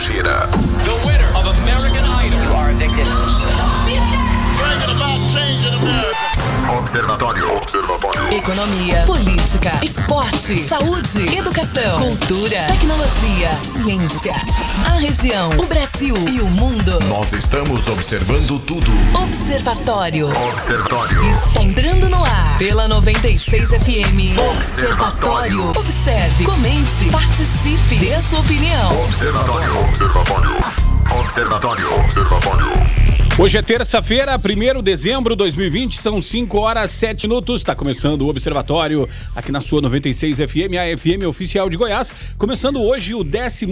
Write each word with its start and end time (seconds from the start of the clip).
gira. 0.00 0.59
Observatório. 7.60 8.32
Economia, 8.32 9.02
política, 9.04 9.78
esporte, 9.82 10.58
saúde, 10.66 11.36
educação, 11.36 12.00
cultura, 12.00 12.66
tecnologia, 12.68 13.50
ciência. 13.54 14.34
A 14.86 14.98
região, 14.98 15.50
o 15.58 15.66
Brasil 15.66 16.14
e 16.28 16.40
o 16.40 16.46
mundo. 16.46 16.98
Nós 17.06 17.32
estamos 17.34 17.86
observando 17.88 18.58
tudo. 18.60 18.90
Observatório. 19.22 20.30
Observatório. 20.52 21.22
Está 21.30 21.62
entrando 21.62 22.08
no 22.08 22.24
ar 22.24 22.58
pela 22.58 22.88
96 22.88 23.68
FM. 23.68 24.38
Observatório. 24.56 25.68
Observe, 25.70 26.44
comente, 26.44 27.10
participe, 27.10 27.96
dê 27.96 28.14
a 28.14 28.22
sua 28.22 28.40
opinião. 28.40 29.04
Observatório. 29.04 29.80
Observatório. 29.84 30.56
Observatório. 31.20 32.00
Observatório. 32.00 33.19
Hoje 33.38 33.56
é 33.56 33.62
terça-feira, 33.62 34.36
1 34.36 34.76
de 34.76 34.82
dezembro 34.82 35.34
de 35.34 35.38
2020, 35.38 35.96
são 35.96 36.20
5 36.20 36.58
horas 36.58 36.90
7 36.90 37.26
minutos. 37.26 37.60
Está 37.60 37.74
começando 37.74 38.22
o 38.22 38.28
Observatório 38.28 39.08
aqui 39.34 39.50
na 39.50 39.62
sua 39.62 39.80
96 39.80 40.38
FM, 40.38 40.74
a 40.78 40.98
FM 40.98 41.26
oficial 41.26 41.70
de 41.70 41.76
Goiás. 41.78 42.12
Começando 42.36 42.82
hoje 42.82 43.14
o 43.14 43.24
12 43.24 43.66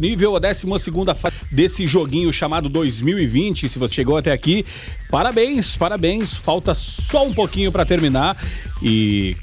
nível, 0.00 0.34
a 0.36 0.38
12 0.38 0.66
fase 1.14 1.36
desse 1.50 1.86
joguinho 1.86 2.32
chamado 2.32 2.70
2020. 2.70 3.68
Se 3.68 3.78
você 3.78 3.94
chegou 3.94 4.16
até 4.16 4.32
aqui, 4.32 4.64
parabéns, 5.10 5.76
parabéns. 5.76 6.36
Falta 6.36 6.72
só 6.72 7.26
um 7.26 7.34
pouquinho 7.34 7.70
para 7.70 7.84
terminar 7.84 8.34
e 8.80 9.36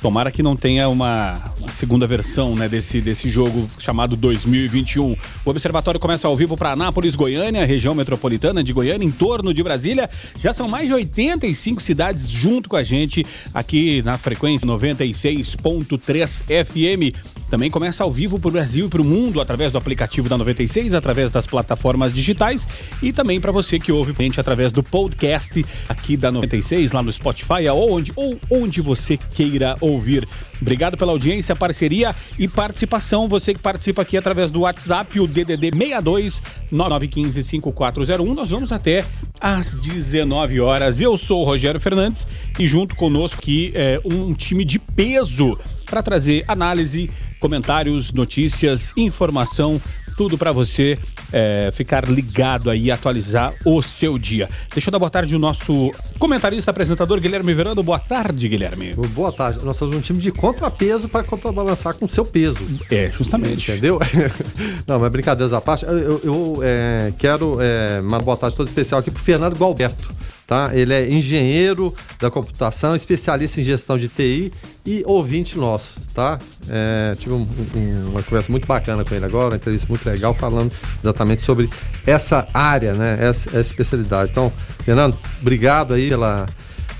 Tomara 0.00 0.30
que 0.30 0.42
não 0.42 0.56
tenha 0.56 0.88
uma, 0.88 1.38
uma, 1.58 1.70
segunda 1.70 2.06
versão 2.06 2.54
né, 2.54 2.68
desse, 2.68 3.00
desse 3.00 3.28
jogo 3.28 3.66
chamado 3.78 4.16
2021. 4.16 5.12
O 5.12 5.50
Observatório 5.50 5.98
começa 5.98 6.28
ao 6.28 6.36
vivo 6.36 6.56
para 6.56 6.72
Anápolis, 6.72 7.16
Goiânia, 7.16 7.64
região 7.64 7.94
metropolitana 7.94 8.62
de 8.62 8.72
Goiânia, 8.72 9.06
em 9.06 9.10
torno 9.10 9.52
de 9.54 9.62
Brasília. 9.62 10.08
Já 10.40 10.52
são 10.52 10.68
mais 10.68 10.88
de 10.88 10.94
85 10.94 11.82
cidades 11.82 12.28
junto 12.28 12.68
com 12.68 12.76
a 12.76 12.82
gente 12.82 13.24
aqui 13.54 14.02
na 14.02 14.18
frequência 14.18 14.68
96.3 14.68 16.44
FM. 16.64 17.16
Também 17.48 17.70
começa 17.70 18.02
ao 18.02 18.10
vivo 18.10 18.38
para 18.38 18.48
o 18.48 18.52
Brasil 18.52 18.86
e 18.86 18.88
para 18.88 19.00
o 19.00 19.04
mundo 19.04 19.40
através 19.40 19.70
do 19.70 19.78
aplicativo 19.78 20.28
da 20.28 20.36
96, 20.36 20.94
através 20.94 21.30
das 21.30 21.46
plataformas 21.46 22.12
digitais 22.12 22.66
e 23.02 23.12
também 23.12 23.40
para 23.40 23.52
você 23.52 23.78
que 23.78 23.92
ouve 23.92 24.14
a 24.18 24.22
gente 24.22 24.40
através 24.40 24.72
do 24.72 24.82
podcast 24.82 25.64
aqui 25.88 26.16
da 26.16 26.30
96, 26.30 26.92
lá 26.92 27.02
no 27.02 27.12
Spotify, 27.12 27.68
ou 27.72 27.92
onde, 27.92 28.12
ou 28.16 28.38
onde 28.50 28.80
você 28.80 29.16
queira 29.16 29.76
ouvir. 29.80 30.26
Obrigado 30.60 30.96
pela 30.96 31.12
audiência, 31.12 31.54
parceria 31.54 32.14
e 32.38 32.48
participação. 32.48 33.28
Você 33.28 33.52
que 33.52 33.60
participa 33.60 34.02
aqui 34.02 34.16
através 34.16 34.50
do 34.50 34.60
WhatsApp, 34.60 35.20
o 35.20 35.26
DDD 35.26 35.70
62 35.72 36.42
9915 36.70 37.42
5401. 37.42 38.34
Nós 38.34 38.50
vamos 38.50 38.72
até 38.72 39.04
às 39.40 39.76
19 39.76 40.60
horas. 40.60 41.00
Eu 41.00 41.16
sou 41.16 41.42
o 41.42 41.44
Rogério 41.44 41.78
Fernandes 41.78 42.26
e 42.58 42.66
junto 42.66 42.96
conosco 42.96 43.40
aqui 43.40 43.72
é 43.74 44.00
um 44.04 44.32
time 44.32 44.64
de 44.64 44.78
peso 44.78 45.58
para 45.84 46.02
trazer 46.02 46.44
análise, 46.48 47.08
comentários, 47.40 48.12
notícias, 48.12 48.92
informação, 48.96 49.80
tudo 50.16 50.38
para 50.38 50.50
você 50.50 50.98
é, 51.32 51.70
ficar 51.72 52.08
ligado 52.08 52.70
aí, 52.70 52.90
atualizar 52.90 53.54
o 53.64 53.82
seu 53.82 54.18
dia. 54.18 54.48
Deixa 54.72 54.88
eu 54.88 54.92
dar 54.92 54.98
boa 54.98 55.10
tarde 55.10 55.34
ao 55.34 55.40
nosso 55.40 55.92
comentarista, 56.18 56.70
apresentador 56.70 57.20
Guilherme 57.20 57.52
Verano. 57.52 57.82
Boa 57.82 57.98
tarde, 57.98 58.48
Guilherme. 58.48 58.94
Boa 58.94 59.32
tarde. 59.32 59.58
Nós 59.62 59.76
somos 59.76 59.96
um 59.96 60.00
time 60.00 60.18
de 60.18 60.32
contrapeso 60.32 61.08
para 61.08 61.22
contrabalançar 61.22 61.94
com 61.94 62.06
o 62.06 62.08
seu 62.08 62.24
peso. 62.24 62.58
É, 62.90 63.10
justamente. 63.10 63.70
Entendeu? 63.70 63.98
Não, 64.86 64.98
mas 64.98 65.12
brincadeiras 65.12 65.52
à 65.52 65.60
parte, 65.60 65.84
eu, 65.84 66.20
eu 66.24 66.60
é, 66.62 67.12
quero 67.18 67.58
é, 67.60 68.00
uma 68.00 68.18
boa 68.20 68.36
tarde 68.36 68.56
toda 68.56 68.68
especial 68.68 69.00
aqui 69.00 69.10
pro 69.10 69.22
Fernando 69.22 69.56
Gualberto 69.56 70.08
tá? 70.46 70.70
Ele 70.72 70.94
é 70.94 71.10
engenheiro 71.10 71.92
da 72.20 72.30
computação, 72.30 72.94
especialista 72.94 73.60
em 73.60 73.64
gestão 73.64 73.98
de 73.98 74.08
TI 74.08 74.52
e 74.84 75.02
ouvinte 75.04 75.58
nosso, 75.58 76.00
tá? 76.14 76.38
É, 76.68 77.16
tive 77.18 77.32
um, 77.32 77.46
um, 77.74 78.10
uma 78.10 78.22
conversa 78.22 78.50
muito 78.52 78.66
bacana 78.66 79.04
com 79.04 79.14
ele 79.14 79.24
agora, 79.24 79.50
uma 79.50 79.56
entrevista 79.56 79.88
muito 79.88 80.08
legal, 80.08 80.32
falando 80.32 80.72
exatamente 81.02 81.42
sobre 81.42 81.68
essa 82.06 82.46
área, 82.54 82.94
né? 82.94 83.16
Essa, 83.20 83.48
essa 83.50 83.60
especialidade. 83.60 84.30
Então, 84.30 84.52
Fernando, 84.84 85.18
obrigado 85.40 85.94
aí 85.94 86.08
pela 86.08 86.46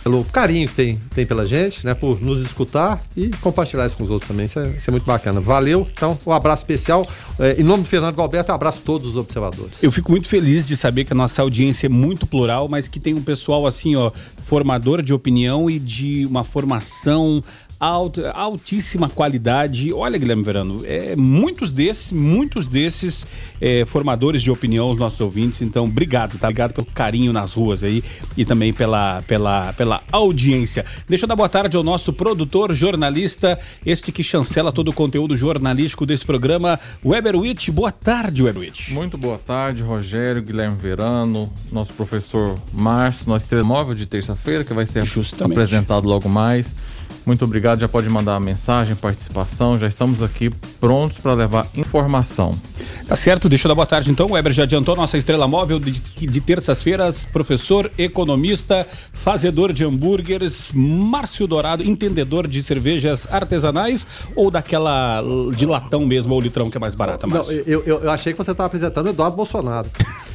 pelo 0.06 0.25
carinho 0.27 0.69
que 0.69 0.75
tem, 0.77 1.00
tem 1.17 1.27
pela 1.27 1.44
gente, 1.44 1.84
né? 1.84 1.93
Por 1.93 2.21
nos 2.21 2.41
escutar 2.41 3.03
e 3.17 3.28
compartilhar 3.41 3.84
isso 3.87 3.97
com 3.97 4.05
os 4.05 4.11
outros 4.11 4.28
também. 4.28 4.47
Isso 4.47 4.61
é, 4.61 4.69
isso 4.69 4.89
é 4.89 4.93
muito 4.93 5.03
bacana. 5.03 5.41
Valeu. 5.41 5.84
Então, 5.93 6.17
um 6.25 6.31
abraço 6.31 6.62
especial. 6.62 7.05
É, 7.41 7.61
em 7.61 7.65
nome 7.65 7.83
do 7.83 7.89
Fernando 7.89 8.15
Galberto, 8.15 8.53
um 8.53 8.55
abraço 8.55 8.78
a 8.78 8.83
todos 8.87 9.11
os 9.11 9.17
observadores. 9.17 9.83
Eu 9.83 9.91
fico 9.91 10.12
muito 10.12 10.28
feliz 10.28 10.65
de 10.65 10.77
saber 10.77 11.06
que 11.06 11.12
a 11.12 11.17
nossa 11.17 11.43
audiência 11.43 11.87
é 11.87 11.89
muito 11.89 12.25
plural, 12.25 12.69
mas 12.69 12.87
que 12.87 13.00
tem 13.00 13.15
um 13.15 13.21
pessoal 13.21 13.67
assim, 13.67 13.97
ó, 13.97 14.12
formador 14.44 15.03
de 15.03 15.12
opinião 15.12 15.69
e 15.69 15.77
de 15.77 16.25
uma 16.25 16.44
formação 16.44 17.43
alt, 17.78 18.19
altíssima 18.34 19.09
qualidade. 19.09 19.92
Olha, 19.92 20.19
Guilherme 20.19 20.42
Verano, 20.42 20.82
é, 20.84 21.14
muitos 21.16 21.70
desses, 21.70 22.12
muitos 22.12 22.66
desses 22.66 23.26
é, 23.60 23.84
formadores 23.84 24.42
de 24.42 24.50
opinião, 24.50 24.91
os 24.91 24.98
nossos 24.98 25.20
ouvintes. 25.20 25.62
Então, 25.62 25.84
obrigado, 25.84 26.38
tá? 26.38 26.48
Obrigado 26.48 26.72
pelo 26.72 26.87
carinho 26.87 27.32
nas 27.32 27.54
ruas 27.54 27.84
aí 27.84 28.03
e 28.37 28.44
também 28.44 28.72
pela, 28.72 29.22
pela, 29.22 29.72
pela 29.75 30.03
audiência. 30.10 30.84
Deixa 31.09 31.25
eu 31.25 31.28
dar 31.28 31.37
boa 31.37 31.48
tarde 31.48 31.76
ao 31.76 31.82
nosso 31.82 32.12
produtor, 32.12 32.72
jornalista, 32.72 33.59
este 33.84 34.10
que 34.10 34.22
chancela 34.22 34.72
todo 34.72 34.88
o 34.88 34.93
conteúdo 34.93 35.37
jornalístico 35.37 36.06
desse 36.06 36.25
programa, 36.25 36.78
Weber 37.04 37.37
Witt. 37.37 37.70
Boa 37.70 37.93
tarde, 37.93 38.43
Weber 38.43 38.62
Witt. 38.62 38.93
Muito 38.93 39.19
boa 39.19 39.38
tarde, 39.38 39.82
Rogério, 39.82 40.43
Guilherme 40.43 40.76
Verano, 40.76 41.53
nosso 41.70 41.93
professor 41.93 42.58
Márcio, 42.72 43.28
nosso 43.28 43.48
telemóvel 43.48 43.94
de 43.94 44.06
terça-feira, 44.06 44.64
que 44.64 44.72
vai 44.72 44.87
ser 44.87 45.04
Justamente. 45.04 45.53
apresentado 45.53 46.06
logo 46.06 46.28
mais. 46.28 46.75
Muito 47.26 47.44
obrigado, 47.44 47.81
já 47.81 47.88
pode 47.88 48.09
mandar 48.09 48.38
mensagem, 48.38 48.94
participação, 48.94 49.76
já 49.76 49.88
estamos 49.88 50.22
aqui 50.22 50.48
prontos 50.78 51.19
para 51.19 51.34
levar 51.34 51.66
informação. 51.76 52.56
Tá 53.09 53.16
certo, 53.16 53.48
deixa 53.48 53.66
eu 53.66 53.70
dar 53.70 53.75
boa 53.75 53.87
tarde 53.87 54.12
então. 54.12 54.26
O 54.26 54.32
Weber 54.34 54.53
já 54.53 54.62
adiantou 54.62 54.94
nossa 54.94 55.19
estrela 55.19 55.48
móvel 55.48 55.81
de, 55.81 55.91
de 55.91 56.41
terças-feiras, 56.41 57.25
professor, 57.25 57.91
economista, 57.98 58.87
fazedor 59.12 59.72
de 59.72 59.84
hambúrgueres, 59.84 60.70
Márcio 60.72 61.48
Dourado, 61.48 61.82
entendedor 61.82 62.47
de 62.47 62.62
cervejas 62.62 63.26
artesanais 63.28 64.06
ou 64.37 64.48
daquela 64.48 65.20
de 65.56 65.66
latão 65.66 66.06
mesmo, 66.06 66.32
ou 66.32 66.41
litrão 66.41 66.70
que 66.70 66.76
é 66.76 66.81
mais 66.81 66.94
barata, 66.94 67.26
Márcio? 67.26 67.56
Não, 67.56 67.62
eu, 67.66 67.82
eu, 67.84 68.03
eu 68.04 68.10
achei 68.10 68.32
que 68.32 68.38
você 68.38 68.53
estava 68.53 68.69
apresentando 68.69 69.06
o 69.06 69.10
Eduardo 69.10 69.37
Bolsonaro. 69.37 69.91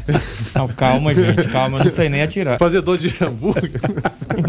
Não, 0.53 0.68
calma, 0.68 1.13
gente, 1.13 1.47
calma, 1.50 1.81
não 1.81 1.91
sei 1.91 2.09
nem 2.09 2.22
atirar. 2.23 2.58
Fazedor 2.58 2.97
de 2.97 3.16
hambúrguer. 3.23 3.79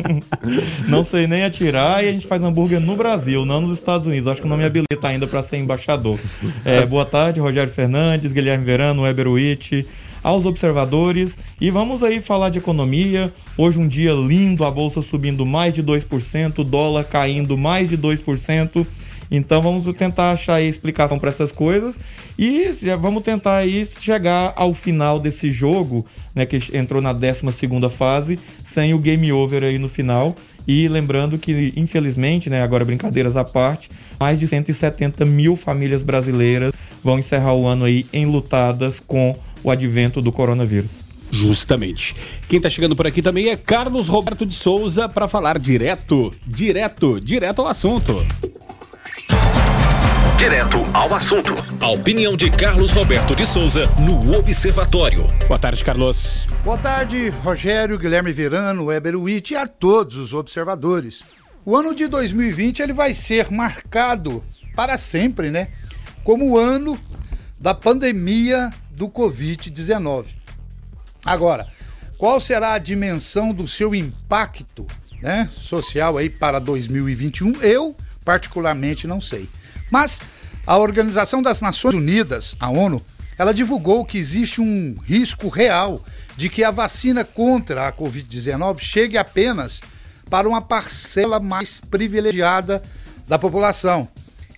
não 0.88 1.04
sei 1.04 1.26
nem 1.26 1.44
atirar 1.44 2.02
e 2.02 2.08
a 2.08 2.12
gente 2.12 2.26
faz 2.32 2.42
hambúrguer 2.42 2.80
no 2.80 2.96
Brasil, 2.96 3.44
não 3.44 3.60
nos 3.60 3.76
Estados 3.76 4.06
Unidos. 4.06 4.26
Acho 4.26 4.40
que 4.40 4.48
não 4.48 4.56
me 4.56 4.64
habilita 4.64 5.06
ainda 5.06 5.26
para 5.26 5.42
ser 5.42 5.58
embaixador. 5.58 6.18
É, 6.64 6.86
boa 6.86 7.04
tarde, 7.04 7.40
Rogério 7.40 7.70
Fernandes, 7.70 8.32
Guilherme 8.32 8.64
Verano, 8.64 9.02
Weber 9.02 9.28
Witt, 9.28 9.86
aos 10.22 10.46
observadores 10.46 11.36
e 11.60 11.70
vamos 11.70 12.02
aí 12.02 12.22
falar 12.22 12.48
de 12.48 12.58
economia. 12.58 13.30
Hoje 13.58 13.78
um 13.78 13.86
dia 13.86 14.14
lindo, 14.14 14.64
a 14.64 14.70
bolsa 14.70 15.02
subindo 15.02 15.44
mais 15.44 15.74
de 15.74 15.82
2%, 15.82 16.60
o 16.60 16.64
dólar 16.64 17.04
caindo 17.04 17.58
mais 17.58 17.90
de 17.90 17.98
2%. 17.98 18.86
Então 19.30 19.60
vamos 19.60 19.84
tentar 19.94 20.32
achar 20.32 20.54
aí 20.54 20.68
explicação 20.68 21.18
para 21.18 21.28
essas 21.28 21.52
coisas 21.52 21.98
e 22.38 22.72
já 22.72 22.96
vamos 22.96 23.22
tentar 23.22 23.56
aí 23.56 23.84
chegar 23.84 24.54
ao 24.56 24.72
final 24.72 25.18
desse 25.18 25.50
jogo, 25.50 26.06
né, 26.34 26.46
que 26.46 26.58
entrou 26.76 27.02
na 27.02 27.12
12 27.12 27.52
segunda 27.52 27.90
fase, 27.90 28.38
sem 28.64 28.94
o 28.94 28.98
game 28.98 29.30
over 29.32 29.64
aí 29.64 29.78
no 29.78 29.88
final. 29.88 30.34
E 30.66 30.88
lembrando 30.88 31.38
que, 31.38 31.72
infelizmente, 31.76 32.48
né, 32.48 32.62
agora 32.62 32.84
brincadeiras 32.84 33.36
à 33.36 33.44
parte, 33.44 33.90
mais 34.18 34.38
de 34.38 34.46
170 34.46 35.24
mil 35.24 35.56
famílias 35.56 36.02
brasileiras 36.02 36.72
vão 37.02 37.18
encerrar 37.18 37.54
o 37.54 37.66
ano 37.66 37.84
aí 37.84 38.06
enlutadas 38.12 39.00
com 39.00 39.36
o 39.62 39.70
advento 39.70 40.20
do 40.20 40.32
coronavírus. 40.32 41.12
Justamente. 41.30 42.14
Quem 42.46 42.58
está 42.58 42.68
chegando 42.68 42.94
por 42.94 43.06
aqui 43.06 43.22
também 43.22 43.48
é 43.48 43.56
Carlos 43.56 44.06
Roberto 44.06 44.44
de 44.44 44.54
Souza 44.54 45.08
para 45.08 45.26
falar 45.26 45.58
direto, 45.58 46.30
direto, 46.46 47.18
direto 47.18 47.62
ao 47.62 47.68
assunto. 47.68 48.14
Direto 50.42 50.78
ao 50.92 51.14
assunto. 51.14 51.54
A 51.80 51.88
opinião 51.90 52.36
de 52.36 52.50
Carlos 52.50 52.90
Roberto 52.90 53.32
de 53.32 53.46
Souza 53.46 53.86
no 53.96 54.36
Observatório. 54.36 55.22
Boa 55.46 55.56
tarde, 55.56 55.84
Carlos. 55.84 56.48
Boa 56.64 56.76
tarde, 56.76 57.28
Rogério, 57.28 57.96
Guilherme 57.96 58.32
Verano, 58.32 58.86
Weber 58.86 59.16
Witt 59.16 59.54
e 59.54 59.56
a 59.56 59.68
todos 59.68 60.16
os 60.16 60.34
observadores. 60.34 61.22
O 61.64 61.76
ano 61.76 61.94
de 61.94 62.08
2020 62.08 62.82
ele 62.82 62.92
vai 62.92 63.14
ser 63.14 63.52
marcado 63.52 64.42
para 64.74 64.98
sempre, 64.98 65.48
né? 65.48 65.68
Como 66.24 66.50
o 66.50 66.58
ano 66.58 66.98
da 67.56 67.72
pandemia 67.72 68.72
do 68.90 69.08
Covid-19. 69.08 70.30
Agora, 71.24 71.68
qual 72.18 72.40
será 72.40 72.72
a 72.72 72.78
dimensão 72.78 73.54
do 73.54 73.68
seu 73.68 73.94
impacto 73.94 74.88
né, 75.22 75.48
social 75.52 76.18
aí 76.18 76.28
para 76.28 76.58
2021? 76.58 77.62
Eu, 77.62 77.96
particularmente, 78.24 79.06
não 79.06 79.20
sei. 79.20 79.48
Mas 79.88 80.18
a 80.66 80.76
Organização 80.78 81.42
das 81.42 81.60
Nações 81.60 81.94
Unidas, 81.94 82.54
a 82.60 82.70
ONU, 82.70 83.04
ela 83.36 83.52
divulgou 83.52 84.04
que 84.04 84.18
existe 84.18 84.60
um 84.60 84.96
risco 85.04 85.48
real 85.48 86.04
de 86.36 86.48
que 86.48 86.62
a 86.62 86.70
vacina 86.70 87.24
contra 87.24 87.88
a 87.88 87.92
Covid-19 87.92 88.78
chegue 88.78 89.18
apenas 89.18 89.80
para 90.30 90.48
uma 90.48 90.62
parcela 90.62 91.40
mais 91.40 91.80
privilegiada 91.90 92.82
da 93.26 93.38
população 93.38 94.08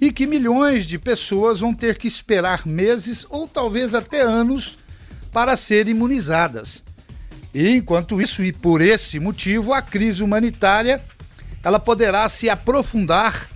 e 0.00 0.12
que 0.12 0.26
milhões 0.26 0.86
de 0.86 0.98
pessoas 0.98 1.60
vão 1.60 1.72
ter 1.72 1.96
que 1.96 2.06
esperar 2.06 2.66
meses 2.66 3.24
ou 3.30 3.48
talvez 3.48 3.94
até 3.94 4.20
anos 4.20 4.76
para 5.32 5.56
serem 5.56 5.92
imunizadas. 5.92 6.82
E 7.54 7.70
enquanto 7.70 8.20
isso 8.20 8.42
e 8.42 8.52
por 8.52 8.80
esse 8.80 9.18
motivo, 9.18 9.72
a 9.72 9.80
crise 9.80 10.22
humanitária 10.22 11.00
ela 11.62 11.80
poderá 11.80 12.28
se 12.28 12.50
aprofundar, 12.50 13.48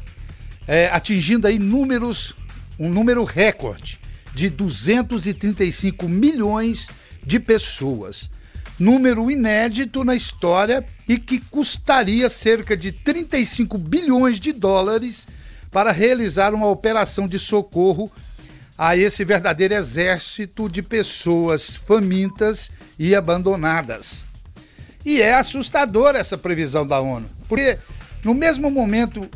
é, 0.68 0.90
atingindo 0.92 1.46
aí 1.46 1.58
números, 1.58 2.34
um 2.78 2.90
número 2.90 3.24
recorde 3.24 3.98
de 4.34 4.50
235 4.50 6.06
milhões 6.06 6.88
de 7.24 7.40
pessoas. 7.40 8.30
Número 8.78 9.28
inédito 9.30 10.04
na 10.04 10.14
história 10.14 10.84
e 11.08 11.18
que 11.18 11.40
custaria 11.40 12.28
cerca 12.28 12.76
de 12.76 12.92
35 12.92 13.78
bilhões 13.78 14.38
de 14.38 14.52
dólares 14.52 15.26
para 15.72 15.90
realizar 15.90 16.54
uma 16.54 16.68
operação 16.68 17.26
de 17.26 17.38
socorro 17.38 18.12
a 18.76 18.96
esse 18.96 19.24
verdadeiro 19.24 19.74
exército 19.74 20.68
de 20.68 20.82
pessoas 20.82 21.70
famintas 21.70 22.70
e 22.96 23.14
abandonadas. 23.14 24.24
E 25.04 25.20
é 25.20 25.34
assustadora 25.34 26.18
essa 26.18 26.38
previsão 26.38 26.86
da 26.86 27.00
ONU, 27.00 27.28
porque 27.48 27.78
no 28.22 28.34
mesmo 28.34 28.70
momento 28.70 29.28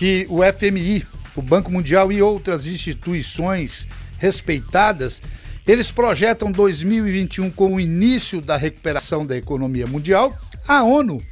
que 0.00 0.26
o 0.30 0.40
FMI, 0.42 1.06
o 1.36 1.42
Banco 1.42 1.70
Mundial 1.70 2.10
e 2.10 2.22
outras 2.22 2.64
instituições 2.64 3.86
respeitadas, 4.16 5.20
eles 5.66 5.90
projetam 5.90 6.50
2021 6.50 7.50
como 7.50 7.76
o 7.76 7.80
início 7.80 8.40
da 8.40 8.56
recuperação 8.56 9.26
da 9.26 9.36
economia 9.36 9.86
mundial, 9.86 10.34
a 10.66 10.82
ONU, 10.82 11.22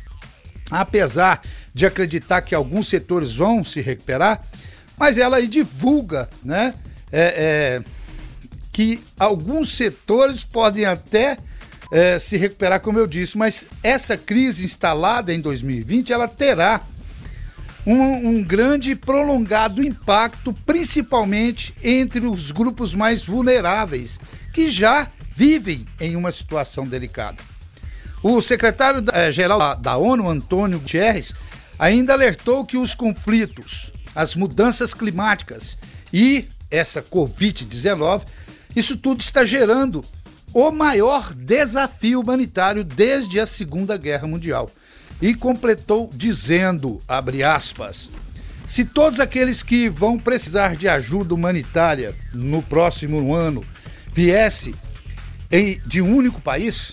apesar 0.70 1.41
de 1.73 1.87
acreditar 1.87 2.43
que 2.43 2.55
alguns 2.55 2.88
setores 2.88 3.35
vão 3.35 3.65
se 3.65 3.81
recuperar, 3.81 4.44
mas 4.99 5.17
ela 5.17 5.43
divulga 5.47 6.29
né, 6.44 6.75
é, 7.11 7.81
é, 7.81 7.82
que 8.70 9.03
alguns 9.19 9.75
setores 9.79 10.44
podem 10.44 10.85
até 10.85 11.38
é, 11.91 12.19
se 12.19 12.37
recuperar, 12.37 12.81
como 12.81 12.99
eu 12.99 13.06
disse, 13.06 13.38
mas 13.38 13.65
essa 13.82 14.15
crise 14.15 14.67
instalada 14.67 15.32
em 15.32 15.41
2020 15.41 16.12
ela 16.12 16.29
terá 16.29 16.82
um, 17.88 18.29
um 18.29 18.43
grande 18.43 18.90
e 18.90 18.94
prolongado 18.94 19.82
impacto, 19.82 20.52
principalmente 20.67 21.75
entre 21.82 22.26
os 22.26 22.52
grupos 22.52 22.94
mais 22.94 23.25
vulneráveis, 23.25 24.20
que 24.52 24.70
já 24.70 25.08
vivem 25.35 25.87
em 25.99 26.14
uma 26.14 26.31
situação 26.31 26.87
delicada. 26.87 27.38
O 28.23 28.43
secretário-geral 28.43 29.58
da, 29.58 29.75
da 29.75 29.96
ONU, 29.96 30.29
Antônio 30.29 30.81
Guterres, 30.81 31.32
ainda 31.79 32.12
alertou 32.12 32.62
que 32.67 32.76
os 32.76 32.94
conflitos, 32.94 33.91
as 34.14 34.37
mudanças 34.37 34.93
climáticas 34.93 35.79
e 36.12 36.46
essa 36.70 37.00
Covid-19, 37.00 38.26
isso 38.76 38.99
tudo 38.99 39.23
está 39.23 39.46
gerando 39.46 40.05
o 40.52 40.70
maior 40.70 41.32
desafio 41.32 42.20
humanitário 42.20 42.84
desde 42.84 43.41
a 43.41 43.46
Segunda 43.46 43.96
Guerra 43.96 44.26
Mundial. 44.29 44.70
E 45.20 45.35
completou 45.35 46.11
dizendo, 46.15 47.00
abre 47.09 47.43
aspas, 47.43 48.09
se 48.67 48.85
todos 48.85 49.19
aqueles 49.19 49.62
que 49.62 49.88
vão 49.88 50.19
precisar 50.19 50.76
de 50.76 50.87
ajuda 50.87 51.35
humanitária 51.35 52.15
no 52.32 52.62
próximo 52.62 53.35
ano 53.35 53.65
viesse 54.12 54.75
em, 55.50 55.81
de 55.87 56.03
um 56.03 56.15
único 56.15 56.41
país, 56.41 56.93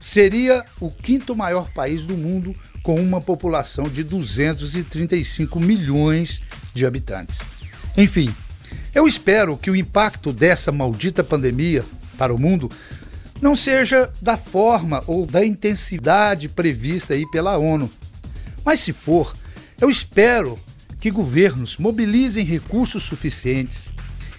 seria 0.00 0.64
o 0.80 0.90
quinto 0.90 1.36
maior 1.36 1.70
país 1.72 2.04
do 2.04 2.16
mundo 2.16 2.54
com 2.82 2.94
uma 2.94 3.20
população 3.20 3.84
de 3.84 4.02
235 4.02 5.60
milhões 5.60 6.40
de 6.72 6.86
habitantes. 6.86 7.38
Enfim, 7.96 8.34
eu 8.94 9.06
espero 9.06 9.56
que 9.56 9.70
o 9.70 9.76
impacto 9.76 10.32
dessa 10.32 10.72
maldita 10.72 11.22
pandemia 11.22 11.84
para 12.16 12.34
o 12.34 12.38
mundo 12.38 12.70
não 13.40 13.56
seja 13.56 14.12
da 14.20 14.36
forma 14.36 15.02
ou 15.06 15.26
da 15.26 15.44
intensidade 15.44 16.48
prevista 16.48 17.14
aí 17.14 17.28
pela 17.30 17.56
ONU. 17.56 17.90
Mas 18.64 18.80
se 18.80 18.92
for, 18.92 19.34
eu 19.80 19.88
espero 19.88 20.58
que 20.98 21.10
governos 21.10 21.78
mobilizem 21.78 22.44
recursos 22.44 23.02
suficientes 23.02 23.88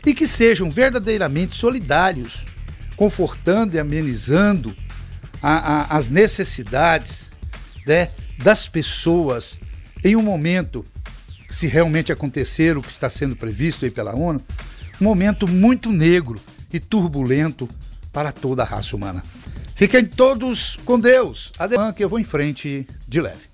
e 0.06 0.14
que 0.14 0.28
sejam 0.28 0.70
verdadeiramente 0.70 1.56
solidários, 1.56 2.46
confortando 2.96 3.76
e 3.76 3.80
amenizando 3.80 4.76
a, 5.42 5.96
a, 5.96 5.98
as 5.98 6.10
necessidades 6.10 7.32
né, 7.86 8.10
das 8.38 8.68
pessoas 8.68 9.60
em 10.04 10.16
um 10.16 10.22
momento, 10.22 10.84
se 11.50 11.68
realmente 11.68 12.12
acontecer 12.12 12.78
o 12.78 12.82
que 12.82 12.92
está 12.92 13.10
sendo 13.10 13.36
previsto 13.36 13.86
aí 13.86 13.92
pela 13.92 14.16
ONU, 14.16 14.40
um 15.00 15.04
momento 15.04 15.48
muito 15.48 15.92
negro 15.92 16.40
e 16.72 16.80
turbulento 16.80 17.68
para 18.12 18.32
toda 18.32 18.64
a 18.64 18.66
raça 18.66 18.96
humana. 18.96 19.24
Fiquem 19.76 20.06
todos 20.06 20.78
com 20.86 21.00
Deus. 21.00 21.52
Adeus, 21.58 21.94
que 21.96 22.04
eu 22.04 22.10
vou 22.10 22.20
em 22.20 22.24
frente 22.24 22.88
de 23.08 23.22
leve. 23.22 23.52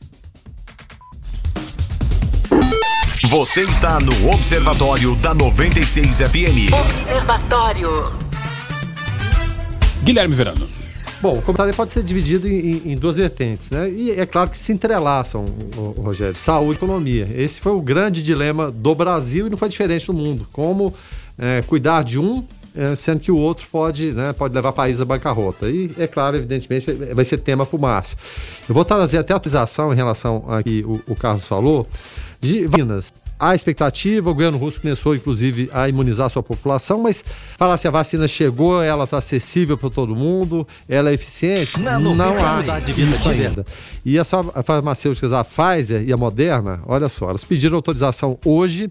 Você 3.29 3.61
está 3.61 3.99
no 3.99 4.29
Observatório 4.31 5.15
da 5.15 5.33
96 5.33 6.17
FM. 6.17 6.73
Observatório. 6.73 7.89
Guilherme 10.03 10.33
Verano. 10.33 10.69
Bom, 11.19 11.39
o 11.39 11.41
comentário 11.41 11.73
pode 11.73 11.91
ser 11.91 12.03
dividido 12.03 12.47
em, 12.47 12.91
em, 12.91 12.95
duas 12.95 13.17
vertentes, 13.17 13.71
né? 13.71 13.89
E 13.89 14.11
é 14.11 14.25
claro 14.25 14.49
que 14.51 14.57
se 14.57 14.71
entrelaçam, 14.71 15.45
o, 15.75 15.99
o 15.99 16.01
Rogério, 16.01 16.35
saúde 16.35 16.73
e 16.73 16.77
economia. 16.77 17.27
Esse 17.35 17.59
foi 17.59 17.71
o 17.71 17.81
grande 17.81 18.21
dilema 18.21 18.71
do 18.71 18.93
Brasil 18.93 19.47
e 19.47 19.49
não 19.49 19.57
foi 19.57 19.67
diferente 19.67 20.07
no 20.07 20.13
mundo. 20.13 20.47
Como 20.53 20.93
é, 21.37 21.63
cuidar 21.63 22.03
de 22.03 22.19
um, 22.19 22.47
sendo 22.95 23.19
que 23.19 23.31
o 23.31 23.37
outro 23.37 23.67
pode, 23.71 24.13
né, 24.13 24.33
pode 24.33 24.53
levar 24.53 24.69
o 24.69 24.73
país 24.73 25.01
à 25.01 25.05
bancarrota. 25.05 25.69
E, 25.69 25.91
é 25.97 26.07
claro, 26.07 26.37
evidentemente, 26.37 26.91
vai 26.91 27.25
ser 27.25 27.37
tema 27.37 27.65
para 27.65 27.77
o 27.77 27.81
Márcio. 27.81 28.17
Eu 28.67 28.75
vou 28.75 28.85
trazer 28.85 29.17
até 29.17 29.33
a 29.33 29.37
atualização 29.37 29.93
em 29.93 29.95
relação 29.95 30.45
a 30.47 30.61
que 30.61 30.83
o, 30.85 31.01
o 31.07 31.15
Carlos 31.15 31.45
falou, 31.45 31.85
de 32.39 32.65
vacinas 32.65 33.11
a 33.39 33.53
expectativa, 33.53 34.29
o 34.29 34.33
governo 34.33 34.57
russo 34.57 34.81
começou 34.81 35.15
inclusive 35.15 35.69
a 35.71 35.87
imunizar 35.87 36.25
a 36.25 36.29
sua 36.29 36.41
população, 36.41 37.03
mas 37.03 37.23
falar 37.55 37.77
se 37.77 37.87
a 37.87 37.91
vacina 37.91 38.27
chegou, 38.27 38.81
ela 38.81 39.03
está 39.03 39.19
acessível 39.19 39.77
para 39.77 39.89
todo 39.89 40.15
mundo, 40.15 40.67
ela 40.89 41.11
é 41.11 41.13
eficiente, 41.13 41.79
não, 41.79 42.15
não 42.15 42.35
há 42.43 42.79
de 42.79 42.91
vida 42.93 43.17
de 43.17 43.29
ainda. 43.29 43.65
E 44.03 44.17
as 44.17 44.29
farmacêuticas, 44.63 45.31
a 45.33 45.43
Pfizer 45.43 46.03
e 46.03 46.11
a 46.11 46.17
Moderna, 46.17 46.79
olha 46.85 47.09
só, 47.09 47.29
elas 47.29 47.43
pediram 47.43 47.75
autorização 47.75 48.39
hoje 48.43 48.89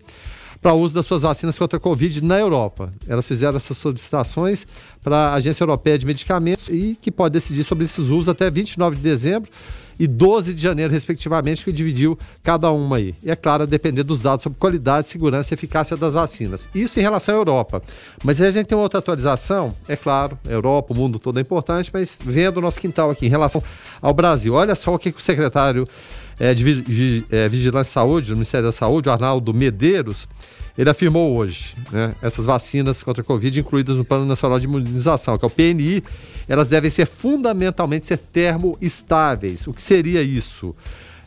para 0.61 0.73
o 0.73 0.81
uso 0.81 0.95
das 0.95 1.07
suas 1.07 1.23
vacinas 1.23 1.59
contra 1.59 1.77
a 1.77 1.81
Covid 1.81 2.23
na 2.25 2.39
Europa. 2.39 2.93
Elas 3.09 3.27
fizeram 3.27 3.57
essas 3.57 3.77
solicitações 3.77 4.67
para 5.03 5.17
a 5.17 5.35
Agência 5.35 5.63
Europeia 5.63 5.99
de 5.99 6.07
Medicamentos 6.07 6.69
e 6.69 6.97
que 7.01 7.11
pode 7.11 7.33
decidir 7.33 7.65
sobre 7.65 7.85
esses 7.85 8.07
usos 8.07 8.29
até 8.29 8.51
29 8.51 8.97
de 8.97 9.03
dezembro 9.03 9.51
e 9.99 10.07
12 10.07 10.55
de 10.55 10.63
janeiro, 10.63 10.93
respectivamente, 10.93 11.65
que 11.65 11.73
dividiu 11.73 12.19
cada 12.43 12.71
uma 12.71 12.97
aí. 12.97 13.15
E 13.23 13.31
é 13.31 13.37
claro, 13.37 13.63
a 13.63 13.67
depender 13.67 14.03
dos 14.03 14.21
dados 14.21 14.43
sobre 14.43 14.59
qualidade, 14.59 15.09
segurança 15.09 15.53
e 15.53 15.55
eficácia 15.55 15.97
das 15.97 16.15
vacinas. 16.15 16.69
Isso 16.75 16.99
em 16.99 17.03
relação 17.03 17.35
à 17.35 17.39
Europa. 17.39 17.83
Mas 18.23 18.41
aí 18.41 18.49
a 18.49 18.51
gente 18.51 18.67
tem 18.67 18.77
outra 18.77 18.99
atualização, 18.99 19.75
é 19.89 19.97
claro, 19.97 20.39
Europa, 20.49 20.93
o 20.93 20.97
mundo 20.97 21.19
todo 21.19 21.39
é 21.39 21.41
importante, 21.41 21.91
mas 21.93 22.19
vendo 22.23 22.59
o 22.59 22.61
nosso 22.61 22.81
quintal 22.81 23.11
aqui 23.11 23.27
em 23.27 23.31
relação 23.31 23.63
ao 24.01 24.13
Brasil. 24.13 24.55
Olha 24.55 24.75
só 24.75 24.95
o 24.95 24.99
que, 24.99 25.13
que 25.13 25.19
o 25.19 25.23
secretário 25.23 25.89
é, 26.39 26.55
de 26.55 27.25
é, 27.31 27.49
Vigilância 27.49 27.91
e 27.91 27.93
Saúde, 27.93 28.29
do 28.29 28.35
Ministério 28.35 28.67
da 28.67 28.73
Saúde, 28.73 29.09
o 29.09 29.13
Arnaldo 29.13 29.53
Medeiros, 29.55 30.29
ele 30.77 30.91
afirmou 30.91 31.35
hoje, 31.37 31.75
né, 31.91 32.15
essas 32.21 32.45
vacinas 32.45 33.03
contra 33.03 33.23
a 33.23 33.25
Covid 33.25 33.59
incluídas 33.59 33.97
no 33.97 34.05
Plano 34.05 34.27
Nacional 34.27 34.61
de 34.61 34.67
Imunização, 34.67 35.39
que 35.39 35.45
é 35.45 35.49
o 35.49 35.51
PNI, 35.51 36.03
elas 36.47 36.69
devem 36.69 36.91
ser 36.91 37.07
fundamentalmente 37.07 38.05
ser 38.05 38.19
termoestáveis. 38.19 39.67
O 39.67 39.73
que 39.73 39.81
seria 39.81 40.23
isso? 40.23 40.75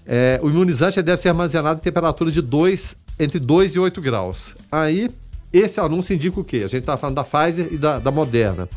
É, 0.06 0.40
o 0.42 0.50
imunizante 0.50 1.02
deve 1.02 1.22
ser 1.22 1.30
armazenado 1.30 1.80
em 1.80 1.84
temperatura 1.84 2.32
de 2.32 2.42
2, 2.42 2.96
entre 3.20 3.40
2 3.40 3.76
e 3.76 3.80
8 3.80 4.02
graus. 4.02 4.56
Aí, 4.72 5.10
esse 5.52 5.80
anúncio 5.80 6.14
indica 6.14 6.40
o 6.40 6.44
quê? 6.44 6.58
A 6.58 6.68
gente 6.68 6.80
está 6.80 6.96
falando 6.96 7.16
da 7.16 7.24
Pfizer 7.24 7.70
e 7.72 7.78
da, 7.78 7.98
da 7.98 8.12
Moderna. 8.12 8.70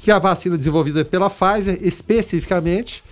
Que 0.00 0.10
a 0.10 0.18
vacina 0.18 0.56
desenvolvida 0.56 1.04
pela 1.04 1.30
Pfizer, 1.30 1.78
especificamente, 1.80 3.02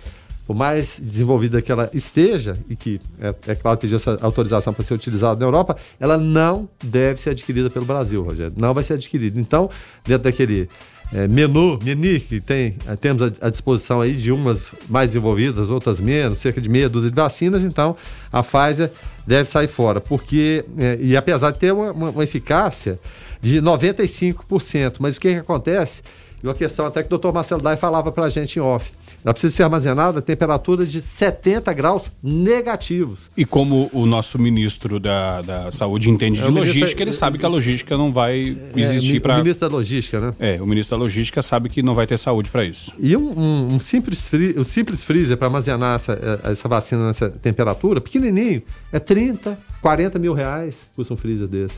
por 0.47 0.55
mais 0.55 0.97
desenvolvida 1.03 1.61
que 1.61 1.69
ela 1.69 1.89
esteja, 1.93 2.57
e 2.69 2.75
que 2.75 3.01
é, 3.19 3.35
é 3.47 3.55
claro 3.55 3.77
pediu 3.77 3.97
essa 3.97 4.17
autorização 4.21 4.73
para 4.73 4.85
ser 4.85 4.93
utilizada 4.93 5.37
na 5.37 5.45
Europa, 5.45 5.75
ela 5.99 6.17
não 6.17 6.69
deve 6.81 7.19
ser 7.19 7.31
adquirida 7.31 7.69
pelo 7.69 7.85
Brasil, 7.85 8.23
Rogério. 8.23 8.53
Não 8.55 8.73
vai 8.73 8.81
ser 8.81 8.93
adquirida. 8.93 9.37
Então, 9.37 9.69
dentro 10.05 10.23
daquele 10.23 10.69
é, 11.13 11.27
menu, 11.27 11.77
menu 11.83 12.17
que 12.21 12.39
tem, 12.39 12.77
é, 12.87 12.95
temos 12.95 13.41
à 13.41 13.49
disposição 13.49 13.99
aí 13.99 14.13
de 14.13 14.31
umas 14.31 14.71
mais 14.87 15.09
desenvolvidas, 15.09 15.69
outras 15.69 15.99
menos, 15.99 16.39
cerca 16.39 16.61
de 16.61 16.69
meia 16.69 16.87
dúzia 16.87 17.09
de 17.09 17.15
vacinas, 17.15 17.65
então 17.65 17.97
a 18.31 18.41
Pfizer 18.41 18.89
deve 19.25 19.49
sair 19.49 19.67
fora, 19.67 19.99
porque, 19.99 20.63
é, 20.77 20.97
e 21.01 21.17
apesar 21.17 21.51
de 21.51 21.59
ter 21.59 21.73
uma, 21.73 21.91
uma, 21.91 22.23
eficácia 22.23 22.97
de 23.41 23.61
95%, 23.61 24.95
mas 24.99 25.17
o 25.17 25.19
que, 25.19 25.33
que 25.33 25.39
acontece? 25.39 26.03
E 26.41 26.47
uma 26.47 26.55
questão 26.55 26.85
até 26.85 27.01
que 27.01 27.07
o 27.07 27.09
doutor 27.09 27.33
Marcelo 27.33 27.61
Dai 27.61 27.75
falava 27.75 28.13
para 28.13 28.25
a 28.25 28.29
gente 28.29 28.59
em 28.59 28.61
off. 28.61 28.91
Ela 29.23 29.33
precisa 29.33 29.53
ser 29.53 29.63
armazenada 29.63 30.19
a 30.19 30.21
temperatura 30.21 30.85
de 30.85 31.01
70 31.01 31.73
graus 31.73 32.09
negativos. 32.23 33.29
E 33.35 33.43
como 33.45 33.89
o 33.91 34.05
nosso 34.05 34.39
ministro 34.39 34.99
da, 34.99 35.41
da 35.41 35.71
Saúde 35.71 36.09
entende 36.09 36.39
É, 36.39 36.43
de 36.43 36.47
o 36.49 36.51
ministro- 36.51 36.79
logística, 36.79 37.03
ele 37.03 37.11
sabe 37.11 37.37
que 37.37 37.45
a 37.45 37.49
logística 37.49 37.97
não 37.97 38.11
vai 38.11 38.57
É, 38.75 38.79
existir 38.81 39.19
para. 39.19 39.35
O 39.35 39.37
ministro 39.39 39.67
da 39.69 39.75
Logística, 39.75 40.19
né? 40.19 40.33
É, 40.39 40.61
o 40.61 40.65
ministro 40.67 40.97
da 40.97 41.03
Logística 41.03 41.41
sabe 41.41 41.67
que 41.69 41.83
não 41.83 41.93
vai 41.93 42.07
ter 42.07 42.17
saúde 42.17 42.49
para 42.49 42.63
isso. 42.63 42.93
E 42.99 43.15
um, 43.17 43.37
um- 43.37 43.73
um 43.75 43.79
simples, 43.79 44.29
fri- 44.29 44.55
um 44.57 44.63
simples 44.63 45.03
freezer 45.03 45.35
para 45.37 45.47
armazenar 45.47 45.95
essa, 45.95 46.13
eh, 46.13 46.51
essa 46.51 46.67
vacina 46.67 47.07
nessa 47.07 47.29
temperatura, 47.29 47.99
pequenininho, 47.99 48.61
é 48.91 48.99
30, 48.99 49.59
40 49.81 50.17
mil 50.19 50.33
reais 50.33 50.85
custa 50.95 51.13
um 51.13 51.17
freezer 51.17 51.47
desse. 51.47 51.75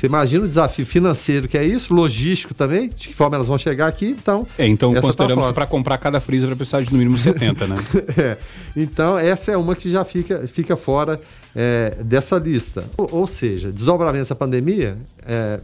Você 0.00 0.06
imagina 0.06 0.46
o 0.46 0.48
desafio 0.48 0.86
financeiro 0.86 1.46
que 1.46 1.58
é 1.58 1.64
isso, 1.64 1.92
logístico 1.92 2.54
também, 2.54 2.88
de 2.88 3.08
que 3.08 3.14
forma 3.14 3.36
elas 3.36 3.48
vão 3.48 3.58
chegar 3.58 3.86
aqui, 3.86 4.06
então... 4.06 4.46
É, 4.56 4.66
então 4.66 4.92
essa 4.92 5.02
tá 5.02 5.06
consideramos 5.06 5.44
que 5.44 5.52
para 5.52 5.66
comprar 5.66 5.98
cada 5.98 6.18
freezer 6.18 6.48
vai 6.48 6.56
precisar 6.56 6.80
de 6.80 6.90
no 6.90 6.96
mínimo 6.96 7.18
70, 7.18 7.66
né? 7.66 7.76
É, 8.16 8.38
então, 8.74 9.18
essa 9.18 9.52
é 9.52 9.56
uma 9.56 9.76
que 9.76 9.90
já 9.90 10.02
fica, 10.04 10.46
fica 10.46 10.74
fora 10.74 11.20
é, 11.54 11.96
dessa 12.02 12.38
lista. 12.38 12.84
Ou, 12.96 13.08
ou 13.12 13.26
seja, 13.26 13.70
desdobramento 13.70 14.20
dessa 14.20 14.34
pandemia, 14.34 14.96
é, 15.26 15.60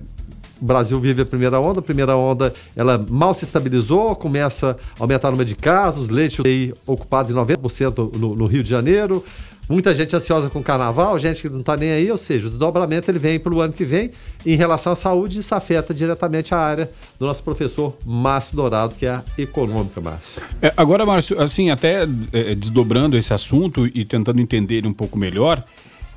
o 0.60 0.64
Brasil 0.64 0.98
vive 1.00 1.22
a 1.22 1.26
primeira 1.26 1.58
onda, 1.58 1.80
a 1.80 1.82
primeira 1.82 2.16
onda 2.16 2.52
ela 2.74 3.04
mal 3.08 3.34
se 3.34 3.44
estabilizou, 3.44 4.14
começa 4.16 4.76
a 4.98 5.02
aumentar 5.02 5.28
o 5.28 5.30
número 5.32 5.48
de 5.48 5.54
casos, 5.54 6.08
leitos 6.08 6.38
ocupados 6.86 7.30
em 7.30 7.34
90% 7.34 8.16
no, 8.16 8.34
no 8.34 8.46
Rio 8.46 8.62
de 8.62 8.70
Janeiro, 8.70 9.24
muita 9.68 9.94
gente 9.94 10.14
ansiosa 10.14 10.48
com 10.48 10.60
o 10.60 10.62
carnaval, 10.62 11.18
gente 11.18 11.42
que 11.42 11.48
não 11.48 11.60
está 11.60 11.76
nem 11.76 11.90
aí, 11.90 12.10
ou 12.10 12.16
seja, 12.16 12.46
o 12.46 12.50
desdobramento 12.50 13.10
ele 13.10 13.18
vem 13.18 13.38
para 13.40 13.52
o 13.52 13.60
ano 13.60 13.72
que 13.72 13.84
vem 13.84 14.10
em 14.44 14.54
relação 14.54 14.92
à 14.92 14.96
saúde, 14.96 15.40
isso 15.40 15.54
afeta 15.54 15.92
diretamente 15.92 16.54
a 16.54 16.58
área 16.58 16.90
do 17.18 17.26
nosso 17.26 17.42
professor 17.42 17.96
Márcio 18.04 18.54
Dourado, 18.56 18.94
que 18.94 19.06
é 19.06 19.10
a 19.10 19.24
econômica, 19.38 20.00
Márcio. 20.00 20.40
É, 20.62 20.72
agora, 20.76 21.04
Márcio, 21.04 21.40
assim, 21.40 21.70
até 21.70 22.04
é, 22.32 22.54
desdobrando 22.54 23.16
esse 23.16 23.34
assunto 23.34 23.86
e 23.92 24.04
tentando 24.04 24.40
entender 24.40 24.86
um 24.86 24.92
pouco 24.92 25.18
melhor, 25.18 25.64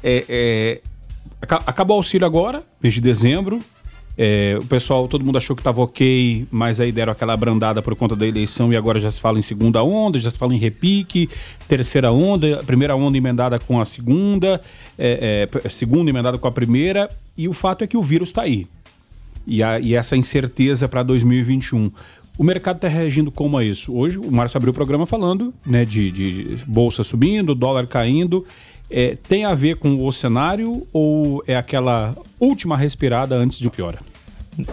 é, 0.04 0.26
é, 0.30 0.82
aca- 1.42 1.64
acabou 1.66 1.96
o 1.98 2.00
auxílio 2.00 2.26
agora, 2.28 2.62
mês 2.82 2.94
de 2.94 3.02
dezembro. 3.02 3.60
É, 4.22 4.58
o 4.62 4.66
pessoal, 4.66 5.08
todo 5.08 5.24
mundo 5.24 5.38
achou 5.38 5.56
que 5.56 5.62
estava 5.62 5.80
ok, 5.82 6.46
mas 6.52 6.82
aí 6.82 6.92
deram 6.92 7.14
aquela 7.14 7.32
abrandada 7.32 7.82
por 7.82 7.96
conta 7.96 8.18
da 8.18 8.28
eleição 8.28 8.74
e 8.74 8.76
agora 8.76 9.00
já 9.00 9.10
se 9.10 9.22
fala 9.22 9.40
em 9.40 9.42
segunda 9.42 9.82
onda, 9.82 10.20
já 10.20 10.30
se 10.30 10.38
fala 10.38 10.54
em 10.54 10.58
repique, 10.58 11.30
terceira 11.70 12.12
onda, 12.12 12.62
primeira 12.66 12.98
onda 12.98 13.18
emendada 13.18 13.58
com 13.58 13.80
a 13.80 13.86
segunda, 13.86 14.60
é, 14.98 15.48
é, 15.64 15.70
segunda 15.70 16.10
emendada 16.10 16.38
com 16.38 16.46
a 16.50 16.52
primeira, 16.52 17.10
e 17.38 17.48
o 17.48 17.54
fato 17.54 17.86
é 17.86 17.88
que 17.88 17.96
o 17.96 18.04
vírus 18.04 18.28
está 18.28 18.42
aí 18.42 18.68
e, 19.48 19.64
a- 19.64 19.80
e 19.80 19.96
essa 19.96 20.18
incerteza 20.18 20.90
para 20.90 21.02
2021. 21.02 21.90
O 22.38 22.44
mercado 22.44 22.76
está 22.76 22.90
reagindo 22.90 23.32
como 23.32 23.58
a 23.58 23.64
isso? 23.64 23.96
Hoje 23.96 24.18
o 24.18 24.30
Márcio 24.30 24.58
abriu 24.58 24.72
o 24.72 24.74
programa 24.74 25.06
falando 25.06 25.54
né, 25.66 25.86
de, 25.86 26.12
de 26.12 26.58
bolsa 26.68 27.04
subindo, 27.04 27.56
dólar 27.56 27.88
caindo. 27.88 28.46
É, 28.92 29.16
tem 29.30 29.46
a 29.46 29.54
ver 29.54 29.76
com 29.78 30.06
o 30.06 30.12
cenário 30.12 30.86
ou 30.92 31.42
é 31.48 31.56
aquela 31.56 32.14
última 32.40 32.76
respirada 32.76 33.36
antes 33.36 33.60
de 33.60 33.70
piora? 33.70 34.00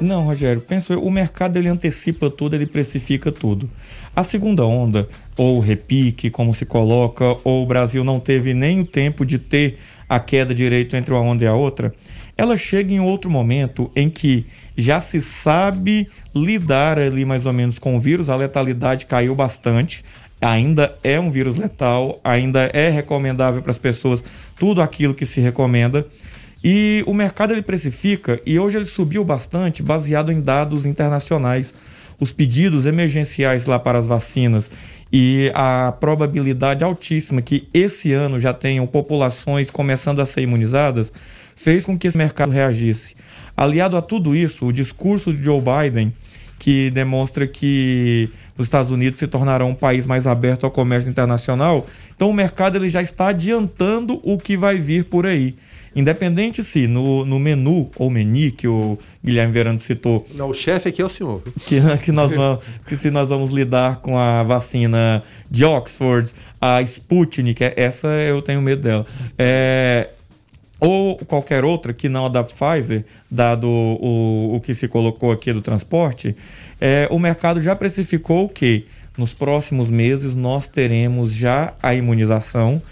Não, 0.00 0.24
Rogério, 0.24 0.60
penso 0.60 0.92
eu, 0.92 1.02
o 1.02 1.10
mercado 1.10 1.58
ele 1.58 1.68
antecipa 1.68 2.28
tudo, 2.28 2.54
ele 2.54 2.66
precifica 2.66 3.30
tudo. 3.30 3.70
A 4.14 4.22
segunda 4.22 4.64
onda, 4.64 5.08
ou 5.36 5.60
repique, 5.60 6.30
como 6.30 6.52
se 6.52 6.66
coloca, 6.66 7.36
ou 7.44 7.62
o 7.62 7.66
Brasil 7.66 8.02
não 8.02 8.18
teve 8.18 8.54
nem 8.54 8.80
o 8.80 8.84
tempo 8.84 9.24
de 9.24 9.38
ter 9.38 9.78
a 10.08 10.18
queda 10.18 10.54
direito 10.54 10.96
entre 10.96 11.12
uma 11.12 11.20
onda 11.20 11.44
e 11.44 11.46
a 11.46 11.54
outra, 11.54 11.94
ela 12.36 12.56
chega 12.56 12.92
em 12.92 13.00
outro 13.00 13.30
momento 13.30 13.90
em 13.94 14.10
que 14.10 14.44
já 14.76 15.00
se 15.00 15.20
sabe 15.20 16.08
lidar 16.34 16.98
ali 16.98 17.24
mais 17.24 17.46
ou 17.46 17.52
menos 17.52 17.78
com 17.78 17.96
o 17.96 18.00
vírus, 18.00 18.28
a 18.28 18.36
letalidade 18.36 19.06
caiu 19.06 19.34
bastante, 19.34 20.04
ainda 20.40 20.96
é 21.02 21.18
um 21.18 21.30
vírus 21.30 21.56
letal, 21.56 22.20
ainda 22.22 22.70
é 22.74 22.90
recomendável 22.90 23.62
para 23.62 23.70
as 23.70 23.78
pessoas 23.78 24.22
tudo 24.58 24.82
aquilo 24.82 25.14
que 25.14 25.24
se 25.24 25.40
recomenda. 25.40 26.06
E 26.68 27.04
o 27.06 27.14
mercado 27.14 27.52
ele 27.52 27.62
precifica 27.62 28.40
e 28.44 28.58
hoje 28.58 28.76
ele 28.76 28.86
subiu 28.86 29.22
bastante 29.22 29.84
baseado 29.84 30.32
em 30.32 30.40
dados 30.40 30.84
internacionais. 30.84 31.72
Os 32.18 32.32
pedidos 32.32 32.86
emergenciais 32.86 33.66
lá 33.66 33.78
para 33.78 34.00
as 34.00 34.06
vacinas 34.08 34.68
e 35.12 35.48
a 35.54 35.94
probabilidade 36.00 36.82
altíssima 36.82 37.40
que 37.40 37.68
esse 37.72 38.12
ano 38.12 38.40
já 38.40 38.52
tenham 38.52 38.84
populações 38.84 39.70
começando 39.70 40.18
a 40.18 40.26
ser 40.26 40.40
imunizadas 40.40 41.12
fez 41.54 41.84
com 41.84 41.96
que 41.96 42.08
esse 42.08 42.18
mercado 42.18 42.50
reagisse. 42.50 43.14
Aliado 43.56 43.96
a 43.96 44.02
tudo 44.02 44.34
isso, 44.34 44.66
o 44.66 44.72
discurso 44.72 45.32
de 45.32 45.44
Joe 45.44 45.60
Biden, 45.62 46.12
que 46.58 46.90
demonstra 46.90 47.46
que 47.46 48.28
os 48.58 48.66
Estados 48.66 48.90
Unidos 48.90 49.20
se 49.20 49.28
tornarão 49.28 49.70
um 49.70 49.74
país 49.74 50.04
mais 50.04 50.26
aberto 50.26 50.64
ao 50.64 50.72
comércio 50.72 51.08
internacional, 51.08 51.86
então 52.16 52.28
o 52.28 52.34
mercado 52.34 52.76
ele 52.76 52.90
já 52.90 53.02
está 53.02 53.28
adiantando 53.28 54.20
o 54.24 54.36
que 54.36 54.56
vai 54.56 54.78
vir 54.78 55.04
por 55.04 55.28
aí. 55.28 55.54
Independente 55.96 56.62
se 56.62 56.86
no, 56.86 57.24
no 57.24 57.38
menu 57.38 57.90
ou 57.96 58.10
menu 58.10 58.52
que 58.52 58.68
o 58.68 58.98
Guilherme 59.24 59.52
Verano 59.52 59.78
citou, 59.78 60.26
Não, 60.34 60.50
o 60.50 60.54
chefe 60.54 60.90
aqui 60.90 61.00
é 61.00 61.04
o 61.04 61.08
senhor. 61.08 61.42
que, 61.66 61.80
que 62.04 62.12
nós 62.12 62.34
vamos, 62.34 62.62
que 62.86 62.96
se 62.98 63.10
nós 63.10 63.30
vamos 63.30 63.50
lidar 63.50 63.96
com 63.96 64.18
a 64.18 64.42
vacina 64.42 65.22
de 65.50 65.64
Oxford, 65.64 66.30
a 66.60 66.82
Sputnik, 66.82 67.64
é- 67.64 67.72
essa 67.76 68.08
eu 68.08 68.42
tenho 68.42 68.60
medo 68.60 68.82
dela. 68.82 69.06
É, 69.38 70.10
ou 70.78 71.16
qualquer 71.16 71.64
outra 71.64 71.94
que 71.94 72.08
não 72.10 72.26
a 72.26 72.28
da 72.28 72.44
Pfizer, 72.44 73.04
dado 73.30 73.66
o, 73.66 74.56
o 74.56 74.60
que 74.60 74.74
se 74.74 74.86
colocou 74.86 75.32
aqui 75.32 75.50
do 75.50 75.62
transporte, 75.62 76.36
é, 76.78 77.08
o 77.10 77.18
mercado 77.18 77.58
já 77.58 77.74
precificou 77.74 78.48
que 78.50 78.84
nos 79.16 79.32
próximos 79.32 79.88
meses 79.88 80.34
nós 80.34 80.68
teremos 80.68 81.32
já 81.32 81.72
a 81.82 81.94
imunização 81.94 82.82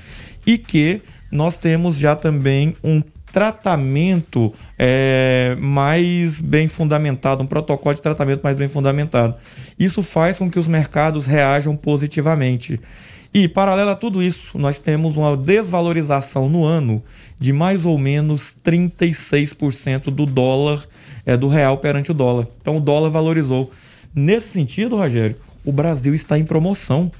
e 0.46 0.56
que 0.56 1.02
nós 1.34 1.56
temos 1.56 1.98
já 1.98 2.14
também 2.14 2.76
um 2.82 3.02
tratamento 3.32 4.54
é, 4.78 5.56
mais 5.58 6.40
bem 6.40 6.68
fundamentado, 6.68 7.42
um 7.42 7.46
protocolo 7.46 7.92
de 7.92 8.00
tratamento 8.00 8.42
mais 8.42 8.56
bem 8.56 8.68
fundamentado. 8.68 9.34
Isso 9.76 10.00
faz 10.00 10.38
com 10.38 10.48
que 10.48 10.60
os 10.60 10.68
mercados 10.68 11.26
reajam 11.26 11.76
positivamente. 11.76 12.80
E, 13.34 13.48
paralelo 13.48 13.90
a 13.90 13.96
tudo 13.96 14.22
isso, 14.22 14.56
nós 14.56 14.78
temos 14.78 15.16
uma 15.16 15.36
desvalorização 15.36 16.48
no 16.48 16.64
ano 16.64 17.02
de 17.40 17.52
mais 17.52 17.84
ou 17.84 17.98
menos 17.98 18.56
36% 18.64 20.04
do 20.04 20.24
dólar, 20.24 20.86
é, 21.26 21.36
do 21.36 21.48
real 21.48 21.78
perante 21.78 22.12
o 22.12 22.14
dólar. 22.14 22.46
Então, 22.62 22.76
o 22.76 22.80
dólar 22.80 23.10
valorizou. 23.10 23.72
Nesse 24.14 24.50
sentido, 24.50 24.94
Rogério, 24.94 25.34
o 25.64 25.72
Brasil 25.72 26.14
está 26.14 26.38
em 26.38 26.44
promoção. 26.44 27.10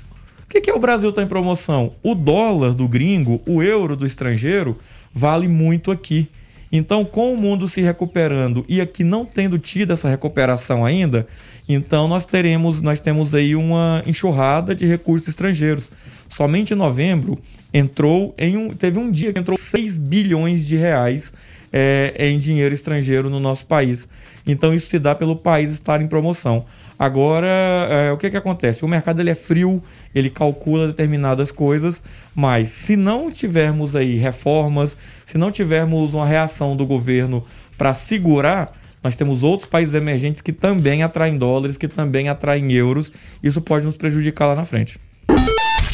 O 0.54 0.56
que, 0.56 0.60
que 0.60 0.70
é 0.70 0.74
o 0.74 0.78
Brasil 0.78 1.10
está 1.10 1.20
em 1.20 1.26
promoção? 1.26 1.90
O 2.00 2.14
dólar 2.14 2.74
do 2.74 2.86
gringo, 2.86 3.42
o 3.44 3.60
euro 3.60 3.96
do 3.96 4.06
estrangeiro, 4.06 4.78
vale 5.12 5.48
muito 5.48 5.90
aqui. 5.90 6.28
Então, 6.70 7.04
com 7.04 7.34
o 7.34 7.36
mundo 7.36 7.68
se 7.68 7.80
recuperando 7.80 8.64
e 8.68 8.80
aqui 8.80 9.02
não 9.02 9.24
tendo 9.24 9.58
tido 9.58 9.92
essa 9.92 10.08
recuperação 10.08 10.84
ainda, 10.84 11.26
então 11.68 12.06
nós 12.06 12.24
teremos, 12.24 12.80
nós 12.80 13.00
temos 13.00 13.34
aí 13.34 13.56
uma 13.56 14.00
enxurrada 14.06 14.76
de 14.76 14.86
recursos 14.86 15.26
estrangeiros. 15.26 15.90
Somente 16.30 16.72
em 16.72 16.76
novembro 16.76 17.36
entrou 17.72 18.32
em 18.38 18.56
um, 18.56 18.68
teve 18.68 18.96
um 18.96 19.10
dia 19.10 19.32
que 19.32 19.40
entrou 19.40 19.58
6 19.58 19.98
bilhões 19.98 20.64
de 20.64 20.76
reais 20.76 21.32
é, 21.76 22.14
em 22.16 22.38
dinheiro 22.38 22.72
estrangeiro 22.72 23.28
no 23.28 23.40
nosso 23.40 23.66
país. 23.66 24.06
Então 24.46 24.72
isso 24.72 24.86
se 24.86 24.98
dá 25.00 25.12
pelo 25.12 25.34
país 25.34 25.72
estar 25.72 26.00
em 26.00 26.06
promoção. 26.06 26.64
Agora, 26.96 27.48
é, 27.90 28.12
o 28.12 28.16
que, 28.16 28.30
que 28.30 28.36
acontece? 28.36 28.84
O 28.84 28.88
mercado 28.88 29.18
ele 29.18 29.30
é 29.30 29.34
frio, 29.34 29.82
ele 30.14 30.30
calcula 30.30 30.86
determinadas 30.86 31.50
coisas, 31.50 32.00
mas 32.32 32.68
se 32.68 32.94
não 32.94 33.28
tivermos 33.28 33.96
aí 33.96 34.16
reformas, 34.16 34.96
se 35.26 35.36
não 35.36 35.50
tivermos 35.50 36.14
uma 36.14 36.24
reação 36.24 36.76
do 36.76 36.86
governo 36.86 37.44
para 37.76 37.92
segurar, 37.92 38.72
nós 39.02 39.16
temos 39.16 39.42
outros 39.42 39.68
países 39.68 39.94
emergentes 39.94 40.40
que 40.40 40.52
também 40.52 41.02
atraem 41.02 41.36
dólares, 41.36 41.76
que 41.76 41.88
também 41.88 42.28
atraem 42.28 42.72
euros. 42.72 43.10
Isso 43.42 43.60
pode 43.60 43.84
nos 43.84 43.96
prejudicar 43.96 44.46
lá 44.46 44.54
na 44.54 44.64
frente. 44.64 44.98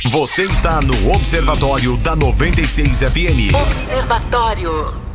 Você 0.04 0.42
está 0.42 0.80
no 0.82 1.12
Observatório 1.12 1.96
da 1.96 2.14
96 2.14 3.00
FM. 3.00 3.54
Observatório. 3.54 5.09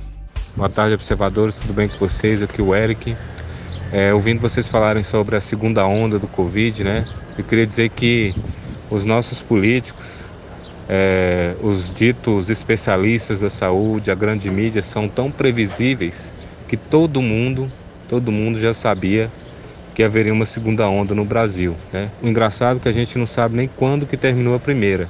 Boa 0.54 0.68
tarde, 0.68 0.94
observadores. 0.94 1.60
Tudo 1.60 1.72
bem 1.72 1.88
com 1.88 1.96
vocês? 1.96 2.42
Aqui 2.42 2.60
é 2.60 2.64
o 2.64 2.74
Eric. 2.74 3.16
É, 3.92 4.14
ouvindo 4.14 4.40
vocês 4.40 4.70
falarem 4.70 5.02
sobre 5.02 5.36
a 5.36 5.40
segunda 5.40 5.86
onda 5.86 6.18
do 6.18 6.26
Covid, 6.26 6.82
né? 6.82 7.06
Eu 7.36 7.44
queria 7.44 7.66
dizer 7.66 7.90
que 7.90 8.34
os 8.90 9.04
nossos 9.04 9.42
políticos, 9.42 10.26
é, 10.88 11.54
os 11.62 11.92
ditos 11.92 12.48
especialistas 12.48 13.42
da 13.42 13.50
saúde, 13.50 14.10
a 14.10 14.14
grande 14.14 14.48
mídia, 14.48 14.82
são 14.82 15.08
tão 15.08 15.30
previsíveis 15.30 16.32
que 16.66 16.74
todo 16.74 17.20
mundo, 17.20 17.70
todo 18.08 18.32
mundo 18.32 18.58
já 18.58 18.72
sabia 18.72 19.30
que 19.94 20.02
haveria 20.02 20.32
uma 20.32 20.46
segunda 20.46 20.88
onda 20.88 21.14
no 21.14 21.26
Brasil. 21.26 21.76
Né? 21.92 22.08
O 22.22 22.28
engraçado 22.28 22.78
é 22.78 22.80
que 22.80 22.88
a 22.88 22.92
gente 22.92 23.18
não 23.18 23.26
sabe 23.26 23.56
nem 23.56 23.68
quando 23.76 24.06
que 24.06 24.16
terminou 24.16 24.54
a 24.54 24.58
primeira. 24.58 25.06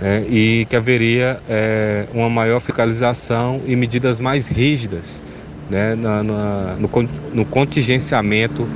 Né? 0.00 0.24
E 0.28 0.66
que 0.68 0.74
haveria 0.74 1.38
é, 1.48 2.06
uma 2.12 2.28
maior 2.28 2.58
fiscalização 2.58 3.60
e 3.64 3.76
medidas 3.76 4.18
mais 4.18 4.48
rígidas 4.48 5.22
né? 5.70 5.94
na, 5.94 6.22
na, 6.22 6.76
no, 6.76 6.88
no 7.32 7.44
contingenciamento 7.44 8.68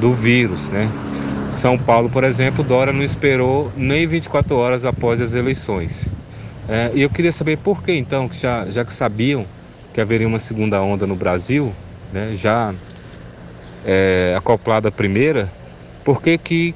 do 0.00 0.12
vírus. 0.12 0.70
Né? 0.70 0.88
São 1.52 1.78
Paulo, 1.78 2.08
por 2.10 2.24
exemplo, 2.24 2.62
Dora 2.62 2.92
não 2.92 3.02
esperou 3.02 3.72
nem 3.76 4.06
24 4.06 4.56
horas 4.56 4.84
após 4.84 5.20
as 5.20 5.34
eleições. 5.34 6.12
É, 6.68 6.90
e 6.94 7.00
eu 7.00 7.08
queria 7.08 7.32
saber 7.32 7.56
por 7.58 7.82
que 7.82 7.92
então, 7.92 8.28
que 8.28 8.38
já, 8.38 8.66
já 8.70 8.84
que 8.84 8.92
sabiam 8.92 9.46
que 9.94 10.00
haveria 10.00 10.28
uma 10.28 10.38
segunda 10.38 10.80
onda 10.82 11.06
no 11.06 11.16
Brasil, 11.16 11.72
né, 12.12 12.32
já 12.34 12.74
é, 13.86 14.34
acoplada 14.36 14.88
à 14.88 14.92
primeira, 14.92 15.50
por 16.04 16.20
que, 16.20 16.36
que 16.36 16.74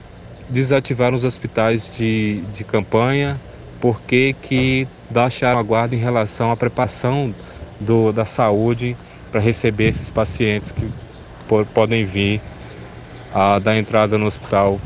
desativaram 0.49 1.17
os 1.17 1.25
hospitais 1.25 1.91
de, 1.95 2.41
de 2.55 2.65
campanha? 2.65 3.39
Por 3.81 4.01
que, 4.01 4.35
que 4.41 4.89
baixaram 5.11 5.59
a 5.59 5.63
guarda 5.63 5.95
em 5.95 5.99
relação 5.99 6.51
à 6.51 6.57
preparação 6.57 7.35
do, 7.79 8.13
da 8.13 8.25
saúde 8.25 8.97
para 9.33 9.41
receber 9.41 9.89
esses 9.89 10.11
pacientes 10.11 10.71
que 10.71 10.87
podem 11.73 12.05
vir 12.05 12.43
a 13.33 13.59
dar 13.59 13.77
entrada 13.77 14.19
no 14.19 14.27
hospital 14.27 14.79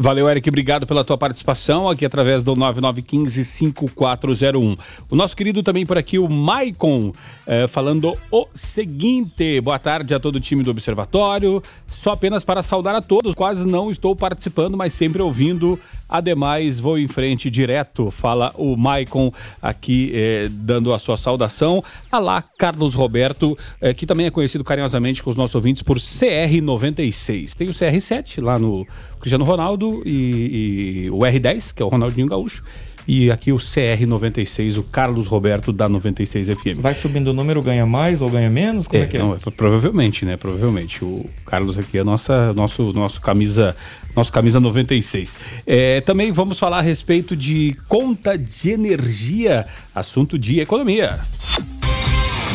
Valeu, 0.00 0.30
Eric. 0.30 0.48
Obrigado 0.48 0.86
pela 0.86 1.02
tua 1.02 1.18
participação 1.18 1.88
aqui 1.88 2.06
através 2.06 2.44
do 2.44 2.54
9915-5401. 2.54 4.78
O 5.10 5.16
nosso 5.16 5.36
querido 5.36 5.60
também 5.60 5.84
por 5.84 5.98
aqui, 5.98 6.20
o 6.20 6.28
Maicon, 6.28 7.12
eh, 7.44 7.66
falando 7.66 8.16
o 8.30 8.46
seguinte: 8.54 9.60
boa 9.60 9.76
tarde 9.76 10.14
a 10.14 10.20
todo 10.20 10.36
o 10.36 10.40
time 10.40 10.62
do 10.62 10.70
Observatório. 10.70 11.60
Só 11.88 12.12
apenas 12.12 12.44
para 12.44 12.62
saudar 12.62 12.94
a 12.94 13.00
todos. 13.00 13.34
Quase 13.34 13.66
não 13.66 13.90
estou 13.90 14.14
participando, 14.14 14.76
mas 14.76 14.92
sempre 14.92 15.20
ouvindo. 15.20 15.76
Ademais, 16.08 16.78
vou 16.78 16.96
em 16.96 17.08
frente 17.08 17.50
direto. 17.50 18.08
Fala 18.10 18.54
o 18.56 18.76
Maicon 18.76 19.32
aqui, 19.60 20.12
eh, 20.14 20.48
dando 20.48 20.94
a 20.94 20.98
sua 21.00 21.16
saudação. 21.16 21.82
Alá, 22.10 22.42
Carlos 22.56 22.94
Roberto, 22.94 23.58
eh, 23.80 23.92
que 23.92 24.06
também 24.06 24.26
é 24.26 24.30
conhecido 24.30 24.62
carinhosamente 24.62 25.24
com 25.24 25.28
os 25.28 25.36
nossos 25.36 25.56
ouvintes 25.56 25.82
por 25.82 25.98
CR96. 25.98 27.54
Tem 27.54 27.68
o 27.68 27.74
CR7 27.74 28.40
lá 28.40 28.60
no 28.60 28.86
Cristiano 29.18 29.44
Ronaldo 29.44 30.02
e, 30.04 31.04
e 31.06 31.10
o 31.10 31.18
R10, 31.18 31.74
que 31.74 31.82
é 31.82 31.84
o 31.84 31.88
Ronaldinho 31.88 32.26
Gaúcho. 32.26 32.62
E 33.08 33.30
aqui 33.30 33.52
o 33.52 33.56
CR96, 33.56 34.76
o 34.76 34.82
Carlos 34.82 35.26
Roberto 35.28 35.72
da 35.72 35.88
96 35.88 36.48
FM. 36.48 36.76
Vai 36.76 36.92
subindo 36.92 37.28
o 37.28 37.32
número, 37.32 37.62
ganha 37.62 37.86
mais 37.86 38.20
ou 38.20 38.28
ganha 38.28 38.50
menos? 38.50 38.86
Como 38.86 39.02
é, 39.02 39.06
é 39.06 39.08
que 39.08 39.16
é? 39.16 39.20
Não, 39.20 39.38
provavelmente, 39.56 40.26
né? 40.26 40.36
Provavelmente. 40.36 41.02
O 41.02 41.24
Carlos 41.46 41.78
aqui 41.78 41.96
é 41.96 42.04
nossa, 42.04 42.52
nosso, 42.52 42.92
nosso 42.92 43.18
camisa, 43.22 43.74
nosso 44.14 44.30
camisa 44.30 44.60
96. 44.60 45.38
É, 45.66 46.02
também 46.02 46.30
vamos 46.30 46.58
falar 46.58 46.80
a 46.80 46.82
respeito 46.82 47.34
de 47.34 47.74
conta 47.88 48.36
de 48.36 48.72
energia, 48.72 49.64
assunto 49.94 50.38
de 50.38 50.60
economia. 50.60 51.18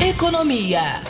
Economia. 0.08 1.02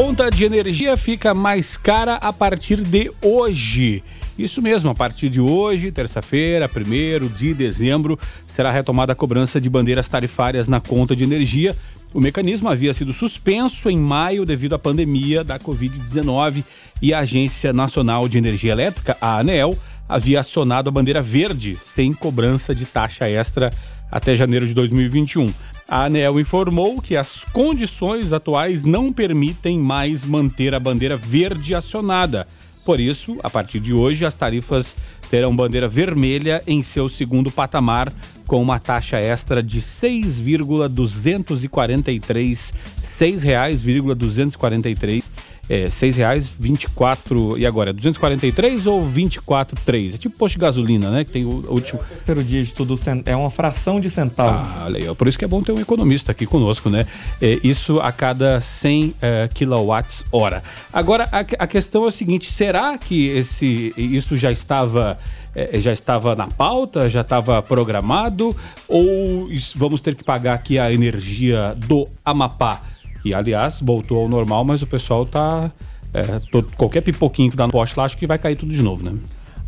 Conta 0.00 0.30
de 0.30 0.44
energia 0.44 0.96
fica 0.96 1.34
mais 1.34 1.76
cara 1.76 2.14
a 2.14 2.32
partir 2.32 2.80
de 2.80 3.10
hoje. 3.20 4.00
Isso 4.38 4.62
mesmo, 4.62 4.90
a 4.90 4.94
partir 4.94 5.28
de 5.28 5.40
hoje, 5.40 5.90
terça-feira, 5.90 6.70
1 6.72 7.26
de 7.26 7.52
dezembro, 7.52 8.16
será 8.46 8.70
retomada 8.70 9.12
a 9.12 9.16
cobrança 9.16 9.60
de 9.60 9.68
bandeiras 9.68 10.08
tarifárias 10.08 10.68
na 10.68 10.80
conta 10.80 11.16
de 11.16 11.24
energia. 11.24 11.74
O 12.14 12.20
mecanismo 12.20 12.68
havia 12.68 12.94
sido 12.94 13.12
suspenso 13.12 13.90
em 13.90 13.98
maio 13.98 14.46
devido 14.46 14.76
à 14.76 14.78
pandemia 14.78 15.42
da 15.42 15.58
Covid-19 15.58 16.62
e 17.02 17.12
a 17.12 17.18
Agência 17.18 17.72
Nacional 17.72 18.28
de 18.28 18.38
Energia 18.38 18.70
Elétrica, 18.70 19.16
a 19.20 19.40
ANEEL, 19.40 19.76
havia 20.08 20.38
acionado 20.38 20.88
a 20.88 20.92
bandeira 20.92 21.20
verde 21.20 21.76
sem 21.84 22.14
cobrança 22.14 22.72
de 22.72 22.86
taxa 22.86 23.28
extra 23.28 23.72
até 24.10 24.34
janeiro 24.34 24.66
de 24.66 24.74
2021. 24.74 25.52
A 25.86 26.04
ANEL 26.04 26.38
informou 26.38 27.00
que 27.00 27.16
as 27.16 27.44
condições 27.44 28.32
atuais 28.32 28.84
não 28.84 29.12
permitem 29.12 29.78
mais 29.78 30.24
manter 30.24 30.74
a 30.74 30.80
bandeira 30.80 31.16
verde 31.16 31.74
acionada. 31.74 32.46
Por 32.84 33.00
isso, 33.00 33.36
a 33.42 33.50
partir 33.50 33.80
de 33.80 33.92
hoje, 33.92 34.24
as 34.24 34.34
tarifas 34.34 34.96
terão 35.30 35.54
bandeira 35.54 35.86
vermelha 35.86 36.62
em 36.66 36.82
seu 36.82 37.06
segundo 37.06 37.50
patamar, 37.50 38.10
com 38.46 38.62
uma 38.62 38.78
taxa 38.78 39.18
extra 39.18 39.62
de 39.62 39.82
6,243, 39.82 42.70
R$ 42.70 42.76
6,243 43.02 45.30
é, 45.68 45.90
seis 45.90 46.16
reais, 46.16 46.50
24 46.58 47.58
e 47.58 47.66
agora, 47.66 47.92
243 47.92 48.86
ou 48.86 49.06
24,3? 49.06 50.14
É 50.14 50.18
tipo 50.18 50.36
posto 50.36 50.54
de 50.54 50.60
gasolina, 50.60 51.10
né? 51.10 51.24
Que 51.24 51.30
tem 51.30 51.44
o, 51.44 51.70
último... 51.70 52.00
Pelo 52.24 52.42
tudo 52.74 52.98
é 53.24 53.36
uma 53.36 53.50
fração 53.50 54.00
de 54.00 54.08
centavos. 54.08 54.68
Ah, 54.76 54.84
olha 54.86 55.10
aí, 55.10 55.14
por 55.14 55.28
isso 55.28 55.38
que 55.38 55.44
é 55.44 55.48
bom 55.48 55.62
ter 55.62 55.72
um 55.72 55.80
economista 55.80 56.32
aqui 56.32 56.46
conosco, 56.46 56.88
né? 56.88 57.06
É, 57.40 57.58
isso 57.62 58.00
a 58.00 58.10
cada 58.10 58.60
100 58.60 59.14
é, 59.20 59.48
quilowatts 59.52 60.24
hora. 60.32 60.62
Agora, 60.92 61.28
a, 61.30 61.40
a, 61.40 61.66
questão 61.66 62.04
é 62.04 62.06
o 62.06 62.10
seguinte, 62.10 62.50
será 62.50 62.96
que 62.96 63.28
esse, 63.28 63.92
isso 63.96 64.36
já 64.36 64.50
estava... 64.50 65.18
É, 65.54 65.80
já 65.80 65.92
estava 65.92 66.36
na 66.36 66.46
pauta, 66.46 67.08
já 67.10 67.22
estava 67.22 67.60
programado, 67.62 68.54
ou 68.86 69.48
vamos 69.74 70.00
ter 70.00 70.14
que 70.14 70.22
pagar 70.22 70.54
aqui 70.54 70.78
a 70.78 70.92
energia 70.92 71.74
do 71.76 72.06
Amapá? 72.24 72.80
Que 73.22 73.34
aliás 73.34 73.80
voltou 73.80 74.22
ao 74.22 74.28
normal, 74.28 74.64
mas 74.64 74.82
o 74.82 74.86
pessoal 74.86 75.26
tá. 75.26 75.70
É, 76.14 76.40
qualquer 76.76 77.02
pipoquinho 77.02 77.50
que 77.50 77.56
dá 77.56 77.66
no 77.66 77.72
poste 77.72 77.98
lá, 77.98 78.04
acho 78.04 78.16
que 78.16 78.26
vai 78.26 78.38
cair 78.38 78.56
tudo 78.56 78.72
de 78.72 78.82
novo, 78.82 79.04
né? 79.04 79.18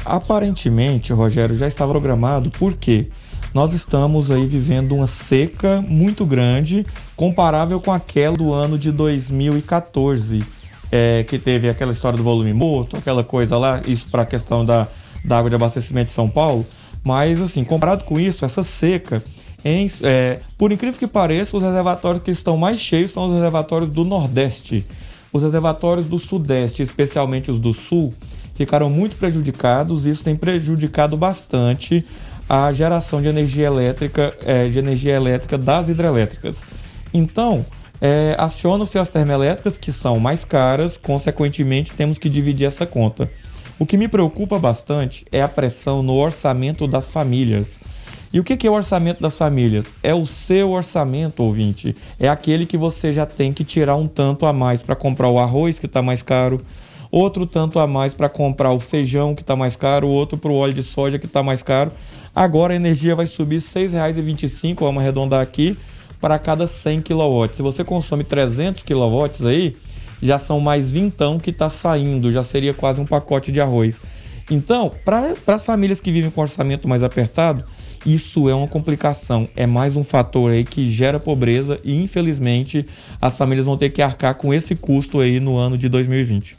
Aparentemente, 0.04 1.12
Rogério, 1.12 1.54
já 1.54 1.68
estava 1.68 1.92
programado, 1.92 2.50
porque 2.50 3.08
nós 3.52 3.74
estamos 3.74 4.30
aí 4.30 4.46
vivendo 4.46 4.94
uma 4.94 5.06
seca 5.06 5.84
muito 5.86 6.24
grande, 6.24 6.86
comparável 7.14 7.80
com 7.80 7.92
aquela 7.92 8.36
do 8.36 8.52
ano 8.52 8.78
de 8.78 8.90
2014, 8.90 10.42
é, 10.90 11.24
que 11.24 11.38
teve 11.38 11.68
aquela 11.68 11.92
história 11.92 12.16
do 12.16 12.24
volume 12.24 12.54
morto, 12.54 12.96
aquela 12.96 13.22
coisa 13.22 13.58
lá, 13.58 13.82
isso 13.86 14.06
para 14.10 14.22
a 14.22 14.26
questão 14.26 14.64
da, 14.64 14.88
da 15.24 15.38
água 15.38 15.50
de 15.50 15.56
abastecimento 15.56 16.06
de 16.06 16.14
São 16.14 16.28
Paulo. 16.28 16.64
Mas, 17.04 17.40
assim, 17.40 17.64
comparado 17.64 18.04
com 18.04 18.18
isso, 18.18 18.44
essa 18.44 18.62
seca 18.62 19.22
em, 19.64 19.90
é, 20.02 20.40
por 20.56 20.72
incrível 20.72 20.98
que 20.98 21.06
pareça, 21.06 21.56
os 21.56 21.62
reservatórios 21.62 22.22
que 22.22 22.30
estão 22.30 22.56
mais 22.56 22.80
cheios 22.80 23.10
são 23.10 23.26
os 23.26 23.34
reservatórios 23.34 23.90
do 23.90 24.04
Nordeste. 24.04 24.86
Os 25.32 25.42
reservatórios 25.42 26.06
do 26.06 26.18
Sudeste, 26.18 26.82
especialmente 26.82 27.50
os 27.50 27.58
do 27.58 27.72
Sul, 27.72 28.12
ficaram 28.54 28.90
muito 28.90 29.16
prejudicados. 29.16 30.06
Isso 30.06 30.24
tem 30.24 30.34
prejudicado 30.34 31.16
bastante 31.16 32.04
a 32.48 32.72
geração 32.72 33.22
de 33.22 33.28
energia 33.28 33.66
elétrica, 33.66 34.36
é, 34.44 34.68
de 34.68 34.78
energia 34.78 35.14
elétrica 35.14 35.56
das 35.56 35.88
hidrelétricas. 35.88 36.62
Então, 37.14 37.64
é, 38.00 38.34
acionam-se 38.38 38.98
as 38.98 39.08
termoelétricas, 39.08 39.76
que 39.76 39.92
são 39.92 40.18
mais 40.18 40.44
caras, 40.44 40.96
consequentemente, 40.96 41.92
temos 41.92 42.18
que 42.18 42.28
dividir 42.28 42.66
essa 42.66 42.86
conta. 42.86 43.30
O 43.78 43.86
que 43.86 43.96
me 43.96 44.08
preocupa 44.08 44.58
bastante 44.58 45.24
é 45.30 45.42
a 45.42 45.48
pressão 45.48 46.02
no 46.02 46.14
orçamento 46.14 46.86
das 46.86 47.08
famílias. 47.08 47.78
E 48.32 48.38
o 48.38 48.44
que 48.44 48.64
é 48.64 48.70
o 48.70 48.74
orçamento 48.74 49.20
das 49.20 49.36
famílias? 49.36 49.86
É 50.04 50.14
o 50.14 50.24
seu 50.24 50.70
orçamento, 50.70 51.42
ouvinte. 51.42 51.96
É 52.18 52.28
aquele 52.28 52.64
que 52.64 52.76
você 52.76 53.12
já 53.12 53.26
tem 53.26 53.52
que 53.52 53.64
tirar 53.64 53.96
um 53.96 54.06
tanto 54.06 54.46
a 54.46 54.52
mais 54.52 54.82
para 54.82 54.94
comprar 54.94 55.28
o 55.28 55.38
arroz, 55.40 55.80
que 55.80 55.86
está 55.86 56.00
mais 56.00 56.22
caro, 56.22 56.60
outro 57.10 57.44
tanto 57.44 57.80
a 57.80 57.88
mais 57.88 58.14
para 58.14 58.28
comprar 58.28 58.70
o 58.70 58.78
feijão, 58.78 59.34
que 59.34 59.42
está 59.42 59.56
mais 59.56 59.74
caro, 59.74 60.06
outro 60.06 60.38
para 60.38 60.52
o 60.52 60.54
óleo 60.54 60.72
de 60.72 60.84
soja, 60.84 61.18
que 61.18 61.26
está 61.26 61.42
mais 61.42 61.60
caro. 61.60 61.90
Agora 62.32 62.72
a 62.72 62.76
energia 62.76 63.16
vai 63.16 63.26
subir 63.26 63.56
R$ 63.56 63.62
6,25, 63.62 64.78
vamos 64.78 65.02
arredondar 65.02 65.42
aqui, 65.42 65.76
para 66.20 66.38
cada 66.38 66.68
100 66.68 67.02
kW. 67.02 67.48
Se 67.52 67.62
você 67.62 67.82
consome 67.82 68.22
300 68.22 68.84
kW 68.84 69.48
aí, 69.48 69.74
já 70.22 70.38
são 70.38 70.60
mais 70.60 70.88
vintão 70.88 71.36
que 71.36 71.50
está 71.50 71.68
saindo, 71.68 72.30
já 72.30 72.44
seria 72.44 72.72
quase 72.72 73.00
um 73.00 73.06
pacote 73.06 73.50
de 73.50 73.60
arroz. 73.60 73.98
Então, 74.48 74.88
para 75.04 75.34
as 75.48 75.64
famílias 75.64 76.00
que 76.00 76.12
vivem 76.12 76.30
com 76.30 76.40
orçamento 76.40 76.86
mais 76.88 77.02
apertado, 77.02 77.64
isso 78.04 78.48
é 78.48 78.54
uma 78.54 78.66
complicação, 78.66 79.48
é 79.54 79.66
mais 79.66 79.96
um 79.96 80.02
fator 80.02 80.52
aí 80.52 80.64
que 80.64 80.90
gera 80.90 81.20
pobreza 81.20 81.78
e 81.84 82.02
infelizmente 82.02 82.86
as 83.20 83.36
famílias 83.36 83.66
vão 83.66 83.76
ter 83.76 83.90
que 83.90 84.00
arcar 84.00 84.34
com 84.34 84.54
esse 84.54 84.74
custo 84.74 85.20
aí 85.20 85.38
no 85.38 85.56
ano 85.56 85.76
de 85.76 85.88
2020. 85.88 86.56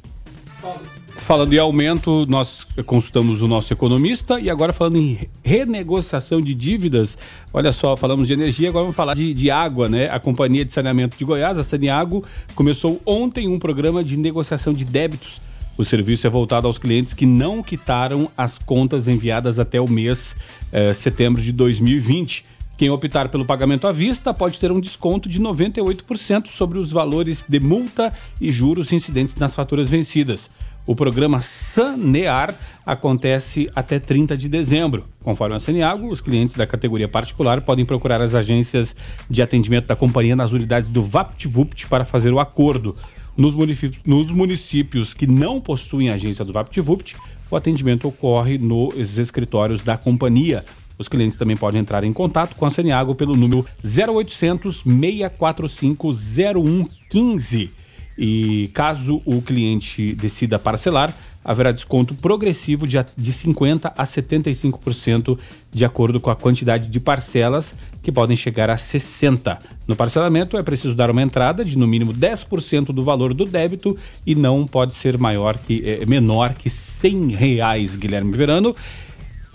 Falando 1.16 1.54
em 1.54 1.60
aumento, 1.60 2.26
nós 2.28 2.66
consultamos 2.86 3.42
o 3.42 3.48
nosso 3.48 3.72
economista 3.72 4.40
e 4.40 4.50
agora 4.50 4.74
falando 4.74 4.98
em 4.98 5.20
renegociação 5.44 6.42
de 6.42 6.56
dívidas, 6.56 7.18
olha 7.54 7.72
só, 7.72 7.96
falamos 7.96 8.28
de 8.28 8.34
energia, 8.34 8.70
agora 8.70 8.84
vamos 8.84 8.96
falar 8.96 9.14
de, 9.14 9.34
de 9.34 9.52
água, 9.52 9.88
né? 9.88 10.10
A 10.10 10.20
Companhia 10.20 10.66
de 10.66 10.74
Saneamento 10.74 11.18
de 11.18 11.24
Goiás, 11.24 11.58
a 11.58 11.64
Saneago, 11.64 12.24
começou 12.56 13.00
ontem 13.06 13.48
um 13.48 13.60
programa 13.60 14.04
de 14.04 14.18
negociação 14.18 14.74
de 14.74 14.84
débitos. 14.84 15.42
O 15.78 15.84
serviço 15.84 16.28
é 16.28 16.30
voltado 16.30 16.68
aos 16.68 16.78
clientes 16.78 17.14
que 17.14 17.26
não 17.26 17.64
quitaram 17.64 18.30
as 18.38 18.58
contas 18.58 19.08
enviadas 19.08 19.58
até 19.58 19.80
o 19.80 19.90
mês 19.90 20.36
eh, 20.72 20.94
setembro 20.94 21.42
de 21.42 21.52
2020. 21.52 22.46
Quem 22.78 22.90
optar 22.90 23.30
pelo 23.30 23.46
pagamento 23.46 23.88
à 23.88 23.92
vista 23.92 24.34
pode 24.34 24.60
ter 24.60 24.72
um 24.72 24.80
desconto 24.80 25.30
de 25.30 25.40
98% 25.40 26.48
sobre 26.48 26.80
os 26.80 26.92
valores 26.92 27.46
de 27.48 27.60
multa 27.60 28.12
e 28.40 28.52
juros 28.52 28.92
incidentes 28.92 29.36
nas 29.36 29.54
faturas 29.54 29.88
vencidas. 29.88 30.50
O 30.86 30.96
programa 30.96 31.42
Sanear 31.42 32.56
acontece 32.84 33.70
até 33.76 34.00
30 34.00 34.36
de 34.36 34.50
dezembro. 34.50 35.06
Conforme 35.24 35.56
a 35.56 35.60
Saneago, 35.60 36.08
os 36.08 36.22
clientes 36.22 36.56
da 36.56 36.66
categoria 36.66 37.08
particular 37.08 37.62
podem 37.62 37.86
procurar 37.86 38.20
as 38.20 38.34
agências 38.34 38.96
de 39.30 39.44
atendimento 39.44 39.86
da 39.86 39.96
companhia 39.96 40.36
nas 40.36 40.52
unidades 40.52 40.90
do 40.90 41.04
VaptVupt 41.04 41.86
para 41.86 42.04
fazer 42.04 42.34
o 42.34 42.40
acordo. 42.40 42.98
Nos 43.38 43.56
municípios, 43.56 44.04
nos 44.06 44.32
municípios 44.32 45.14
que 45.14 45.26
não 45.26 45.62
possuem 45.62 46.10
agência 46.10 46.44
do 46.44 46.52
VaptVupt, 46.54 47.16
o 47.50 47.56
atendimento 47.56 48.08
ocorre 48.08 48.58
nos 48.58 49.18
escritórios 49.18 49.82
da 49.82 49.98
companhia. 49.98 50.66
Os 50.98 51.08
clientes 51.08 51.38
também 51.38 51.58
podem 51.58 51.82
entrar 51.82 52.04
em 52.04 52.14
contato 52.14 52.56
com 52.56 52.66
a 52.66 52.70
Saneago 52.70 53.16
pelo 53.16 53.36
número 53.36 53.66
0800 53.84 54.84
645 54.84 56.14
0115. 56.14 57.72
E 58.18 58.70
caso 58.74 59.22
o 59.26 59.42
cliente 59.42 60.14
decida 60.14 60.60
parcelar, 60.60 61.16
haverá 61.44 61.72
desconto 61.72 62.14
progressivo 62.14 62.88
de, 62.88 62.98
de 63.18 63.34
50% 63.34 63.92
a 63.98 64.04
75% 64.04 65.38
de 65.72 65.86
acordo 65.86 66.20
com 66.20 66.30
a 66.30 66.36
quantidade 66.36 66.88
de 66.88 67.00
parcelas, 67.00 67.76
que 68.04 68.12
podem 68.12 68.36
chegar 68.36 68.70
a 68.70 68.76
60%. 68.76 69.58
No 69.88 69.96
parcelamento 69.96 70.58
é 70.58 70.64
preciso 70.64 70.96
dar 70.96 71.10
uma 71.10 71.22
entrada 71.22 71.66
de 71.66 71.78
no 71.78 71.88
mínimo 71.88 72.14
10% 72.14 72.88
do 72.88 73.04
valor 73.04 73.34
do 73.34 73.46
débito 73.46 73.98
e 74.26 74.36
não 74.36 74.68
pode 74.68 74.94
ser 74.94 75.18
maior 75.18 75.58
que, 75.58 75.82
é, 75.84 76.06
menor 76.06 76.54
que 76.54 76.70
100 76.70 77.32
reais, 77.32 77.96
Guilherme 77.96 78.32
Verano. 78.36 78.76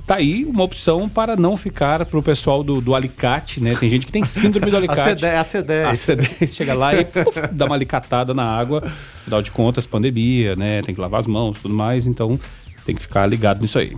Tá 0.06 0.16
aí 0.16 0.44
uma 0.44 0.62
opção 0.62 1.08
para 1.08 1.34
não 1.34 1.56
ficar 1.56 2.04
para 2.04 2.16
o 2.16 2.22
pessoal 2.22 2.62
do, 2.62 2.80
do 2.80 2.94
alicate, 2.94 3.60
né? 3.60 3.74
Tem 3.74 3.88
gente 3.88 4.06
que 4.06 4.12
tem 4.12 4.24
síndrome 4.24 4.70
do 4.70 4.76
alicate. 4.78 5.26
A 5.26 5.42
C10. 5.42 5.84
A 5.84 5.92
C10 5.92 6.54
chega 6.54 6.74
lá 6.74 6.94
e 6.94 7.04
puf, 7.04 7.44
dá 7.50 7.64
uma 7.64 7.74
alicatada 7.74 8.32
na 8.32 8.44
água, 8.44 8.84
dá 9.26 9.40
de 9.40 9.50
contas, 9.50 9.84
pandemia, 9.84 10.54
né? 10.54 10.80
Tem 10.82 10.94
que 10.94 11.00
lavar 11.00 11.18
as 11.18 11.26
mãos 11.26 11.58
tudo 11.58 11.74
mais, 11.74 12.06
então 12.06 12.38
tem 12.84 12.94
que 12.94 13.02
ficar 13.02 13.26
ligado 13.26 13.60
nisso 13.60 13.80
aí. 13.80 13.96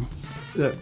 É, 0.59 0.73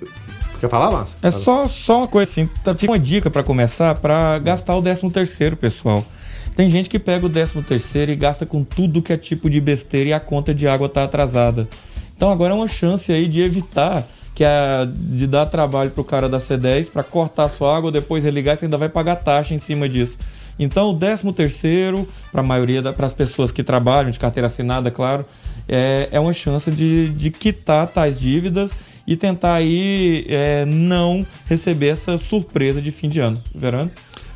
quer 0.60 0.70
falar, 0.70 0.92
Márcio? 0.92 1.16
É 1.20 1.32
só, 1.32 1.66
só 1.66 1.98
uma 1.98 2.08
coisa 2.08 2.30
assim, 2.30 2.48
tá, 2.62 2.72
fica 2.72 2.92
uma 2.92 2.98
dica 2.98 3.28
para 3.28 3.42
começar 3.42 3.96
para 3.96 4.38
gastar 4.38 4.76
o 4.76 4.82
13 4.82 5.10
terceiro, 5.10 5.56
pessoal. 5.56 6.06
Tem 6.54 6.70
gente 6.70 6.88
que 6.88 7.00
pega 7.00 7.26
o 7.26 7.28
13 7.28 7.62
terceiro 7.62 8.12
e 8.12 8.16
gasta 8.16 8.46
com 8.46 8.62
tudo 8.62 9.02
que 9.02 9.12
é 9.12 9.16
tipo 9.16 9.50
de 9.50 9.60
besteira 9.60 10.10
e 10.10 10.12
a 10.12 10.20
conta 10.20 10.54
de 10.54 10.68
água 10.68 10.88
tá 10.88 11.02
atrasada. 11.02 11.68
Então 12.16 12.30
agora 12.30 12.54
é 12.54 12.56
uma 12.56 12.68
chance 12.68 13.12
aí 13.12 13.28
de 13.28 13.42
evitar 13.42 14.06
que 14.36 14.44
é 14.44 14.86
de 14.86 15.26
dar 15.26 15.46
trabalho 15.46 15.90
pro 15.90 16.04
cara 16.04 16.28
da 16.28 16.38
C10 16.38 16.90
para 16.90 17.02
cortar 17.02 17.48
sua 17.48 17.74
água, 17.74 17.90
depois 17.90 18.22
religar 18.22 18.54
você 18.54 18.66
ainda 18.66 18.76
vai 18.76 18.90
pagar 18.90 19.16
taxa 19.16 19.54
em 19.54 19.58
cima 19.58 19.88
disso. 19.88 20.18
Então, 20.58 20.90
o 20.90 20.98
13 20.98 21.32
terceiro, 21.32 22.06
para 22.30 22.42
a 22.42 22.44
maioria, 22.44 22.82
para 22.92 23.06
as 23.06 23.14
pessoas 23.14 23.50
que 23.50 23.62
trabalham, 23.62 24.10
de 24.10 24.18
carteira 24.18 24.46
assinada, 24.46 24.90
claro, 24.90 25.24
é, 25.66 26.08
é 26.12 26.20
uma 26.20 26.34
chance 26.34 26.70
de, 26.70 27.08
de 27.08 27.30
quitar 27.30 27.86
tais 27.86 28.18
dívidas 28.18 28.72
e 29.06 29.16
tentar 29.16 29.54
aí 29.54 30.26
é, 30.28 30.66
não 30.66 31.26
receber 31.46 31.88
essa 31.88 32.18
surpresa 32.18 32.82
de 32.82 32.90
fim 32.90 33.08
de 33.08 33.20
ano. 33.20 33.42
Verano? 33.54 33.90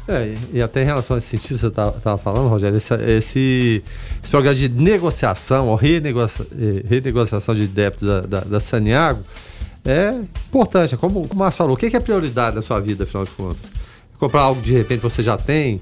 É, 0.09 0.35
e 0.55 0.63
até 0.63 0.81
em 0.81 0.87
relação 0.87 1.15
a 1.15 1.19
esse 1.19 1.29
sentido 1.29 1.57
que 1.57 1.61
você 1.61 1.67
estava 1.67 2.17
falando, 2.17 2.49
Rogério, 2.49 2.79
esse, 2.79 2.95
esse, 2.95 3.85
esse, 4.23 4.31
programa 4.31 4.57
de 4.57 4.69
negociação 4.71 5.69
ou 5.69 5.75
renegocia, 5.75 6.47
renegociação 6.89 7.55
de 7.55 7.67
débitos 7.67 8.09
da, 8.09 8.21
da, 8.23 8.41
da 8.41 8.61
Saniago, 8.61 9.23
é 9.85 10.15
importante. 10.49 10.97
Como 10.97 11.23
o 11.23 11.37
Márcio 11.37 11.59
falou, 11.59 11.75
o 11.75 11.77
que 11.77 11.95
é 11.95 12.01
prioridade 12.01 12.57
na 12.57 12.63
sua 12.63 12.81
vida, 12.81 13.05
afinal 13.05 13.25
de 13.25 13.31
contas? 13.31 13.71
Comprar 14.19 14.43
algo 14.43 14.61
que 14.61 14.69
de 14.69 14.77
repente 14.77 15.01
você 15.01 15.23
já 15.23 15.37
tem. 15.37 15.81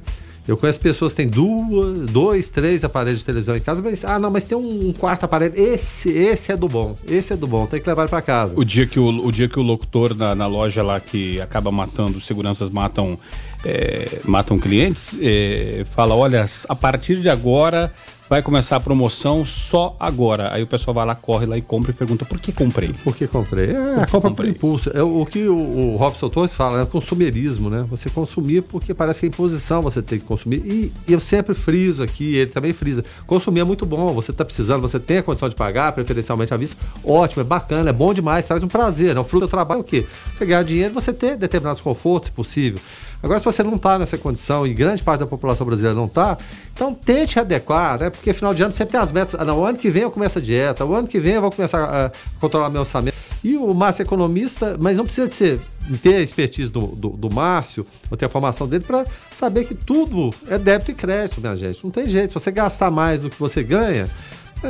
Eu 0.48 0.56
conheço 0.56 0.80
pessoas 0.80 1.12
que 1.12 1.18
têm 1.18 1.28
duas, 1.28 2.08
dois, 2.11 2.48
três 2.48 2.82
aparelhos 2.82 3.18
de 3.18 3.26
televisão 3.26 3.54
em 3.54 3.61
casa, 3.61 3.82
mas 3.82 4.02
ah, 4.02 4.18
não, 4.18 4.30
mas 4.30 4.46
tem 4.46 4.56
um, 4.56 4.94
quarto 4.94 5.24
aparelho. 5.24 5.52
Esse, 5.54 6.08
esse 6.08 6.50
é 6.50 6.56
do 6.56 6.66
bom. 6.66 6.96
Esse 7.06 7.34
é 7.34 7.37
do 7.37 7.46
bom. 7.46 7.66
Tem 7.66 7.78
que 7.78 7.87
levar 7.87 8.08
para 8.08 8.22
casa. 8.22 8.54
O 8.56 8.64
dia 8.64 8.87
que 8.87 8.98
o, 8.98 9.26
o 9.26 9.30
dia 9.30 9.46
que 9.46 9.58
o 9.58 9.62
locutor 9.62 10.16
na, 10.16 10.34
na 10.34 10.46
loja 10.46 10.82
lá 10.82 10.98
que 10.98 11.38
acaba 11.38 11.70
matando, 11.70 12.18
seguranças 12.18 12.70
matam, 12.70 13.18
é, 13.62 14.20
matam 14.24 14.58
clientes, 14.58 15.18
é, 15.20 15.84
fala, 15.90 16.14
olha, 16.14 16.46
a 16.66 16.74
partir 16.74 17.20
de 17.20 17.28
agora 17.28 17.92
vai 18.28 18.42
começar 18.42 18.76
a 18.76 18.80
promoção 18.80 19.44
só 19.44 19.96
agora. 19.98 20.52
Aí 20.52 20.62
o 20.62 20.66
pessoal 20.66 20.94
vai 20.94 21.06
lá, 21.06 21.14
corre 21.14 21.46
lá 21.46 21.56
e 21.56 21.62
compra 21.62 21.90
e 21.90 21.94
pergunta 21.94 22.24
por 22.24 22.38
que 22.38 22.52
comprei? 22.52 22.90
Por 23.02 23.16
que 23.16 23.26
comprei? 23.26 23.70
É, 23.70 24.02
a 24.02 24.06
compra 24.06 24.30
por 24.30 24.46
impulso. 24.46 24.90
É 24.94 25.02
o, 25.02 25.24
que 25.24 25.46
o, 25.48 25.56
o 25.56 25.96
Robson 25.96 26.28
Torres 26.28 26.54
fala, 26.54 26.82
é 26.82 26.86
consumerismo, 26.86 27.70
né? 27.70 27.86
Você 27.90 28.10
consumir 28.10 28.62
porque 28.62 28.92
parece 28.92 29.20
que 29.20 29.26
é 29.26 29.28
imposição 29.28 29.80
você 29.80 30.02
tem 30.02 30.18
que 30.18 30.24
consumir. 30.24 30.62
E, 30.64 30.92
e 31.06 31.12
eu 31.12 31.20
sempre 31.20 31.54
friso 31.54 32.02
aqui, 32.02 32.36
ele 32.36 32.50
também 32.50 32.72
frisa. 32.72 33.02
Consumir 33.26 33.60
é 33.60 33.64
muito 33.64 33.86
bom, 33.86 34.12
você 34.12 34.30
está 34.30 34.44
precisando, 34.44 34.82
você 34.82 35.00
tem 35.00 35.18
a 35.18 35.22
condição 35.22 35.48
de 35.48 35.54
pagar, 35.54 35.92
preferencialmente 35.92 36.52
à 36.52 36.56
vista, 36.56 36.76
ótimo, 37.04 37.42
é 37.42 37.44
bacana, 37.44 37.90
é 37.90 37.92
bom 37.92 38.12
demais, 38.12 38.46
traz 38.46 38.62
um 38.62 38.68
prazer. 38.68 39.14
Né? 39.14 39.20
O 39.20 39.24
fruto 39.24 39.46
do 39.46 39.50
trabalho 39.50 39.78
é 39.78 39.80
o 39.80 39.84
quê? 39.84 40.06
Você 40.34 40.44
ganhar 40.44 40.62
dinheiro, 40.62 40.92
você 40.92 41.12
ter 41.12 41.36
determinados 41.36 41.80
confortos, 41.80 42.28
se 42.28 42.32
possível. 42.32 42.80
Agora, 43.22 43.38
se 43.38 43.44
você 43.44 43.62
não 43.62 43.74
está 43.74 43.98
nessa 43.98 44.16
condição 44.16 44.66
e 44.66 44.72
grande 44.72 45.02
parte 45.02 45.20
da 45.20 45.26
população 45.26 45.66
brasileira 45.66 45.94
não 45.94 46.07
está, 46.07 46.38
então 46.72 46.94
tente 46.94 47.38
adequar, 47.38 47.98
né? 47.98 48.11
Porque 48.11 48.33
final 48.33 48.54
de 48.54 48.62
ano 48.62 48.72
sempre 48.72 48.92
tem 48.92 49.00
as 49.00 49.11
metas. 49.11 49.35
Ah, 49.38 49.44
não, 49.44 49.59
o 49.59 49.64
ano 49.64 49.76
que 49.76 49.90
vem 49.90 50.02
eu 50.02 50.11
começo 50.11 50.38
a 50.38 50.42
dieta, 50.42 50.85
o 50.85 50.94
ano 50.94 51.09
que 51.09 51.18
vem 51.18 51.35
eu 51.35 51.40
vou 51.40 51.50
começar 51.50 51.85
a 51.85 52.12
controlar 52.40 52.70
meu 52.70 52.81
orçamento. 52.81 53.16
E 53.42 53.57
o 53.57 53.72
Márcio 53.72 54.02
é 54.02 54.04
economista, 54.04 54.76
mas 54.81 54.96
não 54.96 55.04
precisa 55.04 55.28
de 55.28 55.35
ser, 55.35 55.61
ter 56.02 56.16
a 56.16 56.20
expertise 56.20 56.70
do, 56.70 56.87
do, 56.87 57.11
do 57.11 57.31
Márcio, 57.31 57.87
ou 58.11 58.16
ter 58.16 58.26
a 58.26 58.28
formação 58.28 58.68
dele, 58.68 58.85
para 58.85 59.04
saber 59.31 59.64
que 59.64 59.74
tudo 59.74 60.31
é 60.48 60.59
débito 60.59 60.90
e 60.90 60.94
crédito, 60.94 61.40
minha 61.40 61.57
gente. 61.57 61.83
Não 61.85 61.90
tem 61.90 62.09
jeito. 62.09 62.28
Se 62.28 62.35
você 62.35 62.50
gastar 62.50 62.90
mais 62.90 63.20
do 63.20 63.31
que 63.31 63.38
você 63.38 63.62
ganha, 63.62 64.09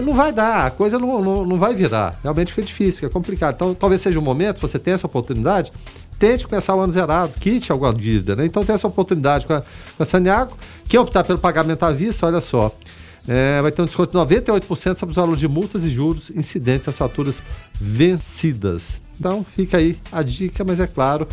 não 0.04 0.12
vai 0.12 0.32
dar, 0.32 0.66
a 0.66 0.70
coisa 0.70 0.98
não, 0.98 1.22
não, 1.22 1.46
não 1.46 1.58
vai 1.58 1.74
virar. 1.74 2.18
Realmente 2.22 2.52
fica 2.52 2.66
difícil, 2.66 3.00
fica 3.00 3.11
complicado. 3.11 3.54
Então, 3.54 3.74
talvez 3.74 4.02
seja 4.02 4.18
um 4.18 4.22
momento, 4.22 4.56
se 4.56 4.62
você 4.62 4.78
tem 4.78 4.92
essa 4.92 5.06
oportunidade, 5.06 5.72
tente 6.18 6.46
começar 6.46 6.74
o 6.74 6.81
ano 6.81 6.92
zerado, 6.92 7.33
quite 7.38 7.70
alguma 7.70 7.92
dívida, 7.92 8.35
né? 8.35 8.46
Então 8.46 8.64
tem 8.64 8.74
essa 8.74 8.87
oportunidade 8.87 9.46
com 9.46 9.54
a, 9.54 9.61
com 9.61 10.02
a 10.02 10.07
Saniago. 10.07 10.57
Quem 10.88 10.98
optar 10.98 11.24
pelo 11.24 11.38
pagamento 11.38 11.83
à 11.85 11.90
vista, 11.90 12.26
olha 12.26 12.40
só, 12.40 12.74
é, 13.26 13.61
vai 13.61 13.70
ter 13.70 13.83
um 13.83 13.85
desconto 13.85 14.12
de 14.12 14.37
98% 14.37 14.96
sobre 14.96 15.11
os 15.11 15.16
valores 15.16 15.40
de 15.40 15.46
multas 15.46 15.85
e 15.85 15.90
juros 15.90 16.31
incidentes 16.31 16.88
às 16.88 16.96
faturas 16.96 17.42
vencidas. 17.74 19.02
Então 19.18 19.44
fica 19.54 19.76
aí 19.76 19.98
a 20.11 20.22
dica, 20.22 20.64
mas 20.64 20.81
é 20.81 20.87
claro, 20.87 21.28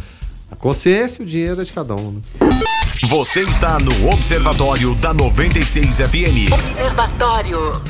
a 0.52 0.56
consciência 0.56 1.22
e 1.22 1.26
o 1.26 1.28
dinheiro 1.28 1.62
é 1.62 1.64
de 1.64 1.72
cada 1.72 1.96
um. 1.96 2.12
Né? 2.12 2.22
Você 3.08 3.42
está 3.42 3.80
no 3.80 4.10
Observatório 4.10 4.94
da 4.96 5.14
96 5.14 5.98
FM. 5.98 6.54
Observatório. 6.54 7.82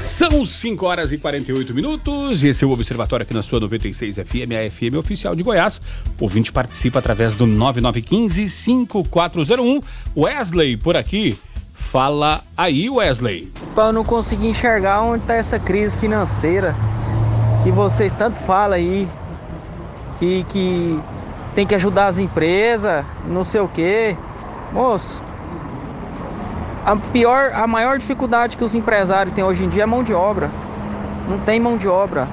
São 0.00 0.44
5 0.46 0.86
horas 0.86 1.12
e 1.12 1.18
48 1.18 1.74
minutos. 1.74 2.42
Esse 2.42 2.64
é 2.64 2.66
o 2.66 2.70
Observatório 2.70 3.22
aqui 3.22 3.34
na 3.34 3.42
sua 3.42 3.60
96 3.60 4.16
FM, 4.16 4.52
a 4.58 4.70
FM 4.70 4.96
oficial 4.96 5.36
de 5.36 5.44
Goiás. 5.44 5.78
O 6.18 6.24
ouvinte 6.24 6.50
participa 6.50 7.00
através 7.00 7.36
do 7.36 7.46
9915-5401. 7.46 9.84
Wesley, 10.16 10.78
por 10.78 10.96
aqui. 10.96 11.38
Fala 11.74 12.42
aí, 12.56 12.88
Wesley. 12.88 13.52
Eu 13.76 13.92
não 13.92 14.02
consegui 14.02 14.46
enxergar 14.46 15.02
onde 15.02 15.22
está 15.22 15.34
essa 15.34 15.58
crise 15.58 15.98
financeira 15.98 16.74
que 17.62 17.70
vocês 17.70 18.10
tanto 18.10 18.38
falam 18.38 18.78
aí. 18.78 19.06
Que, 20.18 20.44
que 20.44 20.98
tem 21.54 21.66
que 21.66 21.74
ajudar 21.74 22.06
as 22.06 22.16
empresas, 22.16 23.04
não 23.26 23.44
sei 23.44 23.60
o 23.60 23.68
quê. 23.68 24.16
Moço, 24.72 25.22
a 26.84 26.96
pior, 26.96 27.52
a 27.54 27.66
maior 27.66 27.98
dificuldade 27.98 28.56
que 28.56 28.64
os 28.64 28.74
empresários 28.74 29.34
têm 29.34 29.44
hoje 29.44 29.64
em 29.64 29.68
dia 29.68 29.82
é 29.82 29.86
mão 29.86 30.02
de 30.02 30.14
obra. 30.14 30.50
Não 31.28 31.38
tem 31.38 31.60
mão 31.60 31.76
de 31.76 31.86
obra. 31.86 32.28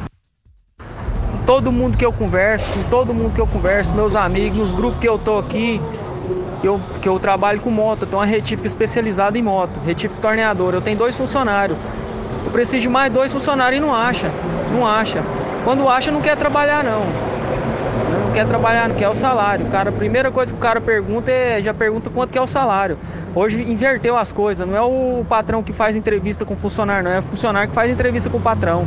Todo 1.46 1.72
mundo 1.72 1.98
que 1.98 2.06
eu 2.06 2.12
converso, 2.12 2.72
com 2.72 2.84
todo 2.84 3.14
mundo 3.14 3.34
que 3.34 3.42
eu 3.42 3.48
converso, 3.48 3.94
meus 3.94 4.16
amigos, 4.16 4.58
nos 4.58 4.74
grupos 4.74 5.00
que 5.00 5.08
eu 5.08 5.18
tô 5.18 5.38
aqui, 5.38 5.82
eu, 6.64 6.80
que 7.02 7.08
eu 7.08 7.20
trabalho 7.20 7.60
com 7.60 7.70
moto, 7.70 8.04
eu 8.04 8.08
tenho 8.08 8.20
uma 8.20 8.26
retífica 8.26 8.68
especializada 8.68 9.38
em 9.38 9.42
moto, 9.42 9.80
retífica 9.86 10.20
torneador. 10.22 10.74
Eu 10.74 10.82
tenho 10.82 10.98
dois 10.98 11.16
funcionários. 11.16 11.78
Eu 12.46 12.52
preciso 12.52 12.82
de 12.82 12.90
mais 12.90 13.12
dois 13.12 13.32
funcionários 13.32 13.78
e 13.78 13.82
não 13.82 13.94
acha. 13.94 14.30
Não 14.74 14.86
acha. 14.86 15.22
Quando 15.64 15.88
acha, 15.88 16.12
não 16.12 16.22
quer 16.22 16.36
trabalhar 16.36 16.84
não. 16.84 17.02
Não 18.26 18.34
quer 18.34 18.48
trabalhar, 18.48 18.90
não 18.90 18.96
quer 18.96 19.10
o 19.10 19.14
salário. 19.14 19.66
Cara, 19.68 19.90
a 19.90 19.94
primeira 19.94 20.32
coisa 20.32 20.52
que 20.52 20.58
o 20.58 20.62
cara 20.62 20.82
pergunta 20.82 21.32
é 21.32 21.62
já 21.62 21.74
pergunta 21.74 22.10
quanto 22.10 22.32
que 22.32 22.38
é 22.38 22.42
o 22.42 22.48
salário. 22.48 22.98
Hoje 23.38 23.62
inverteu 23.62 24.18
as 24.18 24.32
coisas, 24.32 24.68
não 24.68 24.76
é 24.76 24.82
o 24.82 25.24
patrão 25.24 25.62
que 25.62 25.72
faz 25.72 25.96
entrevista 25.96 26.44
com 26.44 26.56
o 26.56 26.58
funcionário, 26.58 27.04
não 27.04 27.12
é 27.12 27.20
o 27.20 27.22
funcionário 27.22 27.70
que 27.70 27.76
faz 27.76 27.92
entrevista 27.92 28.32
com 28.32 28.40
o 28.40 28.42
patrão. 28.42 28.82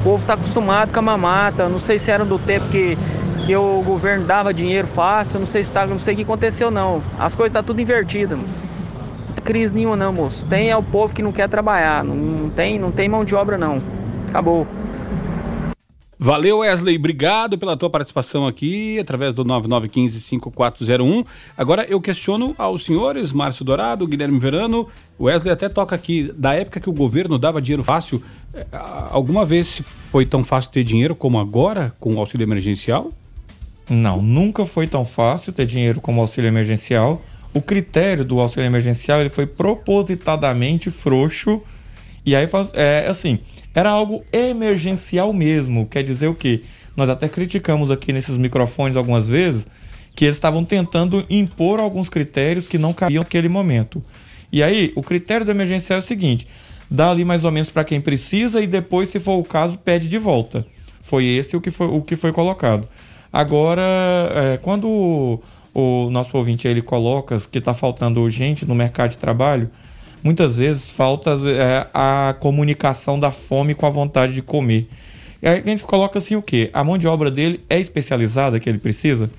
O 0.00 0.04
povo 0.04 0.20
está 0.20 0.34
acostumado 0.34 0.92
com 0.92 0.98
a 0.98 1.02
mamata. 1.02 1.70
Não 1.70 1.78
sei 1.78 1.98
se 1.98 2.10
era 2.10 2.22
do 2.22 2.38
tempo 2.38 2.68
que, 2.68 2.98
que 3.46 3.56
o 3.56 3.80
governo 3.80 4.26
dava 4.26 4.52
dinheiro 4.52 4.86
fácil. 4.86 5.40
Não 5.40 5.46
sei 5.46 5.64
se 5.64 5.70
tá, 5.70 5.86
não 5.86 5.98
sei 5.98 6.12
o 6.12 6.16
que 6.18 6.22
aconteceu 6.22 6.70
não. 6.70 7.00
As 7.18 7.34
coisas 7.34 7.54
tá 7.54 7.62
tudo 7.62 7.80
invertidas. 7.80 8.38
Moço. 8.38 8.60
Crise 9.42 9.74
nenhuma 9.74 9.96
não, 9.96 10.12
moço. 10.12 10.44
Tem 10.44 10.68
é 10.68 10.76
o 10.76 10.82
povo 10.82 11.14
que 11.14 11.22
não 11.22 11.32
quer 11.32 11.48
trabalhar. 11.48 12.04
Não, 12.04 12.14
não 12.14 12.50
tem, 12.50 12.78
não 12.78 12.92
tem 12.92 13.08
mão 13.08 13.24
de 13.24 13.34
obra 13.34 13.56
não. 13.56 13.80
Acabou. 14.28 14.66
Valeu, 16.20 16.58
Wesley. 16.58 16.96
Obrigado 16.96 17.56
pela 17.56 17.76
tua 17.76 17.88
participação 17.88 18.44
aqui, 18.44 18.98
através 18.98 19.32
do 19.32 19.44
9915-5401. 19.44 21.24
Agora 21.56 21.86
eu 21.88 22.00
questiono 22.00 22.56
aos 22.58 22.84
senhores, 22.84 23.32
Márcio 23.32 23.64
Dourado, 23.64 24.04
Guilherme 24.04 24.36
Verano. 24.40 24.88
Wesley 25.20 25.52
até 25.52 25.68
toca 25.68 25.94
aqui, 25.94 26.32
da 26.36 26.54
época 26.54 26.80
que 26.80 26.90
o 26.90 26.92
governo 26.92 27.38
dava 27.38 27.62
dinheiro 27.62 27.84
fácil, 27.84 28.20
eh, 28.52 28.66
alguma 29.10 29.44
vez 29.44 29.80
foi 30.10 30.26
tão 30.26 30.42
fácil 30.42 30.72
ter 30.72 30.82
dinheiro 30.82 31.14
como 31.14 31.38
agora, 31.38 31.94
com 32.00 32.12
o 32.14 32.18
auxílio 32.18 32.44
emergencial? 32.44 33.12
Não, 33.88 34.20
nunca 34.20 34.66
foi 34.66 34.88
tão 34.88 35.04
fácil 35.04 35.52
ter 35.52 35.66
dinheiro 35.66 36.00
como 36.00 36.20
auxílio 36.20 36.48
emergencial. 36.48 37.22
O 37.54 37.62
critério 37.62 38.24
do 38.24 38.40
auxílio 38.40 38.66
emergencial 38.66 39.20
ele 39.20 39.30
foi 39.30 39.46
propositadamente 39.46 40.90
frouxo. 40.90 41.62
E 42.26 42.34
aí, 42.34 42.48
é 42.74 43.06
assim, 43.08 43.38
era 43.78 43.90
algo 43.90 44.24
emergencial 44.32 45.32
mesmo. 45.32 45.86
Quer 45.86 46.02
dizer 46.02 46.26
o 46.26 46.34
quê? 46.34 46.62
Nós 46.96 47.08
até 47.08 47.28
criticamos 47.28 47.92
aqui 47.92 48.12
nesses 48.12 48.36
microfones 48.36 48.96
algumas 48.96 49.28
vezes 49.28 49.66
que 50.16 50.24
eles 50.24 50.36
estavam 50.36 50.64
tentando 50.64 51.24
impor 51.30 51.78
alguns 51.78 52.08
critérios 52.08 52.66
que 52.66 52.76
não 52.76 52.92
cabiam 52.92 53.22
naquele 53.22 53.48
momento. 53.48 54.02
E 54.50 54.64
aí, 54.64 54.92
o 54.96 55.02
critério 55.02 55.46
do 55.46 55.52
emergencial 55.52 56.00
é 56.00 56.02
o 56.02 56.04
seguinte: 56.04 56.48
dá 56.90 57.12
ali 57.12 57.24
mais 57.24 57.44
ou 57.44 57.52
menos 57.52 57.70
para 57.70 57.84
quem 57.84 58.00
precisa 58.00 58.60
e 58.60 58.66
depois, 58.66 59.10
se 59.10 59.20
for 59.20 59.38
o 59.38 59.44
caso, 59.44 59.78
pede 59.78 60.08
de 60.08 60.18
volta. 60.18 60.66
Foi 61.00 61.24
esse 61.24 61.56
o 61.56 61.60
que 61.60 61.70
foi, 61.70 61.86
o 61.86 62.02
que 62.02 62.16
foi 62.16 62.32
colocado. 62.32 62.88
Agora, 63.32 63.82
é, 64.34 64.56
quando 64.60 64.88
o, 64.88 65.40
o, 65.72 66.10
nosso 66.10 66.36
ouvinte 66.36 66.66
ele 66.66 66.82
coloca 66.82 67.38
que 67.48 67.58
está 67.58 67.72
faltando 67.72 68.28
gente 68.28 68.66
no 68.66 68.74
mercado 68.74 69.10
de 69.10 69.18
trabalho, 69.18 69.70
muitas 70.22 70.56
vezes 70.56 70.90
falta 70.90 71.38
é, 71.46 71.86
a 71.92 72.34
comunicação 72.40 73.18
da 73.18 73.30
fome 73.30 73.74
com 73.74 73.86
a 73.86 73.90
vontade 73.90 74.34
de 74.34 74.42
comer. 74.42 74.88
E 75.40 75.48
aí 75.48 75.60
a 75.60 75.64
gente 75.64 75.84
coloca 75.84 76.18
assim 76.18 76.36
o 76.36 76.42
que? 76.42 76.68
A 76.72 76.82
mão 76.82 76.98
de 76.98 77.06
obra 77.06 77.30
dele 77.30 77.60
é 77.70 77.78
especializada 77.78 78.58
que 78.58 78.68
ele 78.68 78.78
precisa? 78.78 79.30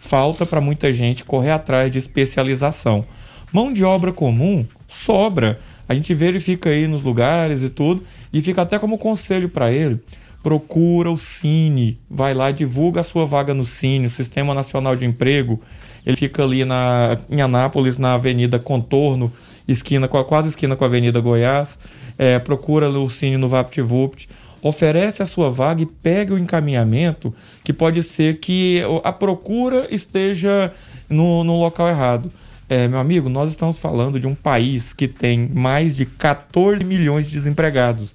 Falta 0.00 0.44
para 0.44 0.60
muita 0.60 0.92
gente 0.92 1.24
correr 1.24 1.52
atrás 1.52 1.90
de 1.90 1.98
especialização. 1.98 3.04
Mão 3.52 3.72
de 3.72 3.84
obra 3.84 4.12
comum 4.12 4.66
sobra. 4.88 5.58
A 5.88 5.94
gente 5.94 6.14
verifica 6.14 6.70
aí 6.70 6.86
nos 6.86 7.02
lugares 7.02 7.62
e 7.62 7.68
tudo, 7.68 8.02
e 8.32 8.40
fica 8.42 8.62
até 8.62 8.78
como 8.78 8.98
conselho 8.98 9.48
para 9.48 9.70
ele. 9.70 10.00
Procura 10.42 11.10
o 11.10 11.16
Cine, 11.16 11.98
vai 12.10 12.34
lá, 12.34 12.50
divulga 12.50 13.00
a 13.00 13.04
sua 13.04 13.24
vaga 13.24 13.54
no 13.54 13.64
Cine, 13.64 14.06
o 14.06 14.10
Sistema 14.10 14.54
Nacional 14.54 14.96
de 14.96 15.06
Emprego. 15.06 15.60
Ele 16.04 16.16
fica 16.16 16.42
ali 16.42 16.64
na, 16.64 17.18
em 17.30 17.40
Anápolis, 17.40 17.96
na 17.96 18.14
Avenida 18.14 18.58
Contorno, 18.58 19.32
esquina 19.66 20.08
com 20.08 20.18
a, 20.18 20.24
quase 20.24 20.48
esquina 20.48 20.76
com 20.76 20.84
a 20.84 20.86
Avenida 20.86 21.20
Goiás, 21.20 21.78
é, 22.18 22.38
procura 22.38 22.88
o 22.88 23.08
Cine 23.08 23.36
no 23.36 23.48
VaptVupt, 23.48 24.28
oferece 24.62 25.22
a 25.22 25.26
sua 25.26 25.50
vaga 25.50 25.82
e 25.82 25.86
pega 25.86 26.34
o 26.34 26.38
encaminhamento, 26.38 27.34
que 27.62 27.72
pode 27.72 28.02
ser 28.02 28.38
que 28.38 28.82
a 29.02 29.12
procura 29.12 29.86
esteja 29.90 30.72
no, 31.08 31.44
no 31.44 31.58
local 31.58 31.88
errado. 31.88 32.32
É, 32.68 32.88
meu 32.88 32.98
amigo, 32.98 33.28
nós 33.28 33.50
estamos 33.50 33.78
falando 33.78 34.18
de 34.18 34.26
um 34.26 34.34
país 34.34 34.92
que 34.92 35.06
tem 35.06 35.50
mais 35.52 35.94
de 35.94 36.06
14 36.06 36.82
milhões 36.82 37.26
de 37.26 37.34
desempregados. 37.34 38.14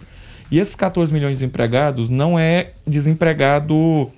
E 0.49 0.57
esses 0.57 0.75
14 0.75 1.13
milhões 1.13 1.33
de 1.33 1.41
desempregados 1.41 2.09
não 2.09 2.37
é 2.37 2.71
desempregado 2.85 4.11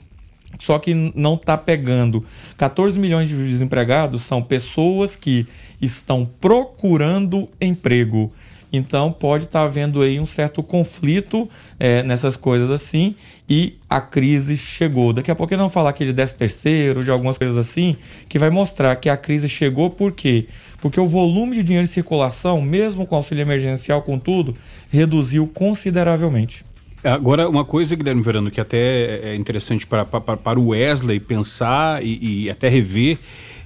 só 0.59 0.77
que 0.79 0.93
não 1.15 1.35
está 1.35 1.57
pegando. 1.57 2.25
14 2.57 2.99
milhões 2.99 3.27
de 3.27 3.35
desempregados 3.35 4.23
são 4.23 4.41
pessoas 4.41 5.15
que 5.15 5.47
estão 5.81 6.29
procurando 6.39 7.49
emprego. 7.59 8.31
Então 8.73 9.11
pode 9.11 9.45
estar 9.45 9.59
tá 9.59 9.65
havendo 9.65 10.01
aí 10.01 10.19
um 10.19 10.25
certo 10.25 10.63
conflito 10.63 11.49
é, 11.77 12.01
nessas 12.03 12.37
coisas 12.37 12.69
assim 12.69 13.15
e 13.49 13.73
a 13.89 13.99
crise 13.99 14.55
chegou. 14.55 15.11
Daqui 15.11 15.29
a 15.29 15.35
pouco 15.35 15.55
não 15.57 15.69
falar 15.69 15.89
aqui 15.89 16.05
de 16.05 16.13
13 16.13 16.35
terceiro, 16.35 17.03
de 17.03 17.11
algumas 17.11 17.37
coisas 17.37 17.57
assim, 17.57 17.97
que 18.29 18.39
vai 18.39 18.49
mostrar 18.49 18.95
que 18.95 19.09
a 19.09 19.17
crise 19.17 19.49
chegou 19.49 19.89
por 19.89 20.13
quê? 20.13 20.47
Porque 20.79 20.99
o 20.99 21.07
volume 21.07 21.57
de 21.57 21.63
dinheiro 21.63 21.85
em 21.85 21.91
circulação, 21.91 22.61
mesmo 22.61 23.05
com 23.05 23.15
auxílio 23.15 23.41
emergencial, 23.41 24.01
com 24.03 24.17
tudo, 24.17 24.55
reduziu 24.89 25.45
consideravelmente. 25.47 26.63
Agora, 27.03 27.49
uma 27.49 27.65
coisa, 27.65 27.95
Guilherme 27.95 28.21
Verano, 28.21 28.51
que 28.51 28.61
até 28.61 29.31
é 29.31 29.35
interessante 29.35 29.85
para, 29.85 30.05
para, 30.05 30.37
para 30.37 30.59
o 30.59 30.67
Wesley 30.69 31.19
pensar 31.19 32.03
e, 32.03 32.45
e 32.45 32.49
até 32.49 32.69
rever 32.69 33.17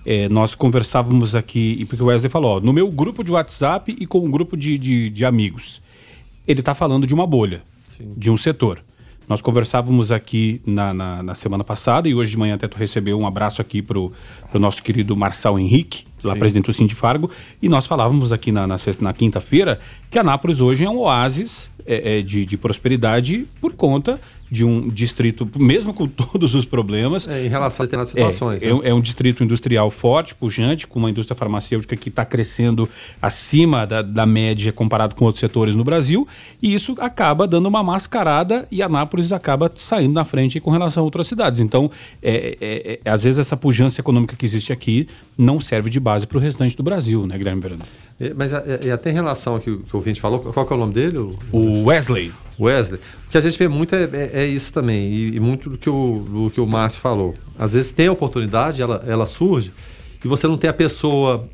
é, 0.05 0.29
nós 0.29 0.53
conversávamos 0.53 1.35
aqui, 1.35 1.83
porque 1.85 2.03
o 2.03 2.07
Wesley 2.07 2.29
falou, 2.29 2.57
ó, 2.57 2.59
no 2.59 2.71
meu 2.71 2.91
grupo 2.91 3.23
de 3.23 3.31
WhatsApp 3.31 3.95
e 3.99 4.05
com 4.05 4.19
um 4.19 4.29
grupo 4.29 4.55
de, 4.55 4.77
de, 4.77 5.09
de 5.09 5.25
amigos. 5.25 5.81
Ele 6.47 6.59
está 6.59 6.75
falando 6.75 7.07
de 7.07 7.13
uma 7.13 7.25
bolha, 7.25 7.63
Sim. 7.85 8.13
de 8.15 8.29
um 8.29 8.37
setor. 8.37 8.83
Nós 9.27 9.41
conversávamos 9.41 10.11
aqui 10.11 10.61
na, 10.65 10.93
na, 10.93 11.23
na, 11.23 11.33
semana 11.33 11.63
passada 11.63 12.07
e 12.07 12.13
hoje 12.13 12.31
de 12.31 12.37
manhã 12.37 12.53
até 12.53 12.67
tu 12.67 12.77
recebeu 12.77 13.19
um 13.19 13.25
abraço 13.25 13.59
aqui 13.59 13.81
para 13.81 13.97
o 13.97 14.11
nosso 14.53 14.83
querido 14.83 15.17
Marçal 15.17 15.57
Henrique, 15.57 16.05
lá 16.25 16.33
Sim. 16.33 16.39
presidente 16.39 16.65
do 16.65 16.73
Sindifargo, 16.73 17.29
e 17.61 17.69
nós 17.69 17.87
falávamos 17.87 18.31
aqui 18.31 18.51
na, 18.51 18.67
na, 18.67 18.75
na 19.01 19.13
quinta-feira 19.13 19.79
que 20.09 20.19
Anápolis 20.19 20.61
hoje 20.61 20.85
é 20.85 20.89
um 20.89 20.99
oásis 20.99 21.69
é, 21.85 22.19
é, 22.19 22.21
de, 22.21 22.45
de 22.45 22.57
prosperidade 22.57 23.47
por 23.61 23.73
conta 23.73 24.19
de 24.49 24.63
um 24.63 24.87
distrito, 24.87 25.49
mesmo 25.57 25.93
com 25.93 26.07
todos 26.09 26.55
os 26.55 26.65
problemas. 26.65 27.27
É, 27.27 27.45
em 27.45 27.49
relação 27.49 27.83
a 27.83 27.85
determinadas 27.85 28.09
situações. 28.09 28.61
É, 28.61 28.73
né? 28.73 28.79
é, 28.83 28.89
é, 28.89 28.93
um 28.93 29.01
distrito 29.01 29.43
industrial 29.43 29.89
forte, 29.89 30.35
pujante, 30.35 30.87
com 30.87 30.99
uma 30.99 31.09
indústria 31.09 31.35
farmacêutica 31.35 31.95
que 31.95 32.09
está 32.09 32.23
crescendo 32.23 32.87
acima 33.21 33.85
da, 33.85 34.01
da 34.01 34.25
média 34.25 34.71
comparado 34.71 35.15
com 35.15 35.25
outros 35.25 35.39
setores 35.39 35.75
no 35.75 35.83
Brasil, 35.83 36.27
e 36.61 36.73
isso 36.73 36.95
acaba 36.99 37.47
dando 37.47 37.67
uma 37.67 37.83
mascarada 37.83 38.67
e 38.71 38.81
Anápolis 38.81 39.31
acaba 39.31 39.71
saindo 39.75 40.13
na 40.13 40.23
frente 40.23 40.59
com 40.59 40.71
relação 40.71 41.01
a 41.01 41.05
outras 41.05 41.27
cidades. 41.27 41.59
Então, 41.59 41.89
é, 42.21 42.57
é, 42.61 42.99
é 43.03 43.09
às 43.09 43.23
vezes, 43.23 43.39
essa 43.39 43.57
pujança 43.57 43.99
econômica 43.99 44.35
que 44.35 44.45
existe 44.45 44.71
aqui 44.71 45.07
não 45.37 45.59
serve 45.59 45.89
de 45.89 45.99
base 45.99 46.14
para 46.23 46.37
o 46.37 46.41
restante 46.41 46.77
do 46.77 46.83
Brasil, 46.83 47.27
né, 47.27 47.37
Guilherme 47.37 47.61
Verano? 47.61 47.83
Mas 48.35 48.51
e 48.83 48.89
até 48.91 49.09
em 49.09 49.13
relação 49.13 49.55
ao 49.55 49.59
que, 49.59 49.75
que 49.75 49.93
o 49.93 49.97
ouvinte 49.97 50.21
falou, 50.21 50.39
qual 50.39 50.67
é 50.69 50.73
o 50.73 50.77
nome 50.77 50.93
dele? 50.93 51.17
O 51.51 51.83
Wesley. 51.85 52.31
Wesley. 52.59 53.01
O 53.27 53.29
que 53.29 53.37
a 53.37 53.41
gente 53.41 53.57
vê 53.57 53.67
muito 53.67 53.93
é, 53.95 54.03
é, 54.13 54.29
é 54.33 54.45
isso 54.45 54.71
também, 54.71 55.11
e, 55.11 55.35
e, 55.35 55.39
muito 55.39 55.69
do 55.69 55.77
que, 55.77 55.89
o, 55.89 56.25
do 56.29 56.51
que 56.51 56.61
o 56.61 56.65
Márcio 56.65 57.01
falou. 57.01 57.35
Às 57.59 57.73
vezes 57.73 57.91
tem 57.91 58.07
a 58.07 58.11
oportunidade, 58.11 58.81
ela, 58.81 59.03
ela 59.05 59.25
surge, 59.25 59.73
e 60.23 60.27
você 60.27 60.47
não 60.47 60.57
tem 60.57 60.69
a 60.69 60.73
pessoa. 60.73 61.47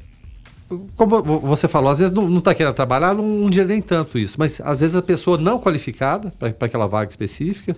Como 0.95 1.21
você 1.41 1.67
falou, 1.67 1.89
às 1.89 1.99
vezes 1.99 2.13
não 2.13 2.37
está 2.37 2.53
querendo 2.53 2.73
trabalhar, 2.73 3.13
não, 3.13 3.23
não 3.23 3.49
diria 3.49 3.67
nem 3.67 3.81
tanto 3.81 4.17
isso, 4.17 4.37
mas 4.39 4.61
às 4.63 4.79
vezes 4.79 4.95
a 4.95 5.01
pessoa 5.01 5.37
não 5.37 5.59
qualificada 5.59 6.31
para 6.39 6.53
aquela 6.61 6.87
vaga 6.87 7.09
específica 7.09 7.75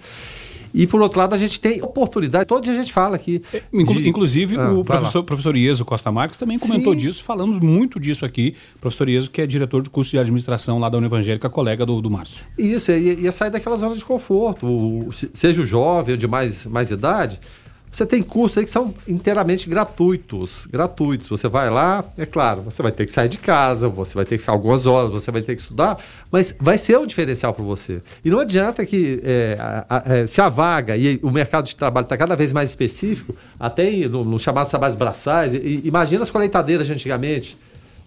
e 0.74 0.88
por 0.88 1.02
outro 1.02 1.20
lado, 1.20 1.36
a 1.36 1.38
gente 1.38 1.60
tem 1.62 1.82
oportunidade, 1.82 2.46
todo 2.46 2.64
dia 2.64 2.74
a 2.74 2.76
gente 2.76 2.92
fala 2.92 3.16
aqui. 3.16 3.42
É, 3.54 3.60
de... 3.60 4.10
Inclusive, 4.10 4.58
ah, 4.58 4.72
o 4.72 4.84
professor, 4.84 5.24
professor 5.24 5.56
Ieso 5.56 5.86
Costa 5.86 6.12
Marques 6.12 6.38
também 6.38 6.58
comentou 6.58 6.94
Sim. 6.94 7.00
disso, 7.00 7.24
falamos 7.24 7.60
muito 7.60 8.00
disso 8.00 8.26
aqui. 8.26 8.56
Professor 8.82 9.08
Ieso, 9.08 9.30
que 9.30 9.42
é 9.42 9.46
diretor 9.46 9.84
do 9.84 9.90
curso 9.90 10.12
de 10.12 10.18
administração 10.18 10.80
lá 10.80 10.90
da 10.90 10.98
Univangélica, 10.98 11.50
colega 11.50 11.86
do, 11.86 12.02
do 12.02 12.10
Márcio. 12.10 12.46
Isso, 12.58 12.92
ia, 12.92 13.14
ia 13.14 13.32
sair 13.32 13.52
daquela 13.52 13.78
zona 13.78 13.96
de 13.96 14.04
conforto. 14.04 14.66
O, 14.66 15.10
seja 15.12 15.62
o 15.62 15.66
jovem 15.66 16.14
ou 16.14 16.18
de 16.18 16.28
mais, 16.28 16.66
mais 16.66 16.90
idade, 16.90 17.40
você 17.94 18.08
tem 18.08 18.24
cursos 18.24 18.58
aí 18.58 18.64
que 18.64 18.72
são 18.72 18.92
inteiramente 19.08 19.70
gratuitos. 19.70 20.66
Gratuitos. 20.66 21.30
Você 21.30 21.48
vai 21.48 21.70
lá, 21.70 22.04
é 22.18 22.26
claro, 22.26 22.64
você 22.64 22.82
vai 22.82 22.92
ter 22.92 23.06
que 23.06 23.12
sair 23.12 23.30
de 23.30 23.38
casa, 23.38 23.88
você 23.88 24.16
vai 24.16 24.26
ter 24.26 24.36
que 24.36 24.40
ficar 24.40 24.54
algumas 24.54 24.88
horas, 24.88 25.12
você 25.12 25.30
vai 25.30 25.44
ter 25.44 25.54
que 25.54 25.62
estudar, 25.62 26.04
mas 26.32 26.56
vai 26.60 26.76
ser 26.76 26.98
um 26.98 27.06
diferencial 27.06 27.54
para 27.54 27.64
você. 27.64 28.02
E 28.26 28.32
não 28.32 28.40
adianta 28.40 28.84
que 28.84 29.22
é, 29.24 29.58
a, 29.60 29.86
a, 29.88 30.04
é, 30.16 30.28
se 30.28 30.42
a 30.42 30.50
vaga 30.50 30.98
e 30.98 31.20
o 31.22 31.30
mercado 31.30 31.66
de 31.66 31.76
trabalho 31.76 32.06
está 32.06 32.18
cada 32.18 32.36
vez 32.36 32.52
mais 32.52 32.72
específico, 32.72 33.36
até 33.60 33.92
no, 34.08 34.26
no 34.26 34.40
chamado 34.40 34.68
trabalhos 34.68 34.96
braçais, 34.96 35.54
e, 35.54 35.82
imagina 35.84 36.24
as 36.24 36.32
colheitadeiras 36.32 36.88
de 36.88 36.94
antigamente. 36.94 37.56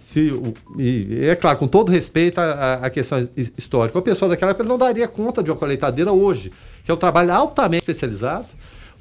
Se, 0.05 0.33
e 0.79 1.27
é 1.27 1.37
claro, 1.37 1.59
com 1.59 1.68
todo 1.68 1.92
respeito 1.92 2.40
à, 2.40 2.75
à 2.83 2.90
questão 2.90 3.29
histórica, 3.37 3.96
uma 3.96 4.03
pessoa 4.03 4.29
daquela 4.29 4.51
época 4.51 4.68
não 4.68 4.79
daria 4.79 5.07
conta 5.07 5.44
de 5.44 5.51
uma 5.51 5.57
colheitadeira 5.57 6.11
hoje, 6.11 6.53
que 6.85 6.90
é 6.90 6.94
um 6.94 6.96
trabalho 6.96 7.33
altamente 7.33 7.83
especializado 7.83 8.46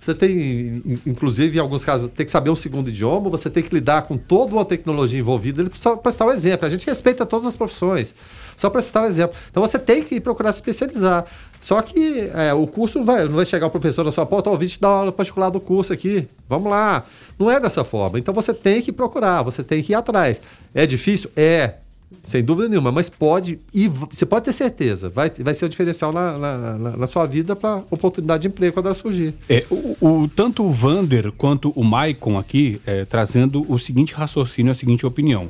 você 0.05 0.13
tem, 0.13 0.83
inclusive, 1.03 1.57
em 1.57 1.59
alguns 1.59 1.83
casos, 1.83 2.11
tem 2.11 2.23
que 2.23 2.31
saber 2.31 2.51
um 2.51 2.55
segundo 2.55 2.89
idioma, 2.89 3.27
você 3.27 3.49
tem 3.49 3.63
que 3.63 3.73
lidar 3.73 4.03
com 4.03 4.19
toda 4.19 4.53
uma 4.53 4.63
tecnologia 4.63 5.19
envolvida. 5.19 5.65
Só 5.73 5.95
para 5.95 6.11
citar 6.11 6.27
um 6.27 6.31
exemplo, 6.31 6.67
a 6.67 6.69
gente 6.69 6.85
respeita 6.85 7.25
todas 7.25 7.47
as 7.47 7.55
profissões, 7.55 8.13
só 8.55 8.69
para 8.69 8.83
citar 8.83 9.01
um 9.01 9.07
exemplo. 9.07 9.35
Então 9.49 9.63
você 9.63 9.79
tem 9.79 10.03
que 10.03 10.21
procurar 10.21 10.51
se 10.51 10.59
especializar. 10.59 11.25
Só 11.59 11.81
que 11.81 12.29
é, 12.35 12.53
o 12.53 12.67
curso 12.67 12.99
não 12.99 13.05
vai, 13.05 13.25
não 13.25 13.37
vai 13.37 13.47
chegar 13.47 13.65
o 13.65 13.71
professor 13.71 14.05
na 14.05 14.11
sua 14.11 14.27
porta, 14.27 14.47
ó, 14.51 14.53
oh, 14.53 14.57
te 14.59 14.79
dar 14.79 14.89
uma 14.89 14.97
aula 14.99 15.11
particular 15.11 15.49
do 15.49 15.59
curso 15.59 15.91
aqui, 15.91 16.27
vamos 16.47 16.69
lá. 16.69 17.03
Não 17.39 17.49
é 17.49 17.59
dessa 17.59 17.83
forma. 17.83 18.19
Então 18.19 18.31
você 18.31 18.53
tem 18.53 18.83
que 18.83 18.91
procurar, 18.91 19.41
você 19.41 19.63
tem 19.63 19.81
que 19.81 19.93
ir 19.93 19.95
atrás. 19.95 20.39
É 20.71 20.85
difícil? 20.85 21.31
É. 21.35 21.73
Sem 22.23 22.43
dúvida 22.43 22.69
nenhuma, 22.69 22.91
mas 22.91 23.09
pode, 23.09 23.59
e 23.73 23.87
você 23.87 24.25
pode 24.25 24.45
ter 24.45 24.53
certeza, 24.53 25.09
vai, 25.09 25.29
vai 25.39 25.53
ser 25.53 25.65
o 25.65 25.69
diferencial 25.69 26.11
na, 26.13 26.37
na, 26.37 26.57
na- 26.77 26.97
na 26.97 27.07
sua 27.07 27.25
vida 27.25 27.55
para 27.55 27.83
oportunidade 27.91 28.43
de 28.43 28.47
emprego 28.47 28.73
quando 28.73 28.85
ela 28.87 28.95
surgir. 28.95 29.33
É, 29.49 29.63
o, 29.69 29.95
o- 30.23 30.27
tanto 30.27 30.63
o 30.63 30.71
Vander 30.71 31.31
quanto 31.31 31.71
o 31.75 31.83
Maicon 31.83 32.37
aqui 32.37 32.79
é, 32.85 33.05
trazendo 33.05 33.65
o 33.71 33.77
seguinte 33.77 34.13
raciocínio, 34.13 34.71
a 34.71 34.75
seguinte 34.75 35.05
opinião. 35.05 35.49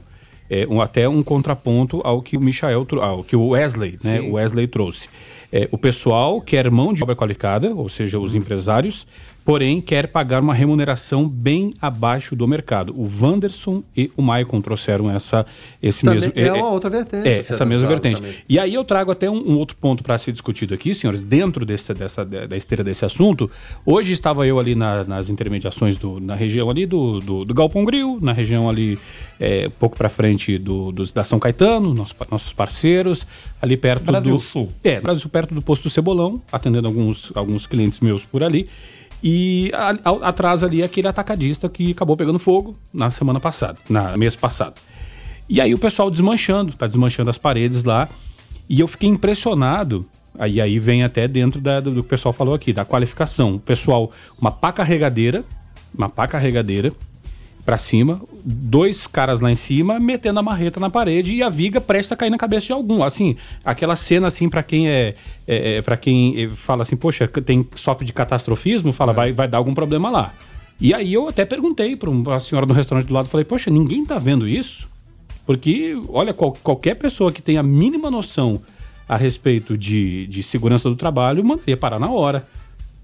É, 0.50 0.68
um- 0.70 0.80
até 0.82 1.10
um 1.10 1.24
contraponto 1.24 2.02
ao 2.04 2.22
que 2.22 2.38
o 2.38 2.42
Michael, 2.42 2.86
ao 3.02 3.24
que 3.24 3.36
o 3.36 3.48
Wesley, 3.50 3.98
né, 4.04 4.22
o 4.22 4.34
Wesley 4.34 4.68
trouxe. 4.68 5.10
É, 5.52 5.68
o 5.72 5.78
pessoal 5.78 6.40
quer 6.40 6.70
mão 6.70 6.94
de 6.94 7.02
obra 7.04 7.16
qualificada, 7.16 7.74
ou 7.74 7.90
seja, 7.90 8.20
os 8.20 8.36
empresários, 8.36 9.08
porém 9.46 9.80
quer 9.80 10.08
pagar 10.08 10.42
uma 10.42 10.56
remuneração 10.56 11.30
bem 11.30 11.72
abaixo 11.80 12.36
do 12.36 12.48
mercado. 12.48 12.92
O 13.00 13.08
Wanderson 13.22 13.84
e 13.96 14.12
o 14.18 14.22
Maicon 14.24 14.60
trouxeram 14.60 15.10
essa, 15.12 15.46
esse 15.82 16.04
Também 16.04 16.20
mesmo. 16.20 16.34
é 16.36 16.52
uma 16.52 16.72
outra 16.72 16.90
vertente, 16.90 17.30
É, 17.30 17.38
essa 17.38 17.64
mesma 17.64 17.88
vertente. 17.88 18.20
também. 18.20 18.34
E 18.50 18.58
aí 18.58 18.74
eu 18.74 18.84
trago 18.84 19.12
até 19.12 19.30
um, 19.30 19.38
um 19.52 19.58
outro 19.60 19.78
ponto 19.78 20.04
para 20.04 20.18
ser 20.18 20.32
discutido 20.32 20.74
aqui, 20.74 20.96
senhores, 20.96 21.22
dentro 21.22 21.64
desse, 21.64 21.94
dessa, 21.94 22.26
da 22.26 22.58
esteira 22.58 22.84
desse 22.84 23.06
assunto. 23.06 23.50
Hoje 23.86 24.14
estava 24.14 24.48
eu 24.48 24.58
ali 24.60 24.74
na- 24.74 25.04
nas 25.04 25.30
intermediações, 25.30 25.96
do, 25.96 26.20
na 26.20 26.34
região 26.34 26.68
ali 26.68 26.88
do, 26.88 27.20
do, 27.20 27.46
do 27.46 27.54
Galpão 27.54 27.86
Grill, 27.86 28.18
na 28.20 28.34
região 28.34 28.68
ali 28.68 28.98
é, 29.40 29.70
pouco 29.78 29.96
para 29.96 30.10
frente 30.10 30.58
do, 30.58 30.92
dos- 30.92 31.14
da 31.14 31.24
São 31.24 31.38
Caetano, 31.38 31.94
nossos, 31.94 32.14
pa- 32.14 32.26
nossos 32.32 32.52
parceiros, 32.52 33.28
ali 33.62 33.78
perto 33.78 34.06
Brasil 34.06 34.34
do... 34.38 34.42
Sul. 34.42 34.72
É, 34.84 35.00
Brasil 35.00 35.30
perto 35.30 35.54
do 35.54 35.62
posto 35.62 35.88
Cebolão, 35.88 36.42
atendendo 36.52 36.88
alguns, 36.88 37.32
alguns 37.36 37.68
clientes 37.68 38.00
meus 38.00 38.26
por 38.26 38.42
ali. 38.42 38.68
E 39.28 39.72
a- 39.74 39.98
ao- 40.04 40.24
atrás 40.24 40.64
ali 40.64 40.84
aquele 40.84 41.08
atacadista 41.08 41.68
que 41.68 41.92
acabou 41.92 42.16
pegando 42.16 42.38
fogo 42.38 42.78
na 42.94 43.10
semana 43.10 43.40
passada, 43.40 43.80
na 43.90 44.16
mês 44.16 44.36
passado. 44.36 44.76
E 45.50 45.60
aí 45.60 45.74
o 45.74 45.80
pessoal 45.80 46.12
desmanchando, 46.12 46.74
tá 46.74 46.86
desmanchando 46.86 47.32
as 47.32 47.38
paredes 47.40 47.84
lá. 47.84 48.08
E 48.70 48.80
eu 48.80 48.88
fiquei 48.88 49.10
impressionado. 49.10 50.06
Aí, 50.38 50.62
aí 50.62 50.78
vem 50.78 51.04
até 51.04 51.28
dentro 51.28 51.60
da- 51.60 51.80
do, 51.80 51.90
do 51.90 52.04
que 52.04 52.08
o 52.08 52.10
pessoal 52.10 52.34
falou 52.34 52.54
aqui, 52.54 52.72
da 52.72 52.86
qualificação. 52.86 53.56
O 53.56 53.60
pessoal, 53.60 54.12
uma 54.40 54.52
pá 54.52 54.72
carregadeira, 54.72 55.44
uma 55.98 56.08
pá 56.10 56.28
carregadeira 56.28 56.92
pra 57.66 57.78
cima, 57.80 58.22
dois 58.44 59.08
caras 59.08 59.40
lá 59.42 59.52
em 59.52 59.56
cima 59.56 60.00
metendo 60.00 60.40
a 60.40 60.44
marreta 60.44 60.80
na 60.80 60.90
parede 60.90 61.34
e 61.34 61.42
a 61.42 61.50
viga 61.50 61.82
presta 61.82 62.14
a 62.14 62.18
cair 62.18 62.30
na 62.30 62.38
cabeça 62.38 62.68
de 62.68 62.74
algum. 62.74 63.04
Assim, 63.04 63.36
aquela 63.64 63.96
cena 63.96 64.28
assim 64.28 64.48
pra 64.48 64.62
quem 64.62 64.88
é, 64.88 65.16
é, 65.48 65.82
para 65.82 65.98
quem 65.98 66.40
eh, 66.44 66.50
fala 66.54 66.84
assim, 66.84 66.96
poxa, 66.96 67.28
tem 67.28 67.68
sofre 67.76 68.06
de 68.06 68.14
catastrofismo, 68.14 68.94
fala 68.94 69.12
vai 69.14 69.32
vai 69.32 69.48
dar 69.48 69.58
algum 69.58 69.74
problema 69.74 70.12
lá. 70.12 70.34
E 70.80 70.94
aí 70.94 71.14
eu 71.14 71.28
até 71.28 71.44
perguntei 71.46 71.96
para 71.96 72.36
a 72.36 72.40
senhora 72.40 72.66
do 72.68 72.74
restaurante 72.74 73.08
do 73.08 73.14
lado, 73.14 73.28
falei, 73.30 73.46
poxa, 73.46 73.72
ninguém 73.72 74.06
tá 74.06 74.18
vendo 74.20 74.48
isso? 74.48 74.88
Porque, 75.46 75.98
olha, 76.10 76.34
qual- 76.34 76.56
qualquer 76.62 76.96
pessoa 76.96 77.32
que 77.32 77.42
tenha 77.42 77.62
a 77.62 77.64
mínima 77.64 78.12
noção 78.12 78.62
a 79.08 79.16
respeito 79.16 79.78
de, 79.78 80.28
de 80.28 80.44
segurança 80.44 80.90
do 80.90 80.96
trabalho 80.96 81.44
mandaria 81.44 81.78
parar 81.78 82.00
na 82.00 82.10
hora. 82.12 82.48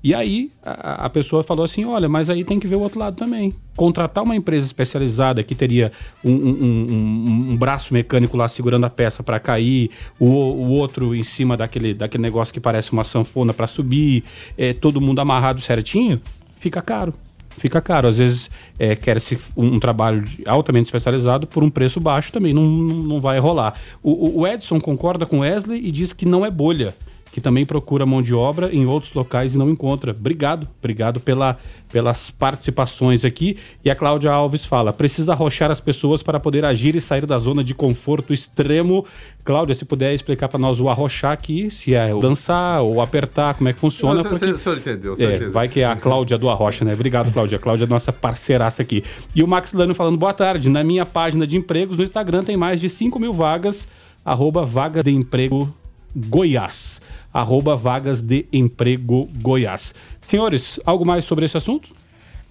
E 0.03 0.15
aí 0.15 0.51
a, 0.65 1.05
a 1.05 1.09
pessoa 1.09 1.43
falou 1.43 1.63
assim: 1.63 1.85
olha, 1.85 2.09
mas 2.09 2.29
aí 2.29 2.43
tem 2.43 2.59
que 2.59 2.67
ver 2.67 2.75
o 2.75 2.79
outro 2.79 2.99
lado 2.99 3.15
também. 3.15 3.53
Contratar 3.75 4.23
uma 4.23 4.35
empresa 4.35 4.65
especializada 4.65 5.43
que 5.43 5.53
teria 5.53 5.91
um, 6.23 6.31
um- 6.31 6.63
um- 6.63 7.51
um- 7.51 7.57
braço 7.57 7.93
mecânico 7.93 8.35
lá 8.35 8.47
segurando 8.47 8.85
a 8.85 8.89
peça 8.89 9.21
para 9.21 9.39
cair, 9.39 9.91
o, 10.19 10.25
o 10.27 10.69
outro 10.71 11.13
em 11.15 11.23
cima 11.23 11.55
daquele, 11.55 11.93
daquele 11.93 12.23
negócio 12.23 12.53
que 12.53 12.59
parece 12.59 12.91
uma 12.91 13.03
sanfona 13.03 13.53
para 13.53 13.67
subir, 13.67 14.23
é, 14.57 14.73
todo 14.73 14.99
mundo 14.99 15.19
amarrado 15.19 15.61
certinho, 15.61 16.19
fica 16.55 16.81
caro. 16.81 17.13
Fica 17.57 17.79
caro. 17.81 18.07
Às 18.07 18.17
vezes 18.17 18.49
é, 18.79 18.95
quer-se 18.95 19.37
um, 19.55 19.77
trabalho 19.79 20.23
altamente 20.47 20.85
especializado 20.85 21.45
por 21.45 21.63
um 21.63 21.69
preço 21.69 21.99
baixo 21.99 22.31
também, 22.31 22.53
não, 22.53 22.63
não, 22.63 23.21
vai 23.21 23.37
rolar. 23.39 23.73
O- 24.01 24.39
o 24.41 24.47
Edson 24.47 24.79
concorda 24.79 25.25
com 25.27 25.39
Wesley 25.39 25.85
e 25.85 25.91
diz 25.91 26.11
que 26.13 26.25
não 26.25 26.43
é 26.45 26.49
bolha, 26.49 26.95
que 27.31 27.39
também 27.39 27.65
procura 27.65 28.05
mão 28.05 28.21
de 28.21 28.35
obra 28.35 28.73
em 28.73 28.85
outros 28.85 29.13
locais 29.13 29.55
e 29.55 29.57
não 29.57 29.69
encontra. 29.69 30.11
Obrigado, 30.11 30.67
obrigado 30.79 31.19
pela, 31.19 31.57
pelas 31.91 32.29
participações 32.29 33.23
aqui. 33.23 33.57
E 33.85 33.89
a 33.89 33.95
Cláudia 33.95 34.31
Alves 34.31 34.65
fala: 34.65 34.91
precisa 34.91 35.31
arrochar 35.31 35.71
as 35.71 35.79
pessoas 35.79 36.21
para 36.21 36.39
poder 36.39 36.65
agir 36.65 36.95
e 36.95 37.01
sair 37.01 37.25
da 37.25 37.39
zona 37.39 37.63
de 37.63 37.73
conforto 37.73 38.33
extremo. 38.33 39.05
Cláudia, 39.45 39.73
se 39.73 39.85
puder 39.85 40.13
explicar 40.13 40.49
para 40.49 40.59
nós 40.59 40.79
o 40.79 40.89
arrochar 40.89 41.31
aqui, 41.31 41.71
se 41.71 41.95
é 41.95 42.13
dançar 42.19 42.81
ou 42.81 43.01
apertar, 43.01 43.53
como 43.53 43.69
é 43.69 43.73
que 43.73 43.79
funciona. 43.79 44.15
Não, 44.15 44.23
porque- 44.29 44.45
o 44.45 44.59
senhor 44.59 44.77
entendeu, 44.77 45.13
o 45.13 45.15
senhor 45.15 45.31
é, 45.31 45.35
entendeu. 45.35 45.53
vai 45.53 45.69
que 45.69 45.79
é 45.79 45.85
a 45.85 45.95
Cláudia 45.95 46.37
do 46.37 46.49
Arrocha, 46.49 46.83
né? 46.83 46.93
Obrigado, 46.93 47.31
Cláudia. 47.31 47.57
Cláudia 47.57 47.85
é 47.85 47.87
nossa 47.87 48.11
parceiraça 48.11 48.81
aqui. 48.81 49.03
E 49.33 49.41
o 49.41 49.47
Max 49.47 49.73
Lano 49.73 49.95
falando, 49.95 50.17
boa 50.17 50.33
tarde. 50.33 50.69
Na 50.69 50.83
minha 50.83 51.05
página 51.05 51.47
de 51.47 51.55
empregos 51.57 51.95
no 51.97 52.03
Instagram 52.03 52.43
tem 52.43 52.57
mais 52.57 52.81
de 52.81 52.89
5 52.89 53.17
mil 53.19 53.31
vagas, 53.31 53.87
arroba 54.25 54.65
vaga 54.65 55.01
de 55.01 55.11
emprego 55.11 55.73
Goiás. 56.15 57.00
Arroba 57.33 57.75
vagas 57.75 58.21
de 58.21 58.45
emprego 58.51 59.27
Goiás. 59.41 59.93
Senhores, 60.21 60.79
algo 60.85 61.05
mais 61.05 61.25
sobre 61.25 61.45
esse 61.45 61.57
assunto? 61.57 61.89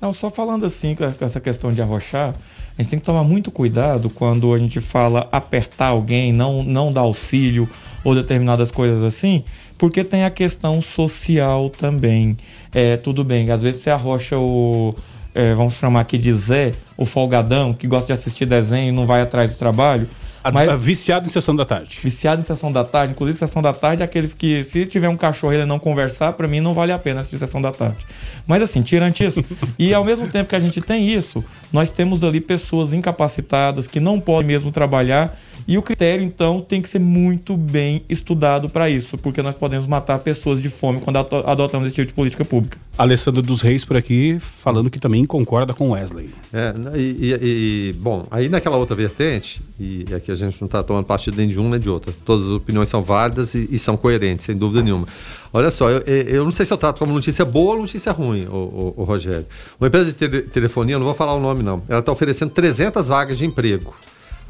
Não, 0.01 0.13
só 0.13 0.31
falando 0.31 0.65
assim 0.65 0.95
com 0.95 1.05
essa 1.25 1.41
questão 1.41 1.71
de 1.71 1.83
arrochar, 1.83 2.35
a 2.79 2.83
gente 2.83 2.91
tem 2.91 2.99
que 2.99 3.05
tomar 3.05 3.23
muito 3.23 3.51
cuidado 3.51 4.09
quando 4.09 4.55
a 4.55 4.59
gente 4.59 4.81
fala 4.81 5.29
apertar 5.31 5.89
alguém, 5.89 6.33
não, 6.33 6.63
não 6.63 6.91
dar 6.91 7.03
auxílio 7.03 7.69
ou 8.03 8.15
determinadas 8.15 8.71
coisas 8.71 9.03
assim, 9.03 9.45
porque 9.77 10.03
tem 10.03 10.25
a 10.25 10.31
questão 10.31 10.81
social 10.81 11.69
também. 11.69 12.39
É, 12.73 12.97
tudo 12.97 13.23
bem, 13.23 13.51
às 13.51 13.63
vezes 13.63 13.83
você 13.83 13.91
arrocha 13.91 14.39
o. 14.39 14.95
é, 15.35 15.55
vamos 15.55 15.75
chamar 15.75 16.01
aqui 16.01 16.17
de 16.17 16.33
Zé, 16.33 16.73
o 16.97 17.05
folgadão, 17.05 17.75
que 17.75 17.87
gosta 17.87 18.07
de 18.07 18.13
assistir 18.15 18.47
desenho 18.47 18.89
e 18.89 18.93
não 18.93 19.05
vai 19.05 19.21
atrás 19.21 19.51
do 19.51 19.59
trabalho. 19.59 20.09
Mas- 20.53 20.83
viciado 20.83 21.27
em 21.27 21.31
sessão 21.31 21.55
da 21.55 21.65
tarde. 21.65 21.99
Viciado 22.03 22.41
em 22.41 22.45
sessão 22.45 22.73
da 22.73 22.83
tarde, 22.85 23.13
inclusive 23.13 23.39
sessão 23.39 23.61
da 23.61 23.73
tarde 23.73 24.03
é 24.03 24.05
aquele 24.05 24.29
que, 24.29 24.65
se 24.65 24.87
tiver 24.87 25.09
um 25.09 25.17
cachorro 25.17 25.53
e 25.53 25.57
ele 25.57 25.67
não 25.67 25.79
conversar, 25.79 26.33
pra 26.33 26.49
mim 26.49 26.61
não 26.61 26.73
vale 26.73 26.93
a 26.93 26.99
pena 26.99 27.21
assistir 27.21 27.39
sessão 27.39 27.61
da 27.61 27.71
tarde. 27.73 27.99
Mas 28.47 28.63
assim, 28.63 28.83
tirante 28.83 29.25
isso, 29.25 29.45
e 29.79 29.93
ao 29.93 30.05
mesmo 30.05 30.29
tempo 30.29 30.49
que 30.49 30.57
a 30.57 30.61
gente 30.61 30.81
tem 30.81 31.09
isso, 31.09 31.45
nós 31.73 31.91
temos 31.91 32.25
ali 32.25 32.41
pessoas 32.41 32.93
incapacitadas 32.93 33.87
que 33.87 34.01
não 34.01 34.19
podem 34.19 34.47
mesmo 34.47 34.71
trabalhar, 34.73 35.37
e 35.67 35.77
o 35.79 35.83
critério 35.83 36.25
então 36.25 36.61
tem 36.61 36.81
que 36.83 36.89
ser 36.89 36.99
muito 36.99 37.57
bem 37.57 38.03
estudado 38.09 38.69
para 38.69 38.89
isso, 38.91 39.17
porque 39.19 39.43
nós 39.43 39.55
podemos 39.55 39.87
matar 39.87 40.19
pessoas 40.21 40.61
de 40.61 40.69
fome 40.69 41.01
quando 41.01 41.17
adotamos 41.19 41.87
esse 41.87 41.97
tipo 41.97 42.07
de 42.09 42.13
política 42.15 42.45
pública. 42.45 42.79
Alessandro 42.99 43.41
dos 43.43 43.63
Reis 43.63 43.85
por 43.85 43.97
aqui, 43.97 44.39
falando 44.41 44.91
que 44.91 44.99
também 44.99 45.25
concorda 45.25 45.73
com 45.73 45.91
Wesley. 45.91 46.31
É, 46.53 46.73
né, 46.73 46.93
e, 46.97 47.01
e- 47.01 47.39
e, 47.43 47.93
bom, 47.99 48.27
aí 48.31 48.49
naquela 48.49 48.77
outra 48.77 48.95
vertente, 48.97 49.61
e 49.79 50.05
aqui 50.15 50.31
a 50.31 50.35
gente 50.35 50.61
não 50.61 50.67
está 50.67 50.83
tomando 50.83 51.05
partido 51.05 51.37
nem 51.37 51.49
de 51.49 51.59
um 51.59 51.69
nem 51.69 51.81
de 51.81 51.89
outra, 51.89 52.13
todas 52.25 52.45
as 52.47 52.51
opiniões 52.51 52.89
são 52.89 53.03
válidas 53.03 53.55
e, 53.55 53.69
e 53.71 53.79
são 53.79 53.97
coerentes, 53.97 54.45
sem 54.47 54.57
dúvida 54.57 54.83
nenhuma. 54.83 55.07
Olha 55.53 55.71
só, 55.71 55.89
eu, 55.91 56.01
eu- 56.07 56.23
eu 56.37 56.45
não 56.45 56.53
sei 56.53 56.65
se 56.67 56.73
eu 56.73 56.77
trato 56.79 56.99
como 56.99 57.13
notícia 57.13 57.45
boa 57.45 57.75
ou 57.75 57.81
notícia 57.81 58.13
ruim, 58.13 58.47
o, 58.47 58.55
o- 58.55 58.95
o 58.99 59.05
Rogério. 59.05 59.47
Uma 59.81 59.89
empresa 59.89 60.07
de 60.07 60.13
tele- 60.13 60.43
telefonia, 60.43 60.95
eu 60.95 60.99
não 60.99 61.07
vou 61.07 61.15
falar 61.15 61.35
o 61.35 61.41
nome 61.41 61.63
não, 61.63 61.83
ela 61.89 62.01
está 62.01 62.13
oferecendo 62.13 62.51
300 62.51 63.09
vagas 63.09 63.37
de 63.39 63.45
emprego, 63.47 63.95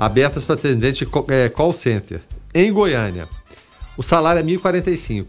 abertas 0.00 0.46
para 0.46 0.54
atendente 0.54 1.06
é, 1.28 1.50
call 1.50 1.74
center, 1.74 2.22
em 2.54 2.72
Goiânia. 2.72 3.28
O 3.98 4.02
salário 4.02 4.40
é 4.40 4.42
1.045. 4.42 5.26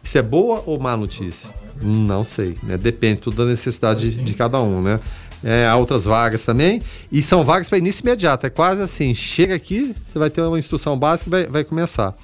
Isso 0.00 0.16
é 0.16 0.22
boa 0.22 0.62
ou 0.64 0.78
má 0.78 0.96
notícia? 0.96 1.50
Não 1.82 2.22
sei, 2.22 2.56
né? 2.62 2.78
Depende 2.78 3.22
tudo 3.22 3.38
da 3.38 3.50
necessidade 3.50 4.12
de, 4.12 4.22
de 4.22 4.34
cada 4.34 4.60
um, 4.60 4.80
né? 4.80 5.00
É, 5.42 5.66
há 5.66 5.74
outras 5.76 6.04
vagas 6.04 6.44
também, 6.44 6.80
e 7.10 7.20
são 7.20 7.44
vagas 7.44 7.68
para 7.68 7.76
início 7.76 8.02
imediato. 8.04 8.46
É 8.46 8.50
quase 8.50 8.80
assim: 8.80 9.12
chega 9.12 9.56
aqui, 9.56 9.92
você 10.06 10.20
vai 10.20 10.30
ter 10.30 10.40
uma 10.40 10.58
instrução 10.58 10.96
básica 10.96 11.28
e 11.28 11.30
vai, 11.30 11.46
vai 11.46 11.64
começar. 11.64 12.14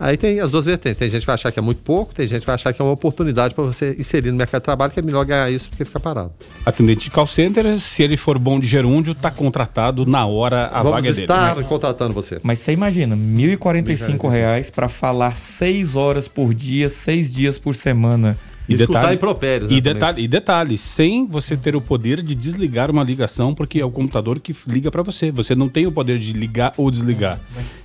Aí 0.00 0.16
tem 0.16 0.40
as 0.40 0.50
duas 0.50 0.64
vertentes. 0.64 0.98
Tem 0.98 1.08
gente 1.08 1.20
que 1.20 1.26
vai 1.26 1.34
achar 1.34 1.52
que 1.52 1.58
é 1.58 1.62
muito 1.62 1.82
pouco, 1.82 2.14
tem 2.14 2.26
gente 2.26 2.40
que 2.40 2.46
vai 2.46 2.54
achar 2.54 2.72
que 2.72 2.80
é 2.80 2.84
uma 2.84 2.94
oportunidade 2.94 3.54
para 3.54 3.62
você 3.62 3.94
inserir 3.98 4.30
no 4.30 4.38
mercado 4.38 4.62
de 4.62 4.64
trabalho, 4.64 4.90
que 4.90 4.98
é 4.98 5.02
melhor 5.02 5.26
ganhar 5.26 5.50
isso 5.50 5.70
do 5.70 5.76
que 5.76 5.84
ficar 5.84 6.00
parado. 6.00 6.32
Atendente 6.64 7.04
de 7.04 7.10
call 7.10 7.26
center, 7.26 7.78
se 7.78 8.02
ele 8.02 8.16
for 8.16 8.38
bom 8.38 8.58
de 8.58 8.66
gerúndio, 8.66 9.14
tá 9.14 9.30
contratado 9.30 10.06
na 10.06 10.24
hora 10.24 10.68
a 10.68 10.78
Vamos 10.78 10.92
vaga 10.92 11.12
dele. 11.12 11.20
estar 11.20 11.56
né? 11.56 11.62
contratando 11.64 12.14
você. 12.14 12.40
Mas 12.42 12.60
você 12.60 12.72
imagina, 12.72 13.14
1.045 13.14 14.30
reais 14.30 14.70
para 14.70 14.88
falar 14.88 15.36
seis 15.36 15.94
horas 15.96 16.26
por 16.26 16.54
dia, 16.54 16.88
seis 16.88 17.30
dias 17.30 17.58
por 17.58 17.74
semana. 17.74 18.38
E 18.70 18.76
detalhe, 18.76 19.14
impropérios, 19.14 19.70
e, 19.70 19.74
né, 19.74 19.80
detalhe, 19.80 20.22
e 20.22 20.28
detalhe, 20.28 20.78
sem 20.78 21.26
você 21.26 21.56
ter 21.56 21.74
o 21.74 21.80
poder 21.80 22.22
de 22.22 22.34
desligar 22.34 22.90
uma 22.90 23.02
ligação, 23.02 23.54
porque 23.54 23.80
é 23.80 23.84
o 23.84 23.90
computador 23.90 24.38
que 24.38 24.54
liga 24.68 24.90
para 24.90 25.02
você. 25.02 25.32
Você 25.32 25.54
não 25.54 25.68
tem 25.68 25.86
o 25.86 25.92
poder 25.92 26.18
de 26.18 26.32
ligar 26.32 26.72
ou 26.76 26.90
desligar. 26.90 27.40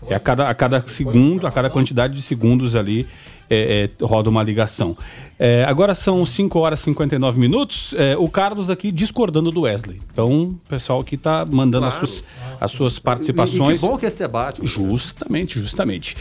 É 0.07 0.15
a 0.15 0.19
cada, 0.19 0.49
a 0.49 0.53
cada 0.53 0.83
segundo, 0.87 1.47
a 1.47 1.51
cada 1.51 1.69
quantidade 1.69 2.13
de 2.13 2.21
segundos 2.21 2.75
ali 2.75 3.07
é, 3.49 3.89
é, 3.99 4.05
roda 4.05 4.29
uma 4.29 4.41
ligação. 4.43 4.97
É, 5.37 5.65
agora 5.65 5.93
são 5.93 6.25
5 6.25 6.57
horas 6.59 6.79
e 6.79 6.83
59 6.83 7.39
minutos. 7.39 7.93
É, 7.97 8.15
o 8.17 8.29
Carlos 8.29 8.69
aqui 8.69 8.91
discordando 8.91 9.51
do 9.51 9.61
Wesley. 9.61 10.01
Então, 10.11 10.31
o 10.43 10.59
pessoal 10.69 11.01
aqui 11.01 11.17
tá 11.17 11.45
mandando 11.45 11.85
as, 11.85 11.93
Claro. 11.95 12.07
suas, 12.07 12.23
as 12.61 12.71
suas 12.71 12.93
E, 12.95 12.97
e 12.97 13.01
participações. 13.01 13.79
que 13.81 13.85
bom 13.87 13.97
que 13.97 14.05
esse 14.05 14.19
debate. 14.19 14.61
Justamente, 14.65 15.59
justamente. 15.59 16.15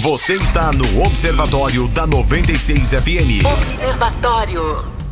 Você 0.00 0.34
está 0.34 0.72
no 0.72 1.04
Observatório 1.04 1.86
da 1.88 2.06
96 2.06 2.90
FM. 2.90 3.46
Observatório. 3.56 5.03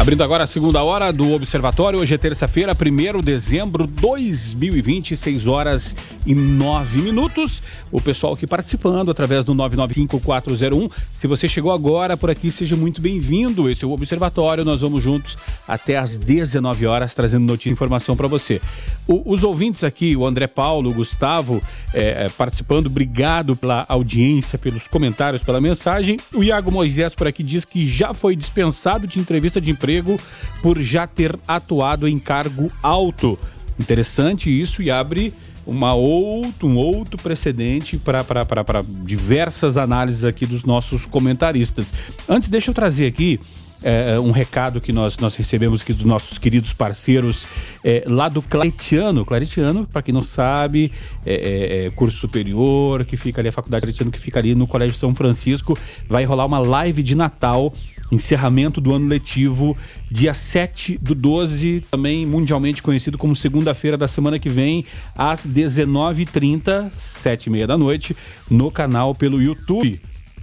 Abrindo 0.00 0.24
agora 0.24 0.44
a 0.44 0.46
segunda 0.46 0.82
hora 0.82 1.12
do 1.12 1.30
Observatório, 1.34 2.00
hoje 2.00 2.14
é 2.14 2.16
terça-feira, 2.16 2.72
1 2.72 3.18
de 3.18 3.22
dezembro 3.22 3.86
de 3.86 3.92
2020, 4.00 5.14
6 5.14 5.46
horas 5.46 5.94
e 6.24 6.34
9 6.34 7.02
minutos. 7.02 7.62
O 7.92 8.00
pessoal 8.00 8.32
aqui 8.32 8.46
participando 8.46 9.10
através 9.10 9.44
do 9.44 9.54
995-401. 9.54 10.90
Se 11.12 11.26
você 11.26 11.46
chegou 11.46 11.70
agora 11.70 12.16
por 12.16 12.30
aqui, 12.30 12.50
seja 12.50 12.76
muito 12.76 12.98
bem-vindo. 12.98 13.68
Esse 13.68 13.84
é 13.84 13.86
o 13.86 13.90
Observatório, 13.90 14.64
nós 14.64 14.80
vamos 14.80 15.02
juntos 15.02 15.36
até 15.68 15.98
às 15.98 16.18
19 16.18 16.86
horas 16.86 17.12
trazendo 17.12 17.44
notícia 17.44 17.68
e 17.68 17.72
informação 17.72 18.16
para 18.16 18.26
você. 18.26 18.58
O, 19.06 19.30
os 19.30 19.44
ouvintes 19.44 19.84
aqui, 19.84 20.16
o 20.16 20.26
André 20.26 20.46
Paulo, 20.46 20.88
o 20.88 20.94
Gustavo, 20.94 21.62
é, 21.92 22.30
participando, 22.38 22.86
obrigado 22.86 23.54
pela 23.54 23.84
audiência, 23.86 24.58
pelos 24.58 24.88
comentários, 24.88 25.42
pela 25.42 25.60
mensagem. 25.60 26.18
O 26.34 26.42
Iago 26.42 26.72
Moisés 26.72 27.14
por 27.14 27.26
aqui 27.26 27.42
diz 27.42 27.66
que 27.66 27.86
já 27.86 28.14
foi 28.14 28.34
dispensado 28.34 29.06
de 29.06 29.18
entrevista 29.18 29.60
de 29.60 29.70
emprego 29.70 29.89
emprego 29.90 30.18
por 30.62 30.80
já 30.80 31.06
ter 31.06 31.36
atuado 31.46 32.06
em 32.06 32.18
cargo 32.18 32.70
alto. 32.82 33.38
Interessante 33.78 34.50
isso 34.50 34.82
e 34.82 34.90
abre 34.90 35.34
uma 35.66 35.94
outro, 35.94 36.68
um 36.68 36.76
outro 36.76 37.20
precedente 37.20 37.96
para 37.98 38.82
diversas 39.04 39.76
análises 39.76 40.24
aqui 40.24 40.46
dos 40.46 40.64
nossos 40.64 41.06
comentaristas. 41.06 41.92
Antes, 42.28 42.48
deixa 42.48 42.70
eu 42.70 42.74
trazer 42.74 43.06
aqui 43.06 43.40
é, 43.82 44.18
um 44.20 44.30
recado 44.30 44.80
que 44.80 44.92
nós, 44.92 45.16
nós 45.18 45.34
recebemos 45.34 45.80
aqui 45.80 45.92
dos 45.92 46.04
nossos 46.04 46.38
queridos 46.38 46.72
parceiros 46.72 47.46
é, 47.82 48.04
lá 48.06 48.28
do 48.28 48.42
Claretiano. 48.42 49.24
Claretiano, 49.24 49.86
para 49.86 50.02
quem 50.02 50.12
não 50.12 50.22
sabe, 50.22 50.92
é, 51.24 51.86
é, 51.86 51.90
curso 51.90 52.18
superior, 52.18 53.04
que 53.04 53.16
fica 53.16 53.40
ali, 53.40 53.48
a 53.48 53.52
Faculdade 53.52 53.82
Claretiano, 53.82 54.10
que 54.10 54.18
fica 54.18 54.38
ali 54.38 54.54
no 54.54 54.66
Colégio 54.66 54.96
São 54.96 55.14
Francisco. 55.14 55.78
Vai 56.08 56.24
rolar 56.24 56.46
uma 56.46 56.58
live 56.58 57.02
de 57.02 57.14
Natal 57.14 57.72
encerramento 58.10 58.80
do 58.80 58.94
ano 58.94 59.06
letivo, 59.06 59.76
dia 60.10 60.34
7 60.34 60.98
do 60.98 61.14
12, 61.14 61.84
também 61.90 62.26
mundialmente 62.26 62.82
conhecido 62.82 63.16
como 63.16 63.34
segunda-feira 63.36 63.96
da 63.96 64.08
semana 64.08 64.38
que 64.38 64.48
vem, 64.48 64.84
às 65.16 65.46
19h30, 65.46 66.90
7h30 66.90 67.66
da 67.66 67.78
noite, 67.78 68.16
no 68.50 68.70
canal 68.70 69.14
pelo 69.14 69.40
YouTube. 69.40 70.00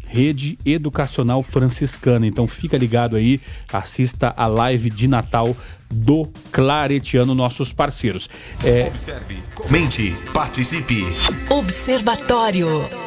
Rede 0.10 0.58
Educacional 0.66 1.44
Franciscana. 1.44 2.26
Então 2.26 2.48
fica 2.48 2.78
ligado 2.78 3.16
aí, 3.16 3.42
assista 3.72 4.34
a 4.38 4.48
live 4.48 4.90
de 4.90 5.08
Natal 5.08 5.56
do 5.92 6.30
Claretiano, 6.52 7.36
nossos 7.36 7.72
parceiros. 7.72 8.30
É... 8.64 8.88
Observe, 8.88 9.38
comente, 9.54 10.16
participe. 10.34 11.04
Observatório. 11.50 13.07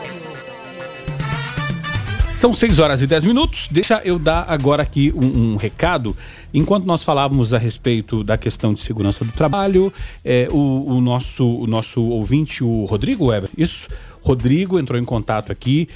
São 2.41 2.55
6 2.55 2.79
horas 2.79 3.03
e 3.03 3.07
10 3.07 3.27
minutos. 3.27 3.69
Deixa 3.71 4.01
eu 4.03 4.19
dar 4.19 4.47
agora 4.49 4.83
aqui 4.83 5.13
um, 5.15 5.53
um, 5.53 5.57
recado. 5.57 6.17
Enquanto 6.55 6.87
nós 6.87 7.05
falávamos 7.05 7.53
a 7.53 7.59
respeito 7.59 8.25
da 8.25 8.39
questão 8.39 8.73
de 8.73 8.81
segurança 8.81 9.23
do 9.27 9.31
trabalho, 9.31 9.93
é, 10.25 10.49
o, 10.51 10.87
o, 10.87 11.03
nosso, 11.03 11.47
o 11.47 11.67
nosso 11.67 12.01
ouvinte, 12.01 12.65
o 12.65 12.87
Rodrigo 12.87 13.27
Weber, 13.27 13.51
isso, 13.59 13.91
Rodrigo 14.23 14.79
entrou 14.79 14.99
em 14.99 15.05
contato 15.05 15.53
aqui 15.53 15.87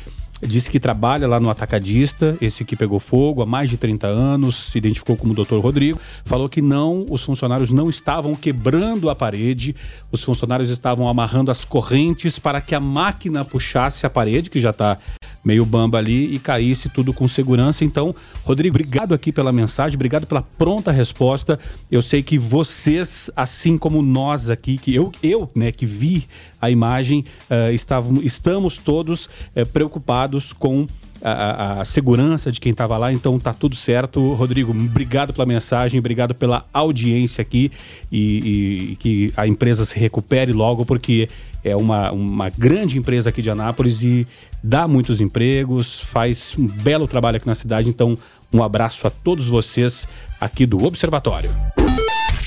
disse 0.42 0.70
que 0.70 0.78
trabalha 0.78 1.26
lá 1.26 1.40
no 1.40 1.48
Atacadista, 1.48 2.36
esse 2.40 2.66
que 2.66 2.76
pegou 2.76 3.00
fogo 3.00 3.40
há 3.40 3.46
mais 3.46 3.70
de 3.70 3.78
30 3.78 4.06
anos, 4.06 4.56
se 4.56 4.76
identificou 4.76 5.16
como 5.16 5.32
Dr. 5.32 5.56
Rodrigo, 5.56 5.98
falou 6.24 6.50
que 6.50 6.60
não, 6.60 7.06
os 7.08 7.22
funcionários 7.22 7.70
não 7.70 7.88
estavam 7.88 8.34
quebrando 8.34 9.08
a 9.08 9.14
parede, 9.14 9.74
os 10.12 10.22
funcionários 10.22 10.68
estavam 10.68 11.08
amarrando 11.08 11.50
as 11.50 11.64
correntes 11.64 12.38
para 12.38 12.60
que 12.60 12.74
a 12.74 12.80
máquina 12.80 13.44
puxasse 13.44 14.04
a 14.04 14.10
parede, 14.10 14.50
que 14.50 14.60
já 14.60 14.70
está 14.70 14.98
meio 15.44 15.64
bamba 15.64 15.98
ali, 15.98 16.34
e 16.34 16.38
caísse 16.38 16.88
tudo 16.88 17.12
com 17.12 17.28
segurança. 17.28 17.84
Então, 17.84 18.14
Rodrigo, 18.44 18.74
obrigado 18.74 19.12
aqui 19.12 19.30
pela 19.30 19.52
mensagem, 19.52 19.96
obrigado 19.96 20.26
pela 20.26 20.42
pronta 20.42 20.90
resposta. 20.90 21.58
Eu 21.90 22.00
sei 22.00 22.22
que 22.22 22.38
vocês, 22.38 23.30
assim 23.36 23.76
como 23.76 24.00
nós 24.00 24.48
aqui, 24.48 24.78
que 24.78 24.94
eu, 24.94 25.12
eu 25.22 25.50
né, 25.54 25.70
que 25.70 25.86
vi 25.86 26.24
a 26.60 26.70
imagem, 26.70 27.24
uh, 27.50 28.20
estamos 28.22 28.78
todos 28.78 29.26
uh, 29.26 29.66
preocupados 29.72 30.52
com 30.52 30.86
a, 31.24 31.80
a, 31.80 31.84
segurança 31.86 32.52
de 32.52 32.60
quem 32.60 32.72
estava 32.72 32.98
lá, 32.98 33.10
então 33.10 33.38
tá 33.38 33.52
tudo 33.52 33.74
certo. 33.74 34.34
Rodrigo, 34.34 34.72
obrigado 34.72 35.32
pela 35.32 35.46
mensagem, 35.46 35.98
obrigado 35.98 36.34
pela 36.34 36.66
audiência 36.72 37.40
aqui 37.40 37.70
e, 38.12 38.90
e, 38.92 38.96
que 38.96 39.32
a 39.34 39.46
empresa 39.46 39.86
se 39.86 39.98
recupere 39.98 40.52
logo, 40.52 40.84
porque 40.84 41.28
é 41.64 41.74
uma, 41.74 42.12
uma 42.12 42.50
grande 42.50 42.98
empresa 42.98 43.30
aqui 43.30 43.40
de 43.40 43.48
Anápolis 43.48 44.02
e 44.02 44.26
dá 44.64 44.88
muitos 44.88 45.20
empregos, 45.20 46.00
faz 46.00 46.54
um 46.58 46.66
belo 46.66 47.06
trabalho 47.06 47.36
aqui 47.36 47.46
na 47.46 47.54
cidade, 47.54 47.86
então 47.86 48.16
um 48.50 48.62
abraço 48.62 49.06
a 49.06 49.10
todos 49.10 49.46
vocês 49.46 50.08
aqui 50.40 50.64
do 50.64 50.82
Observatório. 50.82 51.50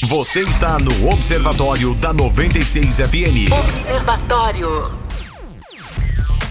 Você 0.07 0.39
está 0.41 0.79
no 0.79 1.11
Observatório 1.11 1.93
da 1.95 2.11
96 2.11 2.97
FM. 2.97 3.51
Observatório. 3.51 5.06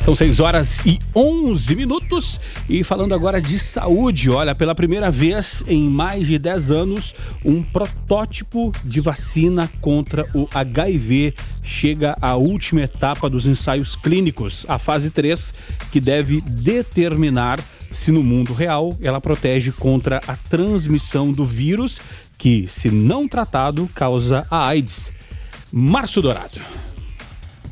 São 0.07 0.15
6 0.15 0.39
horas 0.39 0.83
e 0.87 1.01
11 1.17 1.75
minutos. 1.75 2.41
E 2.69 2.85
falando 2.85 3.13
agora 3.13 3.43
de 3.43 3.59
saúde, 3.59 4.31
olha, 4.31 4.55
pela 4.55 4.73
primeira 4.73 5.11
vez 5.11 5.65
em 5.67 5.91
mais 5.91 6.29
de 6.29 6.39
10 6.39 6.71
anos, 6.71 7.13
um 7.45 7.61
protótipo 7.61 8.73
de 8.85 9.01
vacina 9.01 9.69
contra 9.81 10.25
o 10.33 10.49
HIV 10.55 11.35
chega 11.61 12.17
à 12.23 12.37
última 12.37 12.83
etapa 12.83 13.29
dos 13.29 13.47
ensaios 13.47 13.97
clínicos, 13.97 14.65
a 14.69 14.79
fase 14.79 15.11
3, 15.11 15.53
que 15.91 15.99
deve 16.01 16.41
determinar 16.41 17.59
se 17.91 18.13
no 18.13 18.23
mundo 18.23 18.53
real 18.53 18.97
ela 19.01 19.21
protege 19.21 19.73
contra 19.73 20.23
a 20.25 20.37
transmissão 20.37 21.33
do 21.33 21.45
vírus 21.45 22.01
que, 22.39 22.69
se 22.69 22.93
não 22.93 23.27
tratado, 23.27 23.91
causa 23.93 24.47
a 24.49 24.69
AIDS. 24.69 25.11
Márcio 25.73 26.23
Dourado. 26.23 26.61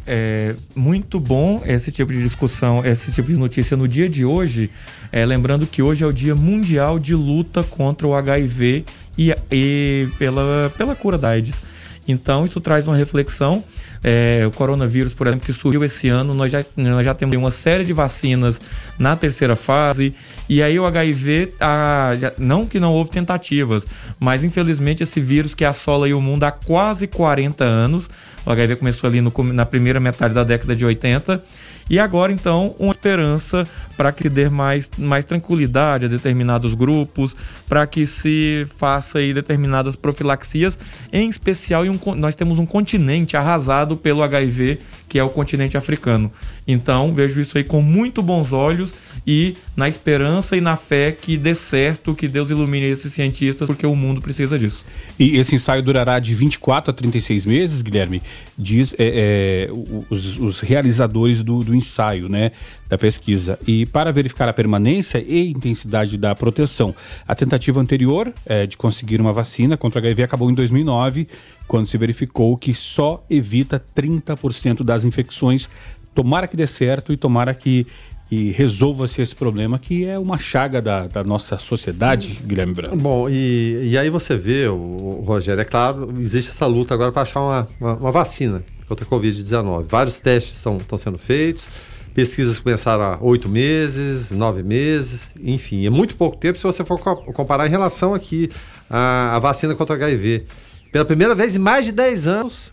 É 0.06 0.54
muito 0.74 1.18
bom 1.18 1.62
esse 1.64 1.90
tipo 1.90 2.12
de 2.12 2.22
discussão, 2.22 2.84
esse 2.84 3.10
tipo 3.10 3.28
de 3.28 3.36
notícia 3.36 3.76
no 3.76 3.88
dia 3.88 4.08
de 4.08 4.24
hoje. 4.24 4.70
É, 5.10 5.24
lembrando 5.24 5.66
que 5.66 5.80
hoje 5.82 6.04
é 6.04 6.06
o 6.06 6.12
Dia 6.12 6.34
Mundial 6.34 6.98
de 6.98 7.14
Luta 7.14 7.62
contra 7.62 8.06
o 8.06 8.14
HIV 8.14 8.84
e, 9.16 9.34
e 9.50 10.08
pela, 10.18 10.72
pela 10.76 10.94
cura 10.94 11.16
da 11.16 11.30
AIDS. 11.30 11.62
Então, 12.06 12.44
isso 12.44 12.60
traz 12.60 12.86
uma 12.86 12.96
reflexão. 12.96 13.64
É, 14.06 14.44
o 14.46 14.50
coronavírus, 14.50 15.14
por 15.14 15.26
exemplo, 15.26 15.46
que 15.46 15.52
surgiu 15.52 15.82
esse 15.82 16.10
ano, 16.10 16.34
nós 16.34 16.52
já, 16.52 16.62
nós 16.76 17.02
já 17.02 17.14
temos 17.14 17.34
uma 17.36 17.50
série 17.50 17.84
de 17.84 17.92
vacinas 17.94 18.60
na 18.98 19.16
terceira 19.16 19.56
fase. 19.56 20.14
E 20.46 20.62
aí 20.62 20.78
o 20.78 20.84
HIV, 20.84 21.54
ah, 21.58 22.14
já, 22.20 22.32
não 22.36 22.66
que 22.66 22.78
não 22.78 22.92
houve 22.92 23.10
tentativas, 23.10 23.86
mas 24.20 24.44
infelizmente 24.44 25.02
esse 25.02 25.20
vírus 25.20 25.54
que 25.54 25.64
assola 25.64 26.06
o 26.14 26.20
mundo 26.20 26.44
há 26.44 26.52
quase 26.52 27.06
40 27.06 27.64
anos, 27.64 28.10
o 28.44 28.50
HIV 28.50 28.76
começou 28.76 29.08
ali 29.08 29.20
no, 29.20 29.32
na 29.52 29.66
primeira 29.66 30.00
metade 30.00 30.34
da 30.34 30.44
década 30.44 30.74
de 30.76 30.84
80, 30.84 31.42
e 31.88 31.98
agora, 31.98 32.32
então, 32.32 32.74
uma 32.78 32.92
esperança 32.92 33.66
para 33.96 34.10
que 34.10 34.28
dê 34.28 34.48
mais, 34.48 34.90
mais 34.96 35.24
tranquilidade 35.24 36.06
a 36.06 36.08
determinados 36.08 36.72
grupos, 36.72 37.36
para 37.68 37.86
que 37.86 38.06
se 38.06 38.66
faça 38.78 39.18
aí 39.18 39.34
determinadas 39.34 39.94
profilaxias, 39.94 40.78
em 41.12 41.28
especial 41.28 41.84
em 41.84 41.90
um, 41.90 42.14
nós 42.16 42.34
temos 42.34 42.58
um 42.58 42.64
continente 42.64 43.36
arrasado 43.36 43.96
pelo 43.96 44.22
HIV, 44.22 44.80
que 45.08 45.18
é 45.18 45.24
o 45.24 45.28
continente 45.28 45.76
africano. 45.76 46.32
Então, 46.66 47.14
vejo 47.14 47.40
isso 47.40 47.58
aí 47.58 47.64
com 47.64 47.82
muito 47.82 48.22
bons 48.22 48.52
olhos 48.52 48.94
e 49.26 49.56
na 49.76 49.88
esperança 49.88 50.56
e 50.56 50.60
na 50.60 50.76
fé 50.76 51.12
que 51.12 51.36
dê 51.36 51.54
certo, 51.54 52.14
que 52.14 52.28
Deus 52.28 52.50
ilumine 52.50 52.86
esses 52.86 53.12
cientistas, 53.12 53.66
porque 53.66 53.86
o 53.86 53.96
mundo 53.96 54.20
precisa 54.20 54.58
disso. 54.58 54.84
E 55.18 55.36
esse 55.36 55.54
ensaio 55.54 55.82
durará 55.82 56.18
de 56.18 56.34
24 56.34 56.90
a 56.90 56.94
36 56.94 57.46
meses, 57.46 57.82
Guilherme, 57.82 58.22
diz 58.56 58.94
é, 58.98 59.68
é, 59.68 59.72
os, 60.10 60.38
os, 60.38 60.60
realizadores 60.60 61.42
do, 61.42 61.64
do 61.64 61.74
ensaio, 61.74 62.28
né, 62.28 62.52
da 62.88 62.98
pesquisa. 62.98 63.58
E 63.66 63.86
para 63.86 64.12
verificar 64.12 64.48
a 64.48 64.52
permanência 64.52 65.24
e 65.26 65.50
intensidade 65.50 66.18
da 66.18 66.34
proteção, 66.34 66.94
a 67.26 67.34
tentativa 67.34 67.80
anterior 67.80 68.32
é, 68.44 68.66
de 68.66 68.76
conseguir 68.76 69.20
uma 69.20 69.32
vacina 69.32 69.76
contra 69.76 70.00
HIV 70.00 70.24
acabou 70.24 70.50
em 70.50 70.54
2009, 70.54 71.28
quando 71.66 71.86
se 71.86 71.96
verificou 71.96 72.56
que 72.56 72.74
só 72.74 73.24
evita 73.30 73.82
30% 73.96 74.84
das 74.84 75.04
infecções 75.04 75.70
tomara 76.14 76.46
que 76.46 76.56
dê 76.56 76.66
certo 76.66 77.12
e 77.12 77.16
tomara 77.16 77.52
que 77.54 77.86
e 78.30 78.50
resolva-se 78.50 79.20
esse 79.20 79.34
problema 79.34 79.78
que 79.78 80.04
é 80.04 80.18
uma 80.18 80.38
chaga 80.38 80.80
da, 80.80 81.06
da 81.06 81.22
nossa 81.22 81.58
sociedade, 81.58 82.40
Guilherme 82.44 82.72
Branco. 82.72 82.96
Bom, 82.96 83.28
e, 83.28 83.90
e 83.90 83.98
aí 83.98 84.08
você 84.08 84.36
vê, 84.36 84.66
o, 84.66 84.74
o 84.74 85.24
Rogério, 85.26 85.60
é 85.60 85.64
claro, 85.64 86.08
existe 86.18 86.50
essa 86.50 86.66
luta 86.66 86.94
agora 86.94 87.12
para 87.12 87.22
achar 87.22 87.40
uma, 87.40 87.68
uma, 87.78 87.94
uma, 87.94 88.12
vacina 88.12 88.64
contra 88.88 89.04
a 89.04 89.08
Covid-19. 89.08 89.84
Vários 89.84 90.20
testes 90.20 90.56
estão 90.56 90.98
sendo 90.98 91.18
feitos, 91.18 91.68
pesquisas 92.14 92.58
começaram 92.58 93.04
há 93.04 93.18
oito 93.20 93.48
meses, 93.48 94.32
nove 94.32 94.62
meses, 94.62 95.30
enfim, 95.40 95.86
é 95.86 95.90
muito 95.90 96.16
pouco 96.16 96.36
tempo 96.36 96.56
se 96.56 96.64
você 96.64 96.84
for 96.84 96.98
comparar 96.98 97.66
em 97.66 97.70
relação 97.70 98.14
aqui 98.14 98.48
à, 98.88 99.36
à 99.36 99.38
vacina 99.38 99.74
contra 99.74 99.96
HIV. 99.96 100.46
Pela 100.90 101.04
primeira 101.04 101.34
vez 101.34 101.56
em 101.56 101.58
mais 101.58 101.84
de 101.84 101.92
10 101.92 102.26
anos, 102.26 102.72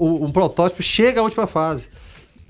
um 0.00 0.30
protótipo 0.30 0.82
chega 0.82 1.20
à 1.20 1.24
última 1.24 1.46
fase. 1.46 1.88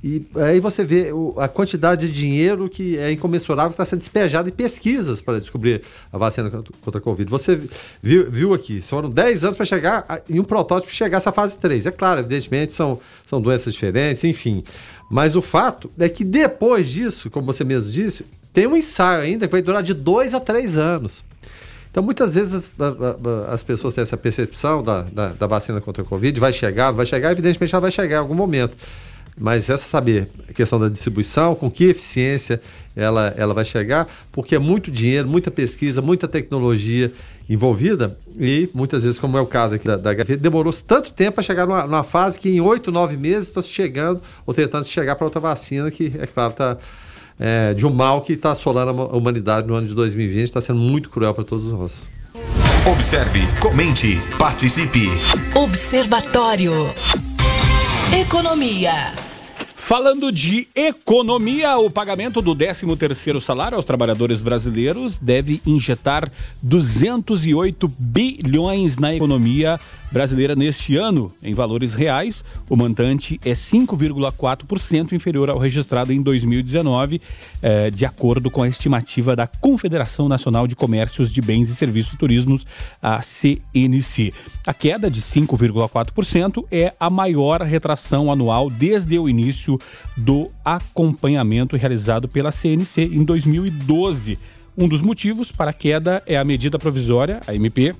E 0.03 0.24
aí 0.36 0.61
você 0.61 0.84
vê 0.84 1.11
a 1.38 1.49
quantidade 1.49 2.07
de 2.07 2.12
dinheiro 2.12 2.68
que 2.68 2.96
é 2.99 3.11
incomensurável 3.11 3.70
que 3.70 3.74
está 3.74 3.84
sendo 3.84 3.99
despejado 3.99 4.49
em 4.49 4.53
pesquisas 4.53 5.20
para 5.20 5.40
descobrir 5.40 5.82
a 6.12 6.16
vacina 6.16 6.49
contra 6.51 6.99
a 6.99 7.03
Covid. 7.03 7.28
Você 7.28 7.61
viu, 8.01 8.30
viu 8.30 8.55
aqui, 8.55 8.80
foram 8.80 9.11
10 9.11 9.42
anos 9.42 9.57
para 9.57 9.66
chegar 9.66 10.22
em 10.30 10.38
um 10.38 10.44
protótipo 10.44 10.92
chegar 10.92 11.16
a 11.16 11.18
essa 11.18 11.32
fase 11.32 11.59
3. 11.59 11.86
É 11.86 11.90
claro, 11.90 12.20
evidentemente 12.20 12.72
são, 12.72 13.01
são 13.26 13.40
doenças 13.40 13.74
diferentes, 13.74 14.22
enfim. 14.22 14.62
Mas 15.11 15.34
o 15.34 15.42
fato 15.42 15.90
é 15.99 16.09
que 16.09 16.24
depois 16.24 16.88
disso, 16.88 17.28
como 17.28 17.46
você 17.46 17.64
mesmo 17.64 17.90
disse, 17.90 18.24
tem 18.53 18.68
um 18.68 18.76
ensaio 18.76 19.22
ainda 19.22 19.49
que 19.49 19.53
vai 19.53 19.62
durar 19.62 19.82
de 19.82 19.94
2 19.94 20.32
a 20.32 20.38
3 20.38 20.78
anos. 20.78 21.24
Então, 21.90 22.03
muitas 22.03 22.34
vezes 22.34 22.70
as, 22.78 23.53
as 23.53 23.64
pessoas 23.64 23.94
têm 23.94 24.03
essa 24.03 24.16
percepção 24.16 24.82
da, 24.82 25.03
da, 25.03 25.28
da, 25.28 25.46
vacina 25.46 25.80
contra 25.80 26.03
a 26.03 26.07
Covid, 26.07 26.38
vai 26.38 26.53
chegar, 26.53 26.92
vai 26.92 27.07
chegar, 27.07 27.32
evidentemente 27.32 27.74
ela 27.74 27.80
vai 27.80 27.90
chegar 27.90 28.16
em 28.16 28.18
algum 28.20 28.34
momento. 28.34 28.76
Mas 29.41 29.66
resta 29.66 29.86
saber 29.86 30.28
a 30.49 30.53
questão 30.53 30.78
da 30.78 30.89
distribuição, 30.89 31.55
com 31.55 31.70
que 31.70 31.84
eficiência 31.84 32.61
ela, 32.97 33.32
ela 33.36 33.55
vai 33.55 33.64
chegar, 33.64 34.09
porque 34.32 34.55
é 34.55 34.59
muito 34.59 34.91
dinheiro, 34.91 35.28
muita 35.28 35.51
pesquisa, 35.51 36.03
muita 36.03 36.26
tecnologia 36.26 37.12
envolvida 37.49 38.16
e 38.39 38.68
muitas 38.74 39.05
vezes, 39.05 39.18
como 39.18 39.39
é 39.39 39.41
o 39.41 39.47
caso 39.47 39.76
aqui 39.76 39.86
da, 39.86 39.97
da 39.97 40.12
demorou 40.12 40.72
tanto 40.72 41.12
tempo 41.12 41.36
para 41.36 41.43
chegar 41.43 41.66
numa, 41.66 41.84
numa, 41.84 42.03
fase 42.03 42.39
que 42.39 42.51
em 42.51 42.61
oito, 42.61 42.93
nove 42.93 43.16
meses 43.16 43.49
está 43.49 43.62
chegando 43.62 44.20
ou 44.45 44.53
tentando 44.53 44.86
chegar 44.86 45.16
para 45.16 45.24
outra 45.24 45.41
vacina 45.41 45.91
que, 45.91 46.12
é 46.18 46.26
claro, 46.26 46.51
está 46.51 46.76
é, 47.39 47.72
de 47.72 47.86
um 47.86 47.91
mal 47.91 48.20
que 48.20 48.34
está 48.34 48.51
assolando 48.51 48.91
a 48.91 49.16
humanidade 49.16 49.66
no 49.66 49.74
ano 49.74 49.86
de 49.86 49.95
2020, 49.95 50.45
está 50.45 50.61
sendo 50.61 50.80
muito 50.80 51.09
cruel 51.09 51.32
para 51.32 51.45
todos 51.45 51.72
nós. 51.72 52.09
Observe, 52.86 53.41
comente, 53.61 54.18
participe. 54.39 55.09
Observatório. 55.55 56.72
Economia. 58.18 59.28
Falando 59.89 60.30
de 60.30 60.68
economia, 60.74 61.78
o 61.78 61.89
pagamento 61.89 62.43
do 62.43 62.55
13º 62.55 63.41
salário 63.41 63.74
aos 63.74 63.86
trabalhadores 63.86 64.43
brasileiros 64.43 65.18
deve 65.18 65.62
injetar 65.64 66.30
208 66.62 67.91
bilhões 67.99 68.99
na 68.99 69.14
economia 69.14 69.80
brasileira 70.12 70.55
neste 70.55 70.97
ano. 70.97 71.32
Em 71.43 71.55
valores 71.55 71.95
reais, 71.95 72.45
o 72.68 72.76
montante 72.76 73.41
é 73.43 73.53
5,4% 73.53 75.12
inferior 75.12 75.49
ao 75.49 75.59
registrado 75.59 76.12
em 76.12 76.20
2019, 76.20 77.20
eh, 77.62 77.91
de 77.91 78.05
acordo 78.05 78.51
com 78.51 78.62
a 78.62 78.68
estimativa 78.68 79.34
da 79.34 79.47
Confederação 79.47 80.28
Nacional 80.28 80.66
de 80.66 80.76
Comércios 80.76 81.32
de 81.32 81.41
Bens 81.41 81.70
e 81.70 81.76
Serviços 81.76 82.16
Turismos, 82.18 82.66
a 83.01 83.22
CNC. 83.22 84.34
A 84.66 84.74
queda 84.74 85.11
de 85.11 85.22
5,4% 85.22 86.66
é 86.70 86.93
a 87.01 87.09
maior 87.09 87.62
retração 87.62 88.30
anual 88.30 88.68
desde 88.68 89.18
o 89.18 89.30
início 89.30 89.78
do 90.16 90.51
acompanhamento 90.64 91.76
realizado 91.76 92.29
pela 92.29 92.51
CNC 92.51 93.03
em 93.03 93.24
2012. 93.24 94.39
Um 94.76 94.89
dos 94.89 95.03
motivos 95.03 95.51
para 95.51 95.70
a 95.70 95.74
queda 95.74 96.22
é 96.26 96.37
a 96.37 96.45
medida 96.45 96.79
provisória, 96.79 97.41
a 97.47 97.55
MP 97.55 97.95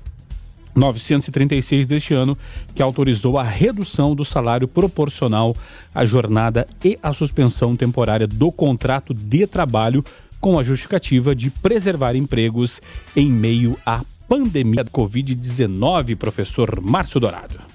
936 0.75 1.85
deste 1.85 2.13
ano, 2.13 2.37
que 2.73 2.81
autorizou 2.81 3.37
a 3.37 3.43
redução 3.43 4.15
do 4.15 4.23
salário 4.23 4.67
proporcional 4.67 5.55
à 5.93 6.05
jornada 6.05 6.67
e 6.83 6.97
a 7.01 7.11
suspensão 7.11 7.75
temporária 7.75 8.27
do 8.27 8.51
contrato 8.51 9.13
de 9.13 9.45
trabalho 9.45 10.03
com 10.39 10.57
a 10.57 10.63
justificativa 10.63 11.35
de 11.35 11.49
preservar 11.49 12.15
empregos 12.15 12.81
em 13.15 13.29
meio 13.29 13.77
à 13.85 14.01
pandemia 14.27 14.83
da 14.83 14.91
Covid-19, 14.91 16.15
professor 16.15 16.79
Márcio 16.81 17.19
Dourado. 17.19 17.68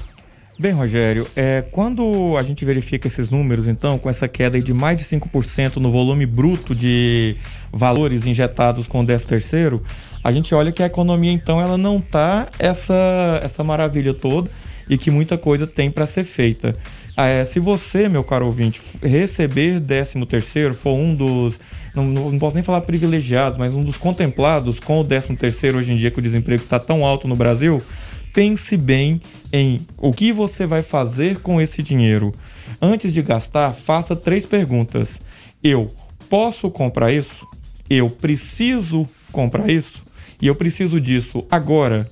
Bem, 0.57 0.73
Rogério, 0.73 1.27
é, 1.35 1.65
quando 1.73 2.37
a 2.39 2.43
gente 2.45 2.65
verifica 2.65 3.09
esses 3.09 3.29
números, 3.29 3.67
então, 3.67 3.99
com 3.99 4.09
essa 4.09 4.29
queda 4.29 4.61
de 4.61 4.73
mais 4.73 4.97
de 4.97 5.05
5% 5.05 5.77
no 5.77 5.91
volume 5.91 6.27
bruto 6.27 6.77
de 6.77 7.37
valores 7.73 8.25
injetados 8.25 8.87
com 8.87 9.01
o 9.01 9.05
13 9.05 9.27
terceiro, 9.27 9.83
a 10.23 10.31
gente 10.31 10.55
olha 10.55 10.71
que 10.71 10.81
a 10.81 10.87
economia, 10.87 11.33
então, 11.33 11.61
ela 11.61 11.77
não 11.77 12.01
tá 12.01 12.49
essa, 12.57 13.41
essa 13.43 13.65
maravilha 13.65 14.15
toda 14.15 14.49
e 14.89 14.97
que 14.97 15.11
muita 15.11 15.37
coisa 15.37 15.67
tem 15.67 15.91
para 15.91 16.07
ser 16.07 16.23
feita. 16.23 16.77
É, 17.17 17.45
se 17.45 17.59
você, 17.59 18.09
meu 18.09 18.23
caro 18.23 18.47
ouvinte, 18.47 18.81
receber 19.03 19.81
13 19.81 20.25
terceiro, 20.27 20.73
for 20.73 20.95
um 20.95 21.17
dos 21.17 21.59
não, 21.95 22.05
não, 22.07 22.39
posso 22.39 22.55
nem 22.55 22.63
falar 22.63 22.81
privilegiados, 22.81 23.57
mas 23.57 23.73
um 23.73 23.83
dos 23.83 23.97
contemplados 23.97 24.81
com 24.81 25.01
o 25.01 25.05
13 25.05 25.37
terceiro 25.37 25.79
hoje 25.79 25.93
em 25.93 25.97
dia 25.97 26.11
que 26.11 26.19
o 26.19 26.23
desemprego 26.23 26.63
está 26.63 26.79
tão 26.79 27.05
alto 27.05 27.29
no 27.29 27.37
Brasil, 27.37 27.81
pense 28.33 28.77
bem 28.77 29.21
em 29.55 29.87
o 29.99 30.13
que 30.13 30.33
você 30.33 30.67
vai 30.67 30.83
fazer 30.83 31.39
com 31.39 31.61
esse 31.61 31.81
dinheiro. 31.81 32.35
Antes 32.83 33.15
de 33.15 33.23
gastar, 33.23 33.73
faça 33.73 34.17
três 34.17 34.45
perguntas. 34.45 35.21
Eu 35.63 35.89
posso 36.29 36.69
comprar 36.73 37.13
isso? 37.13 37.47
Eu 37.89 38.11
preciso 38.11 39.09
comprar 39.31 39.71
isso? 39.71 40.05
E 40.43 40.49
eu 40.49 40.57
preciso 40.57 41.01
disso 41.01 41.47
agora? 41.49 42.05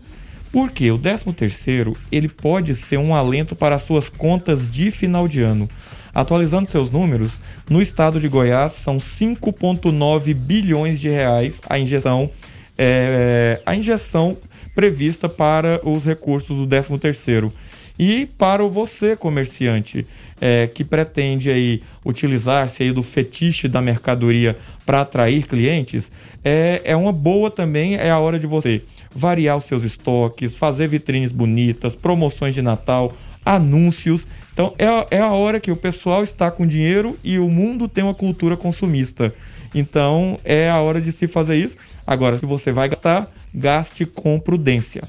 Porque 0.52 0.88
o 0.92 0.98
13 0.98 1.32
terceiro, 1.32 1.96
ele 2.12 2.28
pode 2.28 2.76
ser 2.76 2.98
um 2.98 3.12
alento 3.12 3.56
para 3.56 3.74
as 3.74 3.82
suas 3.82 4.08
contas 4.08 4.70
de 4.70 4.92
final 4.92 5.26
de 5.26 5.42
ano. 5.42 5.68
Atualizando 6.14 6.70
seus 6.70 6.92
números, 6.92 7.40
no 7.68 7.82
estado 7.82 8.20
de 8.20 8.28
Goiás 8.28 8.70
são 8.72 8.98
5,9 8.98 10.32
bilhões 10.32 11.00
de 11.00 11.08
reais 11.08 11.60
a 11.68 11.76
injeção, 11.76 12.30
é, 12.78 13.60
a 13.66 13.74
injeção 13.74 14.36
prevista 14.74 15.28
para 15.28 15.80
os 15.84 16.04
recursos 16.04 16.56
do 16.56 16.66
13º. 16.66 17.52
E 17.98 18.26
para 18.38 18.64
você, 18.64 19.14
comerciante, 19.14 20.06
é, 20.40 20.66
que 20.66 20.82
pretende 20.82 21.50
aí 21.50 21.82
utilizar-se 22.04 22.82
aí 22.82 22.92
do 22.92 23.02
fetiche 23.02 23.68
da 23.68 23.82
mercadoria 23.82 24.56
para 24.84 25.02
atrair 25.02 25.46
clientes, 25.46 26.10
é, 26.44 26.80
é 26.84 26.96
uma 26.96 27.12
boa 27.12 27.50
também, 27.50 27.94
é 27.94 28.10
a 28.10 28.18
hora 28.18 28.38
de 28.38 28.46
você 28.46 28.82
variar 29.14 29.56
os 29.56 29.64
seus 29.64 29.84
estoques, 29.84 30.54
fazer 30.54 30.88
vitrines 30.88 31.30
bonitas, 31.30 31.94
promoções 31.94 32.54
de 32.54 32.62
Natal, 32.62 33.12
anúncios. 33.44 34.26
Então 34.52 34.72
é, 34.78 35.16
é 35.16 35.20
a 35.20 35.32
hora 35.32 35.60
que 35.60 35.70
o 35.70 35.76
pessoal 35.76 36.24
está 36.24 36.50
com 36.50 36.66
dinheiro 36.66 37.18
e 37.22 37.38
o 37.38 37.48
mundo 37.48 37.88
tem 37.88 38.02
uma 38.02 38.14
cultura 38.14 38.56
consumista. 38.56 39.34
Então 39.74 40.38
é 40.44 40.70
a 40.70 40.80
hora 40.80 41.00
de 41.00 41.12
se 41.12 41.28
fazer 41.28 41.56
isso. 41.56 41.76
Agora, 42.06 42.38
se 42.38 42.46
você 42.46 42.72
vai 42.72 42.88
gastar, 42.88 43.28
gaste 43.54 44.04
com 44.06 44.38
prudência. 44.38 45.08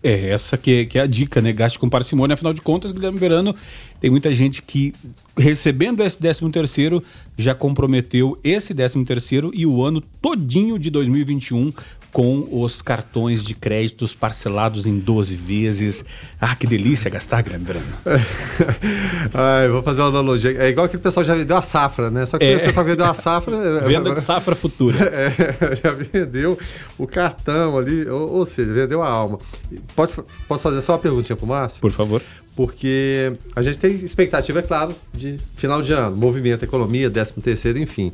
É, 0.00 0.28
essa 0.30 0.56
que 0.56 0.72
é, 0.72 0.84
que 0.84 0.98
é 0.98 1.02
a 1.02 1.06
dica, 1.06 1.40
né? 1.40 1.52
Gaste 1.52 1.78
com 1.78 1.88
parcimônia. 1.88 2.34
Afinal 2.34 2.52
de 2.52 2.62
contas, 2.62 2.92
Guilherme 2.92 3.18
Verano, 3.18 3.54
tem 4.00 4.10
muita 4.10 4.32
gente 4.32 4.62
que, 4.62 4.94
recebendo 5.36 6.04
esse 6.04 6.18
13 6.18 6.48
terceiro, 6.50 7.02
já 7.36 7.52
comprometeu 7.52 8.38
esse 8.44 8.72
13 8.72 9.04
terceiro 9.04 9.50
e 9.52 9.66
o 9.66 9.84
ano 9.84 10.00
todinho 10.00 10.78
de 10.78 10.88
2021 10.88 11.72
com 12.18 12.48
os 12.50 12.82
cartões 12.82 13.44
de 13.44 13.54
créditos 13.54 14.12
parcelados 14.12 14.88
em 14.88 14.98
12 14.98 15.36
vezes. 15.36 16.04
Ah, 16.40 16.56
que 16.56 16.66
delícia 16.66 17.08
gastar, 17.08 17.42
Guilherme 17.42 17.64
Verano. 17.64 17.86
Ai, 19.32 19.68
vou 19.68 19.84
fazer 19.84 20.00
uma 20.00 20.08
analogia. 20.08 20.50
É 20.60 20.68
igual 20.68 20.88
que 20.88 20.96
o 20.96 20.98
pessoal 20.98 21.22
já 21.22 21.36
vendeu 21.36 21.56
a 21.56 21.62
safra, 21.62 22.10
né? 22.10 22.26
Só 22.26 22.36
que 22.36 22.44
é. 22.44 22.56
o 22.56 22.60
pessoal 22.62 22.84
vendeu 22.84 23.06
a 23.06 23.14
safra. 23.14 23.82
Venda 23.86 24.12
de 24.12 24.20
safra 24.20 24.56
futura. 24.56 24.98
É, 25.08 25.76
já 25.76 25.92
vendeu 25.92 26.58
o 26.98 27.06
cartão 27.06 27.78
ali, 27.78 28.08
ou, 28.08 28.30
ou, 28.30 28.46
seja, 28.46 28.72
vendeu 28.72 29.02
a 29.02 29.08
alma. 29.08 29.38
Pode, 29.94 30.12
posso 30.46 30.62
fazer 30.62 30.80
só 30.82 30.92
uma 30.92 30.98
perguntinha 30.98 31.36
pro 31.36 31.46
Márcio? 31.46 31.80
Por 31.80 31.90
favor. 31.92 32.22
Porque 32.56 33.32
a 33.54 33.62
gente 33.62 33.78
tem 33.78 33.92
expectativa, 33.94 34.58
é 34.58 34.62
claro, 34.62 34.94
de 35.12 35.38
final 35.56 35.80
de 35.82 35.92
ano, 35.92 36.16
movimento, 36.16 36.64
economia, 36.64 37.08
13 37.10 37.34
terceiro, 37.34 37.78
enfim. 37.78 38.12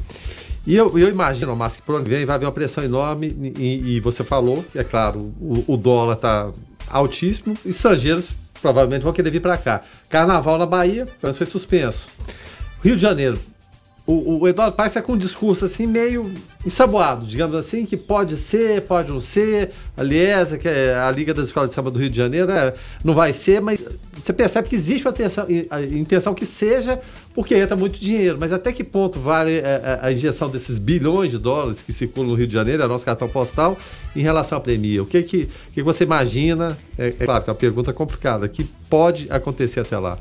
E 0.67 0.75
eu, 0.75 0.99
eu 0.99 1.09
imagino, 1.09 1.55
Márcio, 1.55 1.81
que 1.81 1.87
por 1.87 1.97
onde 1.97 2.09
vem 2.09 2.25
vai 2.25 2.37
haver 2.37 2.47
uma 2.47 2.53
pressão 2.53 2.83
enorme, 2.83 3.55
e, 3.59 3.97
e 3.97 4.01
você 4.01 4.25
falou, 4.25 4.65
que 4.73 4.79
é 4.79 4.85
claro, 4.85 5.33
o, 5.41 5.65
o 5.75 5.77
dólar 5.77 6.15
está 6.15 6.51
altíssimo, 6.89 7.57
estrangeiros 7.67 8.35
provavelmente 8.63 9.03
vão 9.03 9.13
querer 9.13 9.31
vir 9.31 9.41
para 9.41 9.59
cá. 9.59 9.83
Carnaval 10.09 10.57
na 10.57 10.65
Bahia, 10.65 11.07
foi 11.37 11.47
suspenso. 11.47 12.09
Rio 12.83 12.97
de 12.97 13.03
Janeiro, 13.03 13.39
o, 14.07 14.43
o 14.43 14.49
Eduardo 14.49 14.77
Paes 14.77 14.91
está 14.91 15.01
com 15.01 15.13
um 15.13 15.19
discurso 15.19 15.65
assim 15.65 15.87
meio 15.87 16.31
ensaboado, 16.65 17.27
digamos 17.27 17.57
assim, 17.57 17.87
que 17.87 17.97
pode 17.97 18.37
ser, 18.37 18.83
pode 18.83 19.11
não 19.11 19.21
ser. 19.21 19.71
Aliás, 19.97 20.55
que 20.57 20.69
é 20.69 20.95
a 20.95 21.11
Liga 21.11 21.33
das 21.33 21.47
Escolas 21.47 21.71
de 21.71 21.75
Samba 21.75 21.91
do 21.91 21.99
Rio 21.99 22.11
de 22.11 22.17
Janeiro 22.17 22.51
é, 22.51 22.75
não 23.03 23.15
vai 23.15 23.33
ser, 23.33 23.63
mas 23.63 23.83
você 24.23 24.33
percebe 24.33 24.69
que 24.69 24.77
existe 24.77 25.07
uma 25.07 25.11
atenção, 25.11 25.47
a 25.71 25.83
intenção 25.83 26.35
que 26.35 26.45
seja, 26.45 27.01
porque 27.35 27.55
entra 27.55 27.75
muito 27.77 27.99
dinheiro. 27.99 28.37
Mas 28.39 28.53
até 28.53 28.73
que 28.73 28.85
ponto 28.85 29.19
vale 29.19 29.53
a, 29.53 29.55
é, 29.55 29.61
é, 29.63 29.99
a, 30.03 30.13
injeção 30.13 30.51
desses 30.51 30.79
bilhões 30.79 31.31
de 31.31 31.39
dólares 31.39 31.81
que 31.81 31.93
circulam 31.93 32.31
no 32.31 32.37
Rio 32.37 32.47
de 32.47 32.53
Janeiro, 32.53 32.83
é 32.83 32.87
nosso 32.87 33.07
cartão 33.07 33.29
postal, 33.29 33.77
em 34.15 34.21
relação 34.21 34.59
à 34.59 34.61
pandemia? 34.61 35.03
O 35.03 35.07
que, 35.07 35.23
que, 35.23 35.49
que 35.73 35.83
você 35.83 36.05
imagina? 36.05 36.77
É, 36.99 37.09
é 37.09 37.25
claro 37.25 37.43
que 37.43 37.49
é 37.49 37.53
uma 37.53 37.59
pergunta 37.59 37.91
complicada, 37.93 38.49
que 38.49 38.65
pode 38.91 39.29
acontecer 39.31 39.81
até 39.81 39.99
lá. 39.99 40.19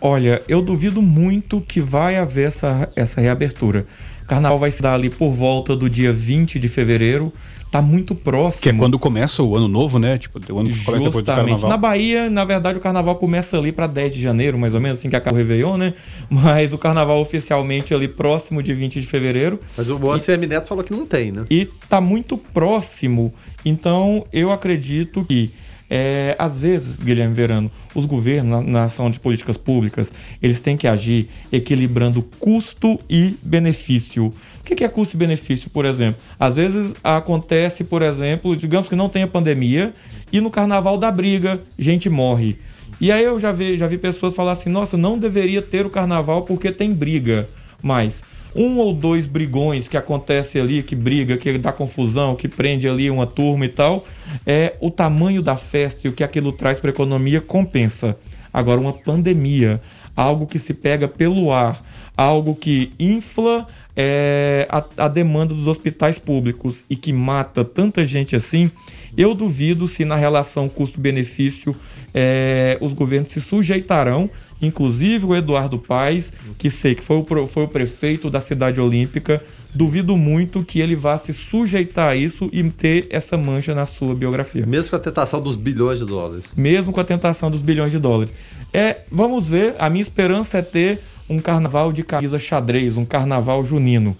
Olha, 0.00 0.42
eu 0.48 0.62
duvido 0.62 1.02
muito 1.02 1.60
que 1.60 1.80
vai 1.80 2.16
haver 2.16 2.48
essa, 2.48 2.90
essa 2.94 3.20
reabertura. 3.20 3.86
carnaval 4.26 4.58
vai 4.58 4.70
se 4.70 4.80
dar 4.82 4.94
ali 4.94 5.10
por 5.10 5.30
volta 5.30 5.74
do 5.76 5.88
dia 5.90 6.12
20 6.12 6.58
de 6.58 6.68
fevereiro. 6.68 7.32
Tá 7.70 7.82
muito 7.82 8.14
próximo. 8.14 8.62
Que 8.62 8.70
é 8.70 8.72
quando 8.72 8.98
começa 8.98 9.42
o 9.42 9.54
ano 9.54 9.68
novo, 9.68 9.98
né? 9.98 10.16
Tipo, 10.16 10.40
o 10.52 10.58
ano 10.58 10.70
que 10.70 10.84
começa 10.84 11.04
depois 11.04 11.22
do 11.22 11.26
carnaval. 11.26 11.68
Na 11.68 11.76
Bahia, 11.76 12.30
na 12.30 12.44
verdade, 12.44 12.78
o 12.78 12.80
carnaval 12.80 13.16
começa 13.16 13.58
ali 13.58 13.72
para 13.72 13.86
10 13.86 14.14
de 14.14 14.22
janeiro, 14.22 14.58
mais 14.58 14.72
ou 14.72 14.80
menos, 14.80 14.98
assim 14.98 15.10
que 15.10 15.16
acaba 15.16 15.36
o 15.36 15.38
Réveillon, 15.38 15.76
né? 15.76 15.92
Mas 16.30 16.72
o 16.72 16.78
carnaval 16.78 17.20
oficialmente 17.20 17.92
ali 17.92 18.08
próximo 18.08 18.62
de 18.62 18.72
20 18.72 19.00
de 19.00 19.06
fevereiro. 19.06 19.60
Mas 19.76 19.90
o 19.90 19.98
Moacir 19.98 20.34
M. 20.34 20.46
Neto 20.46 20.66
falou 20.66 20.82
que 20.82 20.92
não 20.92 21.04
tem, 21.04 21.30
né? 21.30 21.44
E 21.50 21.68
tá 21.90 22.00
muito 22.00 22.38
próximo. 22.38 23.34
Então, 23.64 24.24
eu 24.32 24.50
acredito 24.50 25.22
que, 25.26 25.50
é, 25.90 26.36
às 26.38 26.58
vezes, 26.58 27.00
Guilherme 27.00 27.34
Verano, 27.34 27.70
os 27.94 28.04
governos, 28.04 28.50
na, 28.50 28.62
na 28.62 28.84
ação 28.84 29.10
de 29.10 29.18
políticas 29.18 29.56
públicas, 29.56 30.12
eles 30.42 30.60
têm 30.60 30.76
que 30.76 30.86
agir 30.86 31.28
equilibrando 31.50 32.22
custo 32.38 33.00
e 33.08 33.36
benefício. 33.42 34.26
O 34.26 34.64
que 34.64 34.74
que 34.74 34.84
é 34.84 34.88
custo 34.88 35.16
e 35.16 35.18
benefício, 35.18 35.70
por 35.70 35.84
exemplo? 35.84 36.20
Às 36.38 36.56
vezes 36.56 36.94
acontece, 37.02 37.84
por 37.84 38.02
exemplo, 38.02 38.54
digamos 38.54 38.88
que 38.88 38.96
não 38.96 39.08
tenha 39.08 39.26
pandemia 39.26 39.94
e 40.32 40.40
no 40.40 40.50
carnaval 40.50 40.98
da 40.98 41.10
briga, 41.10 41.60
gente 41.78 42.10
morre. 42.10 42.58
E 43.00 43.12
aí 43.12 43.24
eu 43.24 43.38
já 43.38 43.52
vi, 43.52 43.76
já 43.76 43.86
vi 43.86 43.96
pessoas 43.96 44.34
falar 44.34 44.52
assim: 44.52 44.68
nossa, 44.68 44.96
não 44.96 45.18
deveria 45.18 45.62
ter 45.62 45.86
o 45.86 45.90
carnaval 45.90 46.42
porque 46.42 46.70
tem 46.70 46.92
briga. 46.92 47.48
Mas 47.82 48.22
um 48.54 48.78
ou 48.78 48.92
dois 48.92 49.26
brigões 49.26 49.88
que 49.88 49.96
acontece 49.96 50.58
ali, 50.58 50.82
que 50.82 50.96
briga, 50.96 51.36
que 51.36 51.58
dá 51.58 51.72
confusão, 51.72 52.34
que 52.34 52.48
prende 52.48 52.88
ali 52.88 53.10
uma 53.10 53.26
turma 53.26 53.64
e 53.64 53.68
tal, 53.68 54.04
é 54.46 54.74
o 54.80 54.90
tamanho 54.90 55.42
da 55.42 55.56
festa 55.56 56.06
e 56.06 56.10
o 56.10 56.12
que 56.12 56.24
aquilo 56.24 56.52
traz 56.52 56.80
para 56.80 56.90
a 56.90 56.92
economia 56.92 57.40
compensa. 57.40 58.16
Agora, 58.52 58.80
uma 58.80 58.92
pandemia, 58.92 59.80
algo 60.16 60.46
que 60.46 60.58
se 60.58 60.74
pega 60.74 61.06
pelo 61.06 61.52
ar, 61.52 61.82
algo 62.16 62.54
que 62.54 62.90
infla 62.98 63.66
é, 63.94 64.66
a, 64.70 64.84
a 65.04 65.08
demanda 65.08 65.54
dos 65.54 65.66
hospitais 65.66 66.18
públicos 66.18 66.84
e 66.88 66.96
que 66.96 67.12
mata 67.12 67.64
tanta 67.64 68.04
gente 68.04 68.34
assim, 68.34 68.70
eu 69.16 69.34
duvido 69.34 69.86
se 69.86 70.04
na 70.04 70.16
relação 70.16 70.68
custo-benefício 70.68 71.74
é, 72.14 72.78
os 72.80 72.92
governos 72.92 73.28
se 73.28 73.40
sujeitarão, 73.40 74.30
inclusive 74.60 75.24
o 75.26 75.36
Eduardo 75.36 75.78
Paes, 75.78 76.32
que 76.58 76.70
sei 76.70 76.94
que 76.94 77.02
foi 77.02 77.16
o, 77.16 77.46
foi 77.46 77.64
o 77.64 77.68
prefeito 77.68 78.28
da 78.28 78.40
cidade 78.40 78.80
olímpica, 78.80 79.42
duvido 79.74 80.16
muito 80.16 80.64
que 80.64 80.80
ele 80.80 80.96
vá 80.96 81.16
se 81.16 81.32
sujeitar 81.32 82.10
a 82.10 82.16
isso 82.16 82.50
e 82.52 82.62
ter 82.64 83.06
essa 83.10 83.36
mancha 83.36 83.74
na 83.74 83.86
sua 83.86 84.14
biografia. 84.14 84.66
Mesmo 84.66 84.90
com 84.90 84.96
a 84.96 85.00
tentação 85.00 85.40
dos 85.40 85.56
bilhões 85.56 85.98
de 85.98 86.04
dólares. 86.04 86.46
Mesmo 86.56 86.92
com 86.92 87.00
a 87.00 87.04
tentação 87.04 87.50
dos 87.50 87.60
bilhões 87.60 87.92
de 87.92 87.98
dólares. 87.98 88.32
É, 88.72 88.98
vamos 89.10 89.48
ver, 89.48 89.74
a 89.78 89.88
minha 89.88 90.02
esperança 90.02 90.58
é 90.58 90.62
ter 90.62 91.00
um 91.28 91.38
carnaval 91.38 91.92
de 91.92 92.02
camisa 92.02 92.38
xadrez, 92.38 92.96
um 92.96 93.04
carnaval 93.04 93.64
junino. 93.64 94.16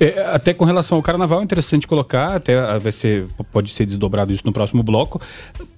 É, 0.00 0.30
até 0.32 0.52
com 0.52 0.64
relação 0.64 0.96
ao 0.98 1.02
carnaval, 1.02 1.40
é 1.40 1.44
interessante 1.44 1.86
colocar, 1.86 2.34
até 2.36 2.58
ah, 2.58 2.78
vai 2.78 2.92
ser, 2.92 3.26
pode 3.50 3.70
ser 3.70 3.86
desdobrado 3.86 4.32
isso 4.32 4.44
no 4.46 4.52
próximo 4.52 4.82
bloco, 4.82 5.20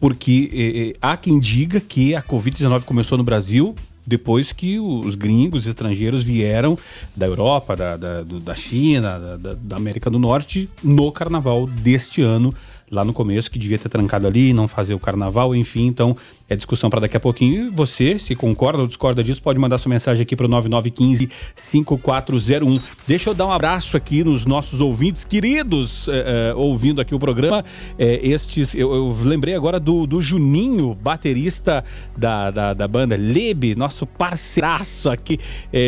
porque 0.01 0.51
eh, 0.53 0.91
eh, 0.91 0.97
há 1.01 1.17
quem 1.17 1.39
diga 1.39 1.81
que 1.81 2.15
a 2.15 2.23
Covid-19 2.23 2.83
começou 2.85 3.17
no 3.19 3.25
Brasil 3.25 3.75
depois 4.07 4.53
que 4.53 4.79
os 4.81 5.15
gringos 5.15 5.67
estrangeiros 5.67 6.25
vieram 6.25 6.79
da 7.15 7.27
Europa, 7.27 7.77
da, 7.77 7.95
da, 7.97 8.23
da 8.23 8.55
China, 8.55 9.19
da- 9.39 9.55
da 9.55 9.77
América 9.77 10.09
do 10.09 10.19
Norte, 10.19 10.67
no 10.83 11.13
carnaval 11.13 11.67
deste 11.67 12.23
ano, 12.23 12.55
lá 12.91 13.05
no 13.05 13.13
começo, 13.13 13.51
que 13.51 13.59
devia 13.59 13.79
ter 13.79 13.91
trancado 13.91 14.27
ali, 14.27 14.55
não 14.55 14.67
fazer 14.67 14.95
o 14.95 14.99
carnaval, 14.99 15.55
enfim. 15.55 15.87
Então, 15.87 16.17
é 16.49 16.57
discussão 16.57 16.89
para 16.89 17.01
daqui 17.01 17.17
a 17.17 17.21
pouquinho. 17.21 17.71
Você, 17.73 18.19
se 18.19 18.35
concorda 18.35 18.81
ou 18.81 18.89
discorda 18.89 19.23
disso, 19.23 19.43
pode 19.43 19.61
mandar 19.61 19.77
sua 19.79 19.91
mensagem 19.91 20.23
aqui 20.23 20.35
para 20.35 20.47
o 20.47 20.49
9915-5401. 20.49 22.81
Deixa 23.07 23.29
eu 23.31 23.35
dar 23.35 23.47
um 23.47 23.53
abraço 23.53 23.97
aqui 23.97 24.25
nos 24.25 24.45
nossos 24.47 24.81
ouvintes 24.81 25.25
queridos, 25.25 26.09
eh, 26.09 26.51
eh, 26.51 26.55
ouvindo 26.55 27.01
aqui 27.01 27.15
o 27.15 27.19
programa. 27.19 27.65
Eh, 27.99 28.29
estes, 28.29 28.75
eu, 28.75 28.95
eu 28.95 29.17
lembrei 29.25 29.55
agora 29.55 29.79
do, 29.79 30.07
do 30.07 30.23
Juninho, 30.23 30.95
baterista 30.95 31.85
da, 32.17 32.51
da, 32.51 32.73
da 32.73 32.89
banda 32.89 33.15
Lebe, 33.17 33.75
nosso 33.75 34.07
parceiraço 34.07 35.11
aqui. 35.11 35.39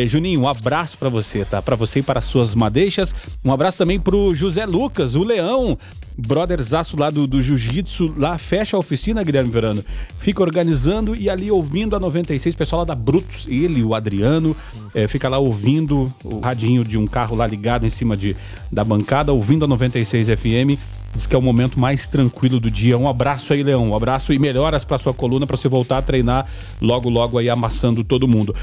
Juninho, 0.07 0.41
um 0.41 0.47
abraço 0.47 0.97
para 0.97 1.09
você, 1.09 1.43
tá? 1.43 1.61
Para 1.61 1.75
você 1.75 1.99
e 1.99 2.03
para 2.03 2.19
as 2.19 2.25
suas 2.25 2.53
madeixas. 2.53 3.15
Um 3.43 3.51
abraço 3.51 3.77
também 3.77 3.99
pro 3.99 4.35
José 4.35 4.65
Lucas, 4.65 5.15
o 5.15 5.23
Leão, 5.23 5.77
brotherzaço 6.17 6.97
lá 6.97 7.09
do, 7.09 7.25
do 7.25 7.41
Jiu-Jitsu, 7.41 8.13
lá 8.17 8.37
fecha 8.37 8.77
a 8.77 8.79
oficina, 8.79 9.23
Guilherme 9.23 9.49
Verano. 9.49 9.83
Fica 10.19 10.43
organizando 10.51 11.15
e 11.15 11.29
ali 11.29 11.49
ouvindo 11.49 11.95
a 11.95 11.99
96, 11.99 12.53
pessoal 12.55 12.81
lá 12.81 12.85
da 12.85 12.95
Brutus, 12.95 13.47
ele, 13.47 13.81
o 13.83 13.95
Adriano, 13.95 14.55
eh, 14.93 15.07
fica 15.07 15.29
lá 15.29 15.37
ouvindo 15.37 16.11
o 16.25 16.39
radinho 16.41 16.83
de 16.83 16.97
um 16.97 17.07
carro 17.07 17.37
lá 17.37 17.47
ligado 17.47 17.87
em 17.87 17.89
cima 17.89 18.17
de, 18.17 18.35
da 18.69 18.83
bancada, 18.83 19.31
ouvindo 19.31 19.63
a 19.63 19.67
96 19.67 20.27
FM. 20.27 20.77
Diz 21.13 21.25
que 21.25 21.35
é 21.35 21.37
o 21.37 21.41
momento 21.41 21.79
mais 21.79 22.05
tranquilo 22.05 22.59
do 22.59 22.69
dia. 22.69 22.97
Um 22.97 23.07
abraço 23.07 23.53
aí, 23.53 23.63
Leão. 23.63 23.89
Um 23.89 23.95
abraço 23.95 24.33
e 24.33 24.39
melhoras 24.39 24.83
pra 24.83 24.97
sua 24.97 25.13
coluna 25.13 25.47
pra 25.47 25.57
você 25.57 25.67
voltar 25.67 25.97
a 25.97 26.01
treinar 26.01 26.45
logo, 26.81 27.09
logo 27.09 27.37
aí 27.37 27.49
amassando 27.49 28.03
todo 28.03 28.27
mundo. 28.27 28.53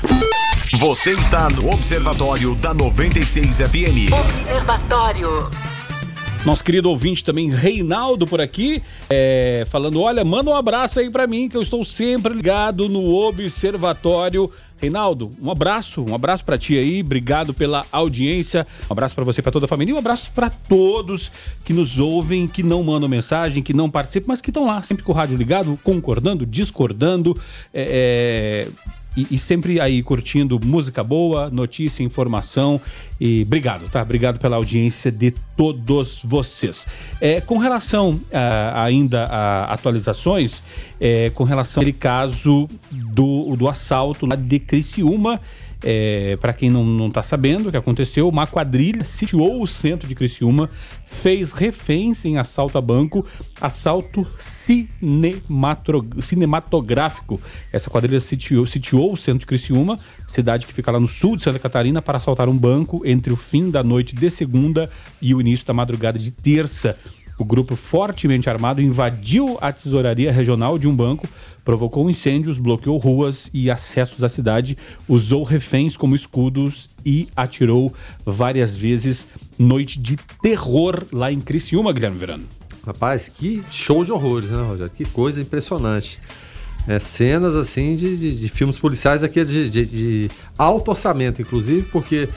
Você 0.74 1.12
está 1.12 1.49
no 1.49 1.70
Observatório 1.72 2.55
da 2.55 2.74
96 2.74 3.59
FM. 3.59 4.12
Observatório. 4.12 5.68
Nosso 6.49 6.64
querido 6.64 6.88
ouvinte 6.88 7.22
também, 7.22 7.51
Reinaldo, 7.51 8.26
por 8.26 8.40
aqui, 8.40 8.82
é, 9.11 9.66
falando: 9.68 10.01
olha, 10.01 10.24
manda 10.24 10.49
um 10.49 10.57
abraço 10.57 10.99
aí 10.99 11.11
pra 11.11 11.26
mim, 11.26 11.46
que 11.46 11.55
eu 11.55 11.61
estou 11.61 11.84
sempre 11.84 12.32
ligado 12.32 12.88
no 12.88 13.05
Observatório. 13.14 14.51
Reinaldo, 14.78 15.30
um 15.42 15.51
abraço, 15.51 16.03
um 16.09 16.14
abraço 16.14 16.46
pra 16.46 16.57
ti 16.57 16.78
aí, 16.78 17.03
obrigado 17.03 17.53
pela 17.53 17.84
audiência, 17.92 18.66
um 18.88 18.92
abraço 18.94 19.14
pra 19.14 19.24
você, 19.24 19.40
e 19.40 19.42
pra 19.42 19.53
toda 19.53 19.66
a 19.66 19.68
família 19.68 19.92
e 19.92 19.94
um 19.94 19.99
abraço 19.99 20.32
pra 20.32 20.49
todos 20.49 21.30
que 21.66 21.74
nos 21.74 21.99
ouvem, 21.99 22.49
que 22.49 22.62
não 22.62 22.82
mandam 22.82 23.11
mensagem, 23.11 23.62
que 23.62 23.74
não 23.74 23.90
participam, 23.90 24.28
mas 24.28 24.40
que 24.40 24.49
estão 24.49 24.64
lá, 24.64 24.82
sempre 24.82 25.05
com 25.05 25.12
o 25.12 25.14
rádio 25.14 25.36
ligado, 25.36 25.78
concordando, 25.84 26.46
discordando, 26.46 27.36
é, 27.74 28.68
é, 28.70 28.88
e, 29.19 29.27
e 29.33 29.39
sempre 29.39 29.81
aí 29.81 30.01
curtindo 30.01 30.61
música 30.64 31.03
boa, 31.03 31.51
notícia, 31.51 32.05
informação. 32.05 32.81
E 33.21 33.43
obrigado, 33.43 33.89
tá? 33.89 34.01
Obrigado 34.01 34.39
pela 34.39 34.55
audiência 34.55 35.11
de 35.11 35.33
todos 35.57 36.21
vocês. 36.23 36.87
É, 37.21 37.41
com 37.41 37.59
relação 37.59 38.21
ah, 38.33 38.85
ainda 38.85 39.25
a 39.25 39.64
atualizações, 39.73 40.62
é, 41.01 41.31
com 41.31 41.43
relação 41.43 41.81
àquele 41.81 41.97
caso 41.97 42.69
do, 42.93 43.57
do 43.57 43.69
assalto 43.69 44.25
de 44.37 44.59
Criciúma. 44.61 45.41
É, 45.81 46.37
para 46.41 46.53
quem 46.53 46.69
não, 46.71 46.85
não 46.85 47.09
tá 47.09 47.23
sabendo 47.23 47.69
o 47.69 47.71
que 47.71 47.77
aconteceu, 47.77 48.29
uma 48.29 48.49
quadrilha 48.49 49.05
sitiou 49.05 49.62
o 49.62 49.66
centro 49.66 50.09
de 50.09 50.14
Criciúma, 50.14 50.69
fez 51.11 51.52
reféns 51.52 52.24
em 52.24 52.38
assalto 52.38 52.78
a 52.78 52.80
banco, 52.80 53.26
assalto 53.61 54.26
cinematográfico. 56.20 57.40
Essa 57.72 57.90
quadrilha 57.90 58.20
sitiou, 58.20 58.64
sitiou 58.66 59.12
o 59.12 59.16
centro 59.16 59.40
de 59.40 59.46
Criciúma, 59.46 59.98
cidade 60.26 60.66
que 60.66 60.72
fica 60.72 60.92
lá 60.92 61.00
no 61.00 61.09
sul 61.09 61.34
de 61.36 61.42
Santa 61.42 61.59
Catarina, 61.59 62.02
para 62.02 62.18
assaltar 62.18 62.48
um 62.48 62.56
banco 62.56 63.02
entre 63.04 63.32
o 63.32 63.36
fim 63.36 63.70
da 63.70 63.82
noite 63.82 64.14
de 64.14 64.30
segunda 64.30 64.90
e 65.20 65.34
o 65.34 65.40
início 65.40 65.66
da 65.66 65.72
madrugada 65.72 66.18
de 66.18 66.30
terça. 66.30 66.96
O 67.38 67.44
grupo 67.44 67.76
fortemente 67.76 68.50
armado 68.50 68.82
invadiu 68.82 69.56
a 69.61 69.72
tesouraria 69.72 70.32
regional 70.32 70.76
de 70.76 70.88
um 70.88 70.94
banco, 70.94 71.28
provocou 71.73 72.09
incêndios, 72.09 72.57
bloqueou 72.57 72.97
ruas 72.97 73.51
e 73.53 73.71
acessos 73.71 74.25
à 74.25 74.29
cidade, 74.31 74.75
usou 75.07 75.43
reféns 75.43 75.99
como 75.99 76.14
escudos 76.14 76.89
e 77.05 77.29
atirou 77.37 77.93
várias 78.25 78.75
vezes. 78.75 79.29
Noite 79.59 80.01
de 80.01 80.16
terror 80.41 81.05
lá 81.12 81.31
em 81.31 81.39
Criciúma, 81.43 81.93
Guilherme 81.93 82.16
Verano. 82.16 82.45
Rapaz, 82.87 83.29
que 83.29 83.62
show 83.71 84.03
de 84.03 84.11
horrores, 84.11 84.49
né, 84.49 84.62
Rogério? 84.62 84.91
Que 84.91 85.05
coisa 85.11 85.43
impressionante. 85.43 86.19
É, 86.87 86.99
cenas 86.99 87.55
assim 87.55 87.97
de, 87.97 88.16
de- 88.16 88.37
de 88.37 88.49
filmes 88.49 88.79
policiais 88.79 89.23
aqueles 89.23 89.51
de, 89.51 89.69
de- 89.69 89.85
de 89.85 90.31
alto 90.57 90.91
orçamento, 90.91 91.43
inclusive, 91.43 91.83
porque 91.93 92.31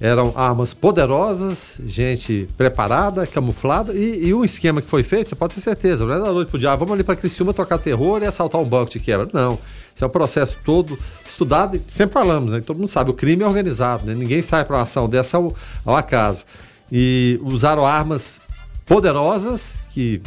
eram 0.00 0.32
armas 0.36 0.72
poderosas, 0.72 1.80
gente 1.84 2.48
preparada, 2.56 3.26
camuflada 3.26 3.92
e, 3.92 4.28
e 4.28 4.34
um 4.34 4.44
esquema 4.44 4.80
que 4.80 4.88
foi 4.88 5.02
feito, 5.02 5.28
você 5.28 5.34
pode 5.34 5.54
ter 5.54 5.60
certeza, 5.60 6.06
não 6.06 6.12
é 6.12 6.18
da 6.20 6.32
noite 6.32 6.48
pro 6.48 6.58
dia, 6.58 6.70
ah, 6.70 6.76
vamos 6.76 6.94
ali 6.94 7.02
pra 7.02 7.16
Criciúma 7.16 7.52
tocar 7.52 7.78
terror 7.78 8.22
e 8.22 8.26
assaltar 8.26 8.60
um 8.60 8.64
banco 8.64 8.92
de 8.92 9.00
quebra. 9.00 9.28
Não. 9.32 9.58
Isso 9.94 10.04
é 10.04 10.06
um 10.06 10.10
processo 10.10 10.56
todo 10.64 10.96
estudado 11.26 11.74
e 11.74 11.80
sempre 11.80 12.14
falamos, 12.14 12.52
né? 12.52 12.60
Todo 12.60 12.76
mundo 12.76 12.88
sabe, 12.88 13.10
o 13.10 13.14
crime 13.14 13.42
é 13.42 13.46
organizado, 13.46 14.06
né? 14.06 14.14
Ninguém 14.14 14.40
sai 14.40 14.64
para 14.64 14.76
uma 14.76 14.82
ação 14.82 15.08
dessa 15.08 15.36
ao, 15.36 15.52
ao 15.84 15.96
acaso. 15.96 16.44
E 16.90 17.40
usaram 17.42 17.84
armas 17.84 18.40
poderosas 18.86 19.80
que 19.92 20.22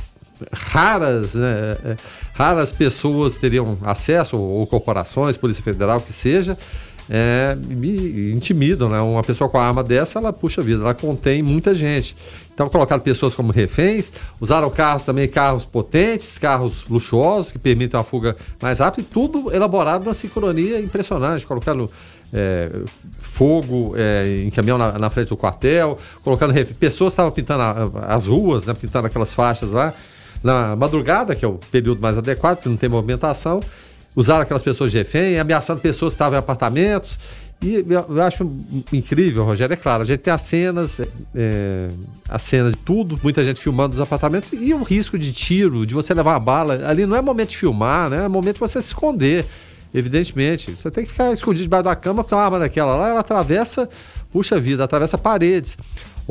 raras, 0.52 1.36
né, 1.36 1.98
raras 2.34 2.72
pessoas 2.72 3.38
teriam 3.38 3.78
acesso, 3.84 4.38
ou, 4.38 4.60
ou 4.60 4.68
corporações, 4.68 5.38
Polícia 5.38 5.64
Federal, 5.64 6.02
que 6.02 6.12
seja, 6.12 6.58
é, 7.10 7.56
me 7.56 8.32
intimidam, 8.32 8.90
né? 8.90 9.00
Uma 9.02 9.24
pessoa 9.24 9.50
com 9.50 9.58
a 9.58 9.66
arma 9.66 9.84
dessa, 9.84 10.20
ela 10.20 10.32
puxa 10.32 10.62
vida, 10.62 10.82
ela 10.82 10.94
contém 10.94 11.42
muita 11.42 11.74
gente. 11.76 12.16
Então 12.54 12.70
colocaram 12.70 13.02
pessoas 13.02 13.36
como 13.36 13.52
reféns, 13.52 14.12
usaram 14.40 14.70
carros 14.70 15.06
também, 15.06 15.28
carros 15.28 15.66
potentes, 15.66 16.38
carros 16.38 16.86
luxuosos 16.90 17.52
que 17.52 17.58
permitem 17.58 17.98
uma 17.98 18.04
fuga 18.04 18.36
mais 18.62 18.80
rápida, 18.80 19.08
e 19.08 19.12
tudo 19.12 19.54
elaborado 19.54 20.06
na 20.06 20.14
sincronia 20.14 20.80
impressionante. 20.80 21.46
Colocaram 21.48 21.90
é, 22.34 22.70
fogo 23.20 23.94
é, 23.98 24.44
em 24.46 24.50
caminhão 24.50 24.78
na, 24.78 24.98
na, 24.98 25.10
frente 25.10 25.30
do 25.30 25.38
quartel, 25.38 25.98
colocando. 26.24 26.54
Pessoas 26.76 27.14
estavam 27.14 27.32
pintando 27.32 27.62
a, 27.64 28.16
as 28.16 28.28
ruas, 28.28 28.66
né, 28.66 28.74
pintando 28.74 29.08
aquelas 29.08 29.34
faixas 29.34 29.72
lá. 29.72 29.94
Na 30.44 30.76
madrugada, 30.76 31.36
que 31.36 31.46
é 31.46 31.48
o 31.48 31.60
período 31.72 32.02
mais 32.02 32.18
adequado, 32.18 32.58
porque 32.58 32.70
não 32.70 32.76
tem 32.76 32.90
movimentação, 32.90 33.60
usaram 34.16 34.42
aquelas 34.42 34.64
pessoas 34.64 34.92
de 34.92 34.98
refém, 34.98 35.40
ameaçando 35.40 35.80
pessoas 35.82 36.14
que 36.14 36.16
estavam 36.16 36.36
em 36.36 36.40
apartamentos. 36.40 37.18
E 37.64 37.86
eu 37.88 38.22
acho 38.24 38.44
incrível, 38.92 39.44
Rogério, 39.44 39.74
é 39.74 39.78
claro, 39.78 40.02
a 40.02 40.06
gente 40.06 40.22
tem 40.22 40.34
as 40.34 40.42
cenas, 40.42 41.00
é, 41.36 41.90
as 42.28 42.42
cenas 42.42 42.72
de 42.72 42.80
tudo, 42.80 43.20
muita 43.22 43.44
gente 43.44 43.62
filmando 43.62 43.94
os 43.94 44.02
apartamentos 44.02 44.52
e 44.52 44.74
o 44.74 44.82
risco 44.82 45.16
de 45.18 45.32
tiro, 45.32 45.86
de 45.86 45.94
você 45.94 46.12
levar 46.12 46.32
uma 46.32 46.40
bala, 46.40 46.82
ali 46.88 47.06
não 47.06 47.16
é 47.16 47.22
momento 47.22 47.50
de 47.50 47.58
filmar, 47.58 48.10
né? 48.10 48.26
É 48.26 48.28
momento 48.28 48.56
de 48.56 48.62
você 48.62 48.82
se 48.82 48.88
esconder, 48.88 49.46
evidentemente. 49.94 50.72
Você 50.72 50.90
tem 50.90 51.06
que 51.06 51.12
ficar 51.12 51.32
escondido 51.32 51.62
debaixo 51.62 51.84
da 51.84 51.96
cama, 51.96 52.24
porque 52.24 52.34
uma 52.34 52.44
arma 52.44 52.58
daquela 52.58 52.96
lá, 52.96 53.10
ela 53.10 53.20
atravessa, 53.20 53.88
puxa 54.32 54.60
vida, 54.60 54.84
atravessa 54.84 55.16
paredes. 55.16 55.78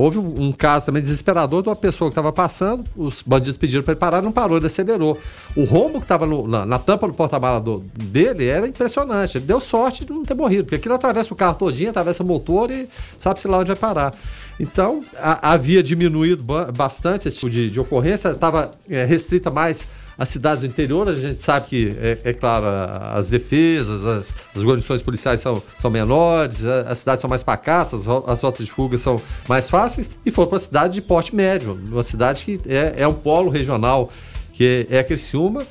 Houve 0.01 0.18
um, 0.18 0.51
caso 0.51 0.86
também 0.86 1.03
desesperador 1.03 1.62
de 1.62 1.68
uma 1.68 1.76
pessoa 1.76 2.09
que 2.09 2.12
estava 2.12 2.32
passando, 2.32 2.84
os 2.96 3.20
bandidos 3.20 3.59
pediram 3.59 3.82
para 3.82 3.92
ele 3.92 4.01
parar, 4.01 4.22
não 4.22 4.32
parou, 4.32 4.57
ele 4.57 4.66
acelerou. 4.66 5.18
O 5.55 5.64
rombo 5.64 5.98
que 5.98 6.07
estava 6.07 6.26
na, 6.26 6.64
na, 6.64 6.78
tampa 6.78 7.07
do 7.07 7.12
porta-mala 7.12 7.62
dele 7.94 8.46
era 8.46 8.66
impressionante. 8.66 9.36
Ele 9.36 9.44
deu 9.44 9.61
sorte 9.61 10.07
de 10.07 10.11
não 10.11 10.24
ter 10.24 10.32
morrido, 10.32 10.64
porque 10.64 10.76
aquilo 10.76 10.94
atravessa 10.94 11.34
o 11.34 11.36
carro 11.36 11.55
todinho, 11.57 11.90
atravessa 11.90 12.22
o 12.22 12.26
motor 12.26 12.70
e 12.70 12.88
sabe-se 13.18 13.46
lá 13.46 13.59
onde 13.59 13.68
vai 13.68 13.76
parar. 13.76 14.14
Então, 14.59 15.05
a, 15.18 15.53
havia 15.53 15.82
diminuído 15.82 16.42
bastante 16.74 17.28
esse 17.28 17.36
tipo 17.36 17.51
de, 17.51 17.70
de 17.70 17.78
ocorrência, 17.78 18.30
estava 18.30 18.72
é, 18.88 19.05
restrita 19.05 19.51
mais 19.51 19.86
as 20.20 20.28
cidades 20.28 20.60
do 20.60 20.66
interior, 20.66 21.08
a 21.08 21.14
gente 21.16 21.42
sabe 21.42 21.66
que, 21.66 21.96
é, 21.98 22.18
é 22.24 22.32
claro, 22.34 22.66
as 23.14 23.30
defesas, 23.30 24.04
as, 24.04 24.34
as 24.54 24.62
guarnições 24.62 25.00
policiais 25.00 25.40
são, 25.40 25.62
são 25.78 25.90
menores, 25.90 26.62
as 26.62 26.98
cidades 26.98 27.22
são 27.22 27.30
mais 27.30 27.42
pacatas, 27.42 28.06
as 28.06 28.42
rotas 28.42 28.66
de 28.66 28.70
fuga 28.70 28.98
são 28.98 29.18
mais 29.48 29.70
fáceis, 29.70 30.10
e 30.26 30.30
foram 30.30 30.48
para 30.48 30.56
uma 30.56 30.60
cidade 30.60 30.92
de 30.92 31.00
porte 31.00 31.34
médio, 31.34 31.80
uma 31.90 32.02
cidade 32.02 32.44
que 32.44 32.60
é, 32.68 32.96
é 32.98 33.08
um 33.08 33.14
polo 33.14 33.48
regional, 33.48 34.10
que 34.52 34.86
é, 34.90 34.96
é 34.96 35.00
a 35.00 35.04
Criciúma, 35.04 35.66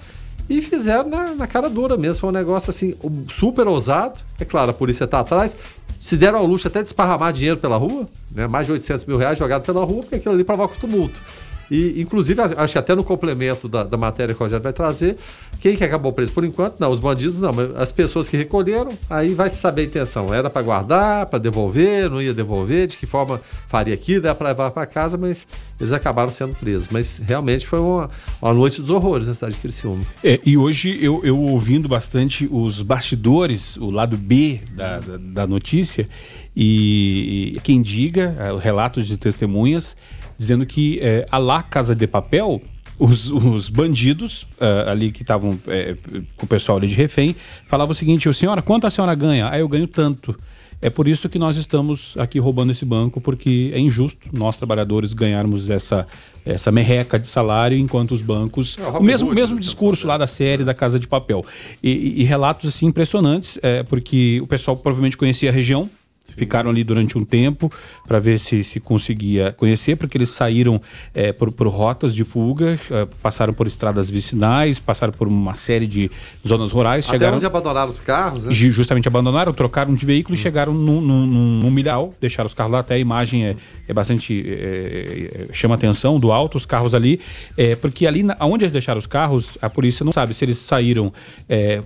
e 0.50 0.64
fizeram 0.64 1.08
na, 1.08 1.36
na, 1.36 1.46
cara 1.46 1.70
dura 1.70 1.96
mesmo. 1.96 2.22
Foi 2.22 2.30
um 2.30 2.34
negócio 2.34 2.72
assim, 2.72 2.96
super 3.28 3.68
ousado. 3.68 4.20
É 4.40 4.46
claro, 4.46 4.72
a 4.72 4.74
polícia 4.74 5.04
está 5.04 5.20
atrás. 5.20 5.56
Se 6.00 6.18
deram 6.18 6.40
ao 6.40 6.46
luxo 6.48 6.68
até 6.68 6.82
de 6.82 6.90
esparramar 6.90 7.32
dinheiro 7.32 7.58
pela 7.58 7.78
rua, 7.78 8.10
né? 8.32 8.48
mais 8.48 8.66
de 8.66 8.72
800 8.72 9.06
mil 9.06 9.18
reais 9.18 9.38
jogado 9.38 9.62
pela 9.62 9.86
rua, 9.86 10.02
porque 10.02 10.16
aquilo 10.16 10.34
ali 10.34 10.44
provoca 10.44 10.74
tumulto. 10.82 11.22
E, 11.70 12.02
inclusive, 12.02 12.42
acho 12.42 12.74
que 12.74 12.80
até 12.80 12.96
no 12.96 13.04
complemento 13.04 13.68
da, 13.68 13.84
da 13.84 13.98
matéria 13.98 14.34
que 14.34 14.42
o 14.42 14.44
Rogério 14.44 14.64
vai 14.64 14.74
trazer, 14.74 15.18
quem 15.62 15.76
que 15.76 15.84
acabou 15.84 16.12
preso 16.14 16.32
por 16.32 16.44
enquanto? 16.44 16.80
Não, 16.80 16.92
os 16.92 17.00
bandidos 17.00 17.42
não, 17.42 17.54
mas 17.54 17.76
as 17.76 17.92
pessoas 17.92 18.28
que 18.28 18.38
recolheram, 18.38 18.92
aí 19.10 19.34
vai 19.34 19.50
se 19.50 19.58
saber 19.58 19.82
a 19.82 19.86
intenção. 19.86 20.34
Era 20.34 20.50
para 20.50 20.62
guardar, 20.62 21.26
para 21.26 21.38
devolver, 21.38 22.10
não 22.10 22.22
ia 22.22 22.34
devolver, 22.34 22.88
de 22.88 22.98
que 22.98 23.06
forma 23.06 23.42
faria 23.68 23.94
aquilo, 23.94 24.26
era 24.26 24.34
para 24.34 24.50
levar 24.50 24.72
para 24.72 24.86
casa, 24.86 25.18
mas 25.18 25.46
eles 25.80 25.92
acabaram 25.92 26.32
sendo 26.32 26.56
presos. 26.56 26.90
Mas 26.90 27.22
realmente 27.26 27.68
foi 27.68 27.80
uma, 27.80 28.10
uma 28.42 28.54
noite 28.54 28.82
dos 28.82 28.90
horrores 28.90 29.28
na 29.28 29.34
cidade 29.34 29.56
de 29.56 29.60
Criciúma. 29.60 30.04
É, 30.24 30.40
e 30.46 30.58
hoje 30.58 30.98
eu, 31.02 31.22
eu 31.24 31.40
ouvindo 31.40 31.88
bastante 31.88 32.48
os 32.50 32.82
bastidores, 32.82 33.78
o 33.78 33.90
lado 33.92 34.18
B 34.18 34.62
da, 34.76 35.00
da, 35.00 35.18
da 35.18 35.48
notícia, 35.48 36.08
e, 36.56 37.54
e 37.56 37.60
quem 37.62 37.82
diga, 37.82 38.36
é, 38.40 38.58
relatos 38.58 39.08
de 39.08 39.18
testemunhas, 39.18 39.96
dizendo 40.40 40.66
que 40.66 40.98
é, 41.02 41.28
a 41.30 41.38
lá 41.38 41.62
Casa 41.62 41.94
de 41.94 42.08
Papel, 42.08 42.62
os, 42.98 43.30
os 43.30 43.70
bandidos 43.70 44.44
uh, 44.44 44.90
ali 44.90 45.12
que 45.12 45.22
estavam 45.22 45.60
é, 45.68 45.96
com 46.38 46.46
o 46.46 46.48
pessoal 46.48 46.78
ali 46.78 46.88
de 46.88 46.96
refém, 46.96 47.36
falavam 47.66 47.92
o 47.92 47.94
seguinte: 47.94 48.30
o 48.30 48.34
senhora, 48.34 48.62
quanto 48.62 48.88
a 48.88 48.90
senhora 48.90 49.14
ganha? 49.14 49.50
Ah, 49.52 49.60
eu 49.60 49.68
ganho 49.68 49.86
tanto. 49.86 50.36
É 50.82 50.90
por 50.90 51.10
isso 51.10 51.28
que 51.28 51.38
nós 51.38 51.58
estamos 51.58 52.16
aqui 52.18 52.40
roubando 52.40 52.72
esse 52.72 52.86
banco, 52.86 53.20
porque 53.20 53.70
é 53.74 53.80
injusto 53.80 54.30
nós, 54.32 54.56
trabalhadores, 54.56 55.12
ganharmos 55.12 55.70
essa, 55.70 56.08
essa 56.46 56.72
merreca 56.72 57.20
de 57.20 57.28
salário, 57.28 57.78
enquanto 57.78 58.12
os 58.14 58.22
bancos. 58.22 58.78
É, 58.78 58.88
o 58.88 59.04
mesmo, 59.04 59.34
mesmo 59.34 59.56
né? 59.56 59.62
discurso 59.62 60.08
lá 60.08 60.18
da 60.18 60.26
série 60.26 60.64
da 60.64 60.74
Casa 60.74 60.98
de 60.98 61.06
Papel. 61.06 61.46
E, 61.84 61.92
e, 61.92 62.22
e 62.22 62.24
relatos 62.24 62.70
assim 62.70 62.86
impressionantes, 62.86 63.60
é, 63.62 63.84
porque 63.84 64.40
o 64.42 64.48
pessoal 64.48 64.78
provavelmente 64.78 65.18
conhecia 65.18 65.50
a 65.50 65.54
região, 65.54 65.90
Ficaram 66.36 66.70
ali 66.70 66.84
durante 66.84 67.18
um 67.18 67.24
tempo 67.24 67.72
para 68.08 68.20
ver 68.20 68.40
se 68.40 68.64
se 68.64 68.80
conseguia 68.80 69.54
conhecer, 69.54 69.96
porque 69.96 70.18
eles 70.18 70.30
saíram 70.30 70.82
é, 71.14 71.32
por, 71.34 71.52
por, 71.52 71.68
rotas 71.68 72.14
de 72.16 72.24
fuga, 72.24 72.80
é, 72.92 73.08
passaram 73.22 73.54
por 73.54 73.68
estradas 73.68 74.10
vicinais, 74.10 74.80
passaram 74.80 75.14
por 75.14 75.28
uma 75.28 75.54
série 75.54 75.88
de 75.88 76.10
zonas 76.48 76.72
rurais. 76.72 77.06
Até 77.06 77.18
chegaram, 77.18 77.38
onde 77.38 77.46
abandonaram 77.46 77.90
os 77.90 78.00
carros, 78.00 78.46
né? 78.46 78.52
Justamente 78.52 79.08
abandonaram, 79.08 79.54
trocaram 79.54 79.94
de 79.94 80.06
veículo 80.06 80.34
hum. 80.36 80.40
e 80.40 80.42
chegaram 80.42 80.74
num, 80.74 81.02
num, 81.02 81.26
num, 81.26 82.14
deixaram 82.20 82.48
os 82.48 82.54
carros 82.54 82.72
lá. 82.72 82.80
Até 82.80 82.96
a 82.96 83.00
imagem 83.00 83.48
é, 83.48 83.56
é 83.88 83.94
bastante. 83.94 84.44
É, 84.48 85.48
é, 85.50 85.54
chama 85.54 85.76
atenção 85.76 86.20
do 86.20 86.32
alto, 86.32 86.58
os 86.58 86.66
carros 86.66 86.94
ali, 86.94 87.20
é, 87.58 87.76
porque 87.76 88.08
ali 88.08 88.24
na, 88.24 88.38
onde 88.42 88.64
eles 88.64 88.72
deixaram 88.72 89.00
os 89.00 89.08
carros, 89.08 89.58
a 89.62 89.70
polícia 89.70 90.04
não 90.04 90.12
sabe 90.12 90.34
se 90.34 90.46
eles 90.46 90.58
saíram 90.58 91.12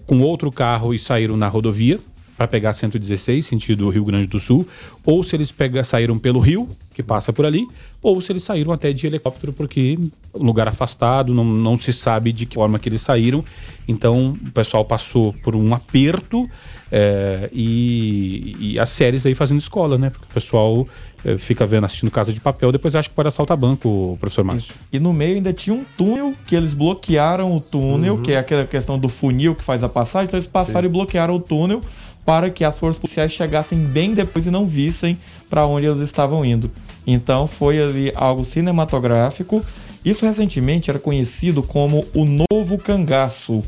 com 0.06 0.20
outro 0.22 0.52
carro 0.52 0.94
e 0.94 1.00
saíram 1.00 1.38
na 1.38 1.48
rodovia 1.48 2.00
para 2.38 2.48
pegar 2.48 2.74
116, 2.74 3.46
sentido 3.46 3.90
Rio 3.90 4.04
Grande 4.04 4.28
do 4.28 4.40
Sul, 4.40 4.68
ou 5.06 5.24
se 5.24 5.36
eles 5.36 5.52
pega, 5.52 5.84
saíram 5.84 6.18
pelo 6.18 6.40
rio, 6.40 6.68
que 6.94 7.04
passa 7.04 7.32
por 7.32 7.46
ali, 7.46 7.66
ou 8.02 8.20
se 8.22 8.32
eles 8.32 8.44
saíram 8.44 8.72
até 8.72 8.92
de 8.92 9.06
helicóptero, 9.08 9.54
porque 9.54 9.98
lugar 10.34 10.68
afastado, 10.68 11.34
não, 11.34 11.44
não 11.44 11.78
se 11.78 11.94
sabe 11.94 12.32
de 12.32 12.46
que 12.46 12.56
forma 12.56 12.80
que 12.80 12.90
eles 12.90 13.02
saíram. 13.02 13.44
Então 13.88 14.38
o 14.46 14.52
pessoal 14.52 14.84
passou 14.86 15.34
por 15.44 15.56
um 15.56 15.74
aperto 15.74 16.50
é, 16.92 17.50
e, 17.52 18.56
e, 18.60 18.80
as 18.80 18.90
séries 18.90 19.26
aí 19.26 19.34
fazendo 19.34 19.60
escola, 19.60 19.98
né? 19.98 20.10
Porque 20.12 20.26
o 20.26 20.34
pessoal 20.34 20.88
é, 21.26 21.38
fica 21.38 21.66
vendo, 21.66 21.86
assistindo 21.86 22.12
Casa 22.12 22.32
de 22.32 22.40
Papel, 22.40 22.72
depois 22.72 22.96
acha 22.96 23.10
que 23.10 23.16
pode 23.16 23.30
assaltar 23.30 23.58
banco, 23.58 24.16
professor 24.20 24.44
Márcio. 24.44 24.76
E 24.92 25.00
no 25.00 25.12
meio 25.12 25.38
ainda 25.38 25.52
tinha 25.52 25.76
um 25.76 25.84
túnel 25.98 26.34
que 26.46 26.56
eles 26.56 26.74
bloquearam 26.74 27.56
o 27.56 27.60
túnel, 27.60 28.16
uhum. 28.16 28.22
que 28.22 28.34
é 28.34 28.38
aquela 28.38 28.66
questão 28.66 29.00
do 29.00 29.10
funil 29.10 29.56
que 29.56 29.64
faz 29.64 29.84
a 29.84 29.90
passagem, 29.90 30.28
então 30.28 30.38
eles 30.38 30.48
passaram 30.48 30.82
Sim. 30.82 30.88
e 30.88 30.92
bloquearam 30.92 31.36
o 31.36 31.40
túnel 31.40 31.82
para 32.26 32.50
que 32.50 32.64
as 32.64 32.80
forças 32.80 33.00
policiais 33.00 33.32
chegassem 33.32 33.78
bem 33.80 34.14
depois 34.14 34.46
e 34.46 34.52
não 34.52 34.68
vissem 34.68 35.18
para 35.50 35.66
onde 35.66 35.86
eles 35.86 36.02
estavam 36.02 36.44
indo. 36.44 36.72
Então 37.06 37.48
foi 37.48 37.82
ali 37.82 38.12
algo 38.16 38.46
cinematográfico. 38.46 39.64
Isso 40.04 40.26
recentemente 40.26 40.90
era 40.90 41.00
conhecido 41.00 41.62
como 41.62 42.06
o 42.14 42.26
novo 42.26 42.78
cangaço. 42.78 43.64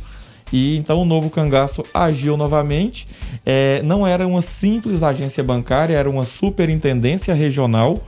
E 0.51 0.77
então 0.77 1.01
o 1.01 1.05
novo 1.05 1.29
cangaço 1.29 1.83
agiu 1.93 2.37
novamente. 2.37 3.07
É, 3.45 3.81
não 3.83 4.05
era 4.05 4.27
uma 4.27 4.41
simples 4.41 5.03
agência 5.03 5.43
bancária, 5.43 5.97
era 5.97 6.09
uma 6.09 6.25
superintendência 6.25 7.33
regional. 7.33 8.01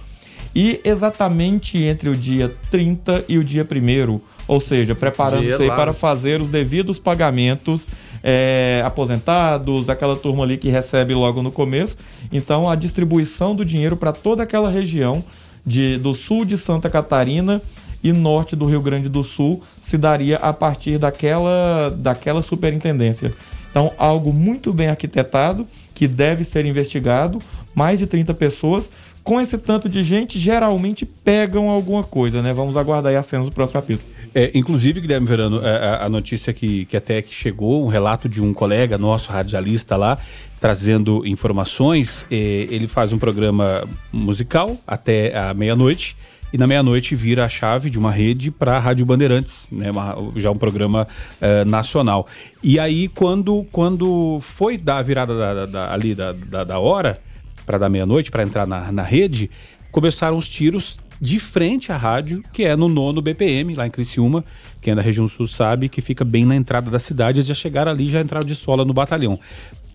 E 0.55 0.79
exatamente 0.83 1.77
entre 1.77 2.09
o 2.09 2.15
dia 2.15 2.55
30 2.71 3.25
e 3.27 3.37
o 3.37 3.43
dia 3.43 3.67
1 3.69 4.19
ou 4.47 4.61
seja, 4.61 4.95
preparando-se 4.95 5.67
para 5.67 5.91
fazer 5.91 6.41
os 6.41 6.49
devidos 6.49 6.97
pagamentos 6.97 7.85
é, 8.23 8.81
aposentados, 8.85 9.89
aquela 9.89 10.15
turma 10.15 10.43
ali 10.43 10.57
que 10.57 10.69
recebe 10.69 11.13
logo 11.13 11.41
no 11.41 11.51
começo. 11.51 11.97
Então, 12.31 12.69
a 12.69 12.75
distribuição 12.75 13.55
do 13.55 13.63
dinheiro 13.63 13.95
para 13.97 14.11
toda 14.11 14.43
aquela 14.43 14.69
região 14.69 15.23
de, 15.65 15.97
do 15.97 16.13
sul 16.13 16.45
de 16.45 16.57
Santa 16.57 16.89
Catarina 16.89 17.61
e 18.03 18.13
norte 18.13 18.55
do 18.55 18.65
Rio 18.65 18.81
Grande 18.81 19.09
do 19.09 19.23
Sul 19.23 19.61
se 19.81 19.97
daria 19.97 20.37
a 20.37 20.53
partir 20.53 20.97
daquela, 20.97 21.89
daquela 21.97 22.41
superintendência. 22.41 23.33
Então, 23.69 23.91
algo 23.97 24.31
muito 24.31 24.73
bem 24.73 24.87
arquitetado 24.87 25.67
que 25.93 26.07
deve 26.07 26.43
ser 26.43 26.65
investigado. 26.65 27.39
Mais 27.75 27.99
de 27.99 28.07
30 28.07 28.33
pessoas. 28.33 28.89
Com 29.27 29.41
esse 29.41 29.57
tanto 29.57 29.89
de 29.89 30.03
gente, 30.03 30.39
geralmente 30.39 31.05
pegam 31.05 31.67
alguma 31.67 32.01
coisa, 32.01 32.41
né? 32.41 32.53
Vamos 32.53 32.77
aguardar 32.77 33.11
aí 33.11 33.17
as 33.17 33.25
cenas 33.25 33.45
do 33.47 33.51
próximo 33.51 33.81
capítulo. 33.81 34.07
É, 34.33 34.51
inclusive, 34.53 35.01
Guilherme 35.01 35.27
Verano, 35.27 35.59
é, 35.61 35.69
a, 35.69 36.05
a, 36.05 36.09
notícia 36.09 36.53
que, 36.53 36.85
que 36.85 36.95
até 36.95 37.21
que 37.21 37.33
chegou, 37.33 37.83
um 37.83 37.89
relato 37.89 38.29
de 38.29 38.41
um 38.41 38.53
colega 38.53 38.97
nosso, 38.97 39.29
radialista 39.29 39.97
lá, 39.97 40.17
trazendo 40.61 41.27
informações. 41.27 42.25
É, 42.31 42.35
ele 42.35 42.87
faz 42.87 43.11
um 43.11 43.17
programa 43.17 43.83
musical 44.13 44.77
até 44.87 45.37
a 45.37 45.53
meia-noite 45.53 46.15
e 46.53 46.57
na 46.57 46.65
meia-noite 46.65 47.13
vira 47.13 47.43
a 47.43 47.49
chave 47.49 47.89
de 47.89 47.99
uma 47.99 48.09
rede 48.09 48.49
para 48.49 48.77
a 48.77 48.79
Rádio 48.79 49.05
Bandeirantes, 49.05 49.67
né, 49.69 49.91
uma, 49.91 50.15
já 50.37 50.49
um 50.51 50.57
programa 50.57 51.05
é, 51.41 51.65
nacional. 51.65 52.25
E 52.63 52.79
aí, 52.79 53.09
quando, 53.09 53.67
quando 53.73 54.39
foi 54.39 54.77
dar 54.77 54.99
a 54.99 55.03
virada 55.03 55.37
da, 55.37 55.65
da, 55.65 55.93
ali 55.93 56.15
da, 56.15 56.31
da, 56.31 56.63
da 56.63 56.79
hora, 56.79 57.19
para 57.67 57.77
dar 57.77 57.89
meia-noite, 57.89 58.31
para 58.31 58.43
entrar 58.43 58.65
na, 58.65 58.91
na 58.93 59.03
rede, 59.03 59.51
começaram 59.91 60.37
os 60.37 60.47
tiros 60.47 60.97
de 61.19 61.37
frente 61.37 61.91
à 61.91 61.97
rádio, 61.97 62.41
que 62.53 62.63
é 62.63 62.75
no 62.77 62.87
nono 62.87 63.21
BPM, 63.21 63.75
lá 63.75 63.85
em 63.85 63.91
Criciúma. 63.91 64.43
Quem 64.81 64.93
é 64.93 64.95
da 64.95 65.01
região 65.01 65.27
sul 65.27 65.47
sabe 65.47 65.89
que 65.89 65.99
fica 65.99 66.23
bem 66.23 66.45
na 66.45 66.55
entrada 66.55 66.89
da 66.89 66.97
cidade. 66.97 67.39
Eles 67.39 67.47
já 67.47 67.53
chegaram 67.53 67.91
ali, 67.91 68.07
já 68.07 68.21
entraram 68.21 68.47
de 68.47 68.55
sola 68.55 68.85
no 68.85 68.93
batalhão, 68.93 69.37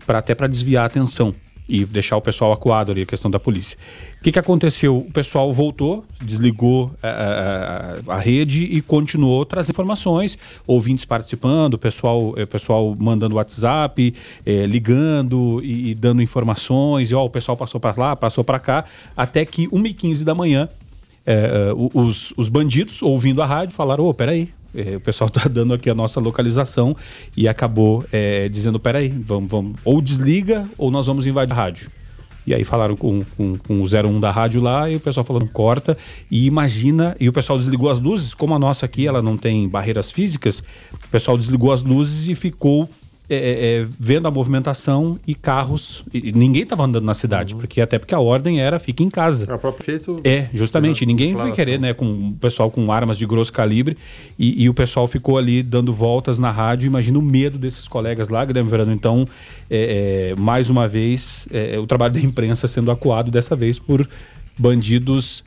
para 0.05 0.19
até 0.19 0.35
para 0.35 0.47
desviar 0.47 0.83
a 0.83 0.85
atenção. 0.85 1.33
E 1.67 1.85
deixar 1.85 2.17
o 2.17 2.21
pessoal 2.21 2.51
acuado 2.51 2.91
ali, 2.91 3.03
a 3.03 3.05
questão 3.05 3.31
da 3.31 3.39
polícia. 3.39 3.77
O 4.19 4.23
que, 4.23 4.31
que 4.31 4.39
aconteceu? 4.39 4.97
O 4.97 5.11
pessoal 5.11 5.51
voltou, 5.51 6.05
desligou 6.21 6.91
a, 7.01 8.05
a, 8.09 8.15
a 8.15 8.19
rede 8.19 8.65
e 8.65 8.81
continuou 8.81 9.45
trazendo 9.45 9.71
informações, 9.71 10.37
ouvintes 10.67 11.05
participando, 11.05 11.77
pessoal, 11.77 12.33
pessoal 12.49 12.95
mandando 12.97 13.35
WhatsApp, 13.35 14.13
eh, 14.45 14.65
ligando 14.65 15.61
e, 15.63 15.91
e, 15.91 15.95
dando 15.95 16.21
informações, 16.21 17.11
e 17.11 17.15
ó, 17.15 17.25
o 17.25 17.29
pessoal 17.29 17.57
passou 17.57 17.79
para 17.79 17.95
lá, 17.97 18.15
passou 18.15 18.43
para 18.43 18.59
cá, 18.59 18.85
até 19.15 19.45
que 19.45 19.67
1h15 19.67 20.23
da 20.23 20.35
manhã, 20.35 20.69
eh, 21.25 21.71
os, 21.93 22.33
os 22.37 22.49
bandidos, 22.49 23.01
ouvindo 23.01 23.41
a 23.41 23.45
rádio, 23.45 23.73
falaram, 23.73 24.03
ô, 24.03 24.09
oh, 24.09 24.13
peraí, 24.13 24.49
é, 24.75 24.95
o 24.95 24.99
pessoal 24.99 25.27
está 25.27 25.47
dando 25.49 25.73
aqui 25.73 25.89
a 25.89 25.95
nossa 25.95 26.19
localização 26.19 26.95
e 27.35 27.47
acabou 27.47 28.05
é, 28.11 28.49
dizendo: 28.49 28.79
peraí, 28.79 29.09
vamos, 29.09 29.49
vamos, 29.49 29.73
ou 29.83 30.01
desliga 30.01 30.67
ou 30.77 30.91
nós 30.91 31.07
vamos 31.07 31.27
invadir 31.27 31.53
a 31.53 31.55
rádio. 31.55 31.91
E 32.45 32.53
aí 32.53 32.63
falaram 32.63 32.95
com, 32.95 33.23
com, 33.37 33.57
com 33.57 33.81
o 33.81 33.83
01 33.83 34.19
da 34.19 34.29
rádio 34.29 34.61
lá 34.61 34.89
e 34.89 34.97
o 34.97 34.99
pessoal 34.99 35.23
falou, 35.23 35.47
corta. 35.47 35.97
E 36.29 36.45
imagina, 36.45 37.15
e 37.19 37.29
o 37.29 37.33
pessoal 37.33 37.57
desligou 37.57 37.89
as 37.89 38.01
luzes, 38.01 38.33
como 38.33 38.53
a 38.53 38.59
nossa 38.59 38.85
aqui, 38.85 39.07
ela 39.07 39.21
não 39.21 39.37
tem 39.37 39.67
barreiras 39.69 40.11
físicas, 40.11 40.61
o 40.91 41.07
pessoal 41.09 41.37
desligou 41.37 41.71
as 41.71 41.81
luzes 41.81 42.27
e 42.27 42.35
ficou 42.35 42.89
é, 43.29 43.35
é, 43.35 43.81
é, 43.81 43.85
vendo 43.97 44.27
a 44.27 44.31
movimentação 44.31 45.17
e 45.25 45.33
carros. 45.33 46.03
E 46.13 46.31
ninguém 46.33 46.63
estava 46.63 46.83
andando 46.83 47.05
na 47.05 47.13
cidade, 47.13 47.53
uhum. 47.53 47.61
porque 47.61 47.79
até 47.79 47.97
porque 47.97 48.13
a 48.13 48.19
ordem 48.19 48.59
era 48.59 48.79
fique 48.79 49.01
em 49.01 49.09
casa. 49.09 49.45
É 49.49 49.55
o 49.55 49.59
próprio 49.59 49.85
feito. 49.85 50.19
É, 50.23 50.49
justamente. 50.53 51.05
Ninguém 51.05 51.33
vai 51.33 51.53
querer, 51.53 51.79
né? 51.79 51.93
Com 51.93 52.05
o 52.05 52.33
pessoal 52.33 52.69
com 52.69 52.91
armas 52.91 53.17
de 53.17 53.25
grosso 53.25 53.53
calibre. 53.53 53.97
E, 54.37 54.63
e, 54.63 54.69
o 54.69 54.73
pessoal 54.73 55.07
ficou 55.07 55.37
ali 55.37 55.63
dando 55.63 55.93
voltas 55.93 56.37
na 56.37 56.51
rádio. 56.51 56.87
Imagina 56.87 57.17
o 57.17 57.21
medo 57.21 57.57
desses 57.57 57.87
colegas 57.87 58.27
lá, 58.27 58.43
Guilherme 58.43 58.69
Verano. 58.69 58.91
Então, 58.91 59.25
é, 59.69 60.33
é, 60.33 60.39
mais 60.39 60.69
uma 60.69 60.87
vez, 60.87 61.47
é, 61.51 61.79
o 61.79 61.87
trabalho 61.87 62.13
da 62.13 62.19
imprensa 62.19 62.67
sendo 62.67 62.91
acuado 62.91 63.31
dessa 63.31 63.55
vez 63.55 63.79
por 63.79 64.07
bandidos 64.57 65.43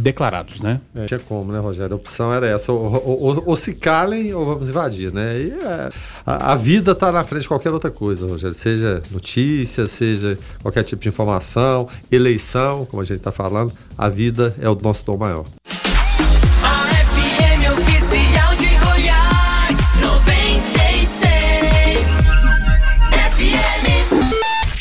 declarados, 0.00 0.60
né? 0.60 0.80
É, 0.94 1.06
tinha 1.06 1.20
como, 1.20 1.52
né, 1.52 1.58
Rogério? 1.58 1.94
A 1.94 1.96
opção 1.96 2.32
era 2.32 2.46
essa, 2.46 2.72
ou, 2.72 2.92
ou, 2.92 3.22
ou, 3.22 3.42
ou 3.46 3.56
se 3.56 3.74
calem 3.74 4.32
ou 4.34 4.44
vamos 4.44 4.68
invadir, 4.68 5.12
né? 5.12 5.40
E 5.40 5.50
é, 5.50 5.90
a, 6.26 6.52
a, 6.52 6.54
vida 6.56 6.92
está 6.92 7.12
na 7.12 7.22
frente 7.22 7.42
de 7.42 7.48
qualquer 7.48 7.70
outra 7.70 7.90
coisa, 7.90 8.26
Rogério, 8.26 8.56
seja 8.56 9.02
notícia, 9.10 9.86
seja 9.86 10.38
qualquer 10.62 10.82
tipo 10.84 11.02
de 11.02 11.08
informação, 11.08 11.88
eleição, 12.10 12.86
como 12.86 13.02
a 13.02 13.04
gente 13.04 13.18
está 13.18 13.32
falando, 13.32 13.72
a 13.96 14.08
vida 14.08 14.54
é 14.60 14.68
o 14.68 14.74
nosso 14.74 15.04
dom 15.04 15.16
maior. 15.16 15.44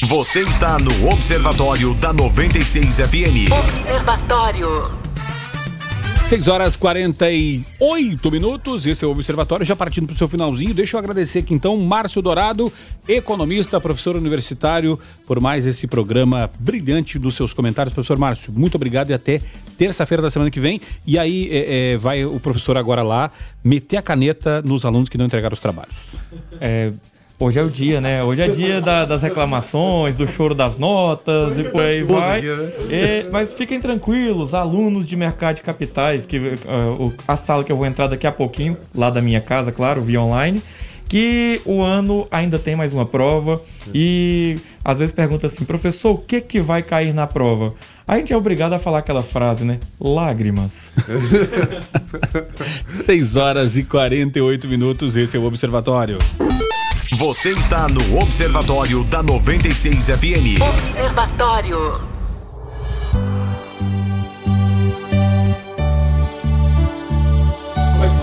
Você 0.09 0.39
está 0.39 0.79
no 0.79 1.11
Observatório 1.11 1.93
da 1.93 2.11
96 2.11 2.97
FM. 2.97 3.53
Observatório. 3.63 5.08
6 6.29 6.47
horas 6.47 6.75
48 6.75 8.29
minutos, 8.29 8.85
esse 8.85 9.03
é 9.03 9.07
o 9.07 9.09
Observatório, 9.09 9.65
já 9.65 9.75
partindo 9.75 10.05
para 10.05 10.13
o 10.13 10.15
seu 10.15 10.27
finalzinho. 10.27 10.75
Deixa 10.75 10.95
eu 10.95 10.99
agradecer 10.99 11.39
aqui 11.39 11.55
então, 11.55 11.75
Márcio 11.77 12.21
Dourado, 12.21 12.71
economista, 13.07 13.81
professor 13.81 14.15
universitário, 14.15 14.99
por 15.25 15.39
mais 15.39 15.65
esse 15.65 15.87
programa 15.87 16.47
brilhante 16.59 17.17
dos 17.17 17.33
seus 17.33 17.51
comentários. 17.51 17.95
Professor 17.95 18.19
Márcio, 18.19 18.53
muito 18.55 18.75
obrigado 18.75 19.09
e 19.09 19.13
até 19.15 19.41
terça-feira 19.75 20.21
da 20.21 20.29
semana 20.29 20.51
que 20.51 20.59
vem. 20.59 20.79
E 21.03 21.17
aí 21.17 21.49
é, 21.51 21.93
é, 21.93 21.97
vai 21.97 22.23
o 22.23 22.39
professor 22.39 22.77
agora 22.77 23.01
lá 23.01 23.31
meter 23.63 23.97
a 23.97 24.01
caneta 24.03 24.61
nos 24.61 24.85
alunos 24.85 25.09
que 25.09 25.17
não 25.17 25.25
entregaram 25.25 25.55
os 25.55 25.59
trabalhos. 25.59 26.11
É, 26.61 26.93
Hoje 27.41 27.57
é 27.57 27.63
o 27.63 27.69
dia, 27.69 28.01
né? 28.01 28.21
Hoje 28.21 28.41
é 28.41 28.49
dia 28.49 28.81
da, 28.81 29.05
das 29.05 29.21
reclamações, 29.21 30.13
do 30.13 30.27
choro 30.27 30.53
das 30.53 30.77
notas 30.77 31.57
e 31.57 31.63
por 31.63 31.81
aí 31.81 32.03
vai. 32.03 32.41
Né? 32.41 32.71
E, 32.89 33.29
mas 33.31 33.53
fiquem 33.53 33.79
tranquilos, 33.79 34.53
alunos 34.53 35.07
de 35.07 35.15
mercado 35.15 35.55
de 35.55 35.61
capitais, 35.61 36.25
que 36.25 36.37
uh, 36.37 37.13
a 37.25 37.37
sala 37.37 37.63
que 37.63 37.71
eu 37.71 37.77
vou 37.77 37.85
entrar 37.85 38.07
daqui 38.07 38.27
a 38.27 38.31
pouquinho, 38.31 38.75
lá 38.93 39.09
da 39.09 39.21
minha 39.21 39.39
casa, 39.39 39.71
claro, 39.71 40.01
via 40.01 40.19
online, 40.19 40.61
que 41.07 41.61
o 41.63 41.81
ano 41.81 42.27
ainda 42.29 42.59
tem 42.59 42.75
mais 42.75 42.93
uma 42.93 43.05
prova 43.05 43.61
e 43.95 44.57
às 44.83 44.99
vezes 44.99 45.15
pergunta 45.15 45.47
assim, 45.47 45.63
professor, 45.63 46.11
o 46.11 46.17
que 46.17 46.41
que 46.41 46.59
vai 46.59 46.83
cair 46.83 47.13
na 47.13 47.25
prova? 47.25 47.73
A 48.05 48.17
gente 48.17 48.33
é 48.33 48.37
obrigado 48.37 48.73
a 48.73 48.79
falar 48.79 48.99
aquela 48.99 49.23
frase, 49.23 49.63
né? 49.63 49.79
Lágrimas. 49.97 50.91
6 52.85 53.37
horas 53.37 53.77
e 53.77 53.85
48 53.85 54.67
minutos, 54.67 55.15
esse 55.15 55.37
é 55.37 55.39
o 55.39 55.43
Observatório. 55.45 56.17
Você 57.11 57.49
está 57.49 57.87
no 57.87 58.19
Observatório 58.19 59.03
da 59.03 59.23
96 59.23 60.09
FM. 60.09 60.61
Observatório. 60.61 62.18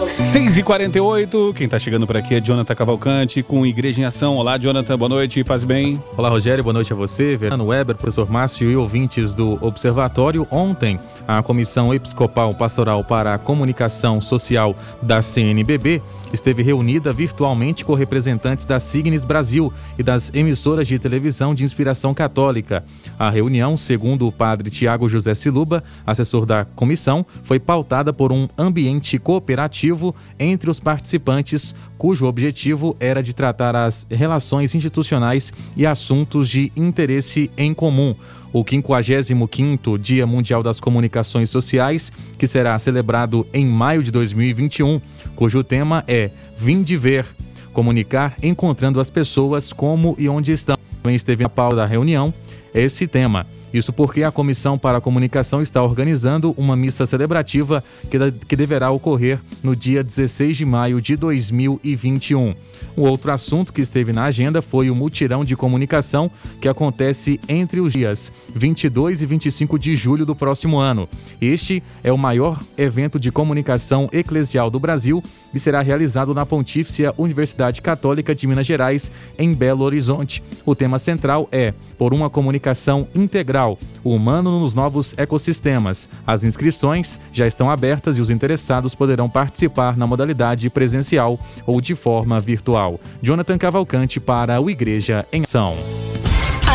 6 0.07 0.59
e 0.59 0.63
48 0.63 1.53
quem 1.57 1.65
está 1.65 1.81
chegando 1.81 2.07
por 2.07 2.17
aqui 2.17 2.37
é 2.37 2.41
Jonathan 2.41 2.77
Cavalcante 2.77 3.43
com 3.43 3.67
Igreja 3.67 4.01
em 4.01 4.05
Ação. 4.05 4.37
Olá, 4.37 4.57
Jonathan, 4.57 4.97
boa 4.97 5.09
noite, 5.09 5.43
paz 5.43 5.65
bem. 5.65 6.01
Olá, 6.17 6.29
Rogério, 6.29 6.63
boa 6.63 6.73
noite 6.73 6.93
a 6.93 6.97
você, 6.97 7.37
Verano 7.37 7.67
Weber, 7.67 7.97
professor 7.97 8.31
Márcio 8.31 8.71
e 8.71 8.77
ouvintes 8.77 9.35
do 9.35 9.59
Observatório. 9.61 10.47
Ontem, 10.49 11.01
a 11.27 11.43
Comissão 11.43 11.93
Episcopal 11.93 12.55
Pastoral 12.55 13.03
para 13.03 13.35
a 13.35 13.39
Comunicação 13.39 14.21
Social 14.21 14.77
da 15.03 15.21
CNBB 15.21 16.01
esteve 16.33 16.63
reunida 16.63 17.13
virtualmente 17.13 17.85
com 17.85 17.95
representantes 17.95 18.65
da 18.65 18.79
Signes 18.79 19.25
Brasil 19.25 19.73
e 19.99 20.03
das 20.03 20.33
emissoras 20.35 20.87
de 20.87 20.99
televisão 21.01 21.53
de 21.53 21.65
inspiração 21.65 22.15
católica. 22.15 22.85
A 23.19 23.29
reunião, 23.29 23.77
segundo 23.77 24.27
o 24.29 24.33
padre 24.33 24.71
Tiago 24.71 25.09
José 25.09 25.35
Siluba, 25.35 25.83
assessor 26.07 26.47
da 26.47 26.65
comissão, 26.65 27.25
foi 27.43 27.59
pautada 27.59 28.13
por 28.13 28.33
um 28.33 28.49
ambiente 28.59 29.19
cooperativo 29.19 29.96
entre 30.39 30.71
os 30.71 30.81
participantes, 30.81 31.75
cujo 31.97 32.27
objetivo 32.27 32.97
era 32.99 33.23
de 33.23 33.35
tratar 33.35 33.75
as 33.75 34.07
relações 34.11 34.75
institucionais 34.75 35.53
e 35.77 35.87
assuntos 35.87 36.49
de 36.49 36.73
interesse 36.77 37.51
em 37.57 37.73
comum. 37.73 38.15
O 38.53 38.65
55º 38.65 39.99
Dia 39.99 40.27
Mundial 40.27 40.63
das 40.63 40.81
Comunicações 40.81 41.51
Sociais, 41.51 42.11
que 42.39 42.47
será 42.47 42.79
celebrado 42.79 43.47
em 43.53 43.67
maio 43.67 44.03
de 44.03 44.11
2021, 44.11 45.01
cujo 45.35 45.63
tema 45.63 46.05
é 46.09 46.31
Vim 46.57 46.83
de 46.83 46.97
Ver, 46.97 47.27
comunicar 47.73 48.35
encontrando 48.43 48.99
as 48.99 49.11
pessoas 49.11 49.73
como 49.73 50.15
e 50.19 50.29
onde 50.29 50.53
estão. 50.53 50.77
Também 51.03 51.15
esteve 51.15 51.43
na 51.43 51.51
pauta 51.51 51.77
da 51.77 51.87
reunião 51.87 52.33
esse 52.73 53.07
tema. 53.07 53.47
Isso 53.73 53.93
porque 53.93 54.23
a 54.23 54.31
Comissão 54.31 54.79
para 54.79 54.99
a 54.99 55.01
Comunicação 55.01 55.61
está 55.61 55.83
organizando 55.83 56.55
uma 56.57 56.77
missa 56.77 57.05
celebrativa 57.05 57.83
que, 58.11 58.19
que 58.47 58.57
deverá 58.57 58.91
ocorrer 58.91 59.41
no 59.63 59.75
dia 59.75 60.03
16 60.03 60.57
de 60.57 60.65
maio 60.65 61.01
de 61.01 61.17
2021. 61.17 62.55
O 62.97 63.03
outro 63.03 63.31
assunto 63.31 63.75
que 63.75 63.83
esteve 63.83 64.11
na 64.11 64.25
agenda 64.25 64.63
foi 64.63 64.89
o 64.89 64.97
mutirão 64.97 65.45
de 65.45 65.55
comunicação 65.55 66.31
que 66.61 66.67
acontece 66.67 67.39
entre 67.47 67.79
os 67.79 67.93
dias 67.93 68.33
22 68.55 69.21
e 69.21 69.27
25 69.27 69.79
de 69.79 69.95
julho 69.95 70.25
do 70.25 70.35
próximo 70.35 70.79
ano. 70.79 71.07
Este 71.39 71.83
é 72.03 72.11
o 72.11 72.17
maior 72.17 72.59
evento 72.79 73.21
de 73.21 73.31
comunicação 73.31 74.09
eclesial 74.13 74.71
do 74.71 74.81
Brasil 74.81 75.23
e 75.53 75.61
será 75.61 75.83
realizado 75.83 76.33
na 76.33 76.47
Pontífice 76.47 77.03
Universidade 77.19 77.83
Católica 77.83 78.35
de 78.35 78.47
Minas 78.47 78.65
Gerais, 78.65 79.11
em 79.39 79.53
Belo 79.53 79.85
Horizonte. 79.85 80.43
O 80.65 80.75
tema 80.75 80.99
central 80.99 81.49
é 81.53 81.75
Por 81.99 82.15
uma 82.15 82.31
comunicação 82.31 83.07
integral, 83.15 83.56
o 83.65 84.15
humano 84.15 84.61
nos 84.61 84.75
novos 84.75 85.15
ecossistemas. 85.17 86.09
As 86.27 86.45
inscrições 86.45 87.21
já 87.33 87.47
estão 87.47 87.71
abertas 87.71 88.19
e 88.19 88.21
os 88.21 88.31
interessados 88.31 88.95
poderão 88.95 89.29
participar 89.29 89.97
na 89.97 90.07
modalidade 90.07 90.69
presencial 90.69 91.39
ou 91.65 91.81
de 91.81 91.95
forma 91.95 92.39
virtual. 92.39 93.01
Jonathan 93.23 93.57
Cavalcante 93.57 94.21
para 94.21 94.61
o 94.61 94.69
Igreja 94.69 95.27
em 95.33 95.43
Ação. 95.43 95.77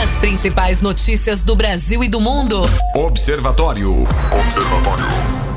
As 0.02 0.18
principais 0.18 0.82
notícias 0.82 1.44
do 1.44 1.56
Brasil 1.56 2.04
e 2.04 2.08
do 2.08 2.20
mundo. 2.20 2.62
Observatório. 2.96 4.08
Observatório. 4.44 5.51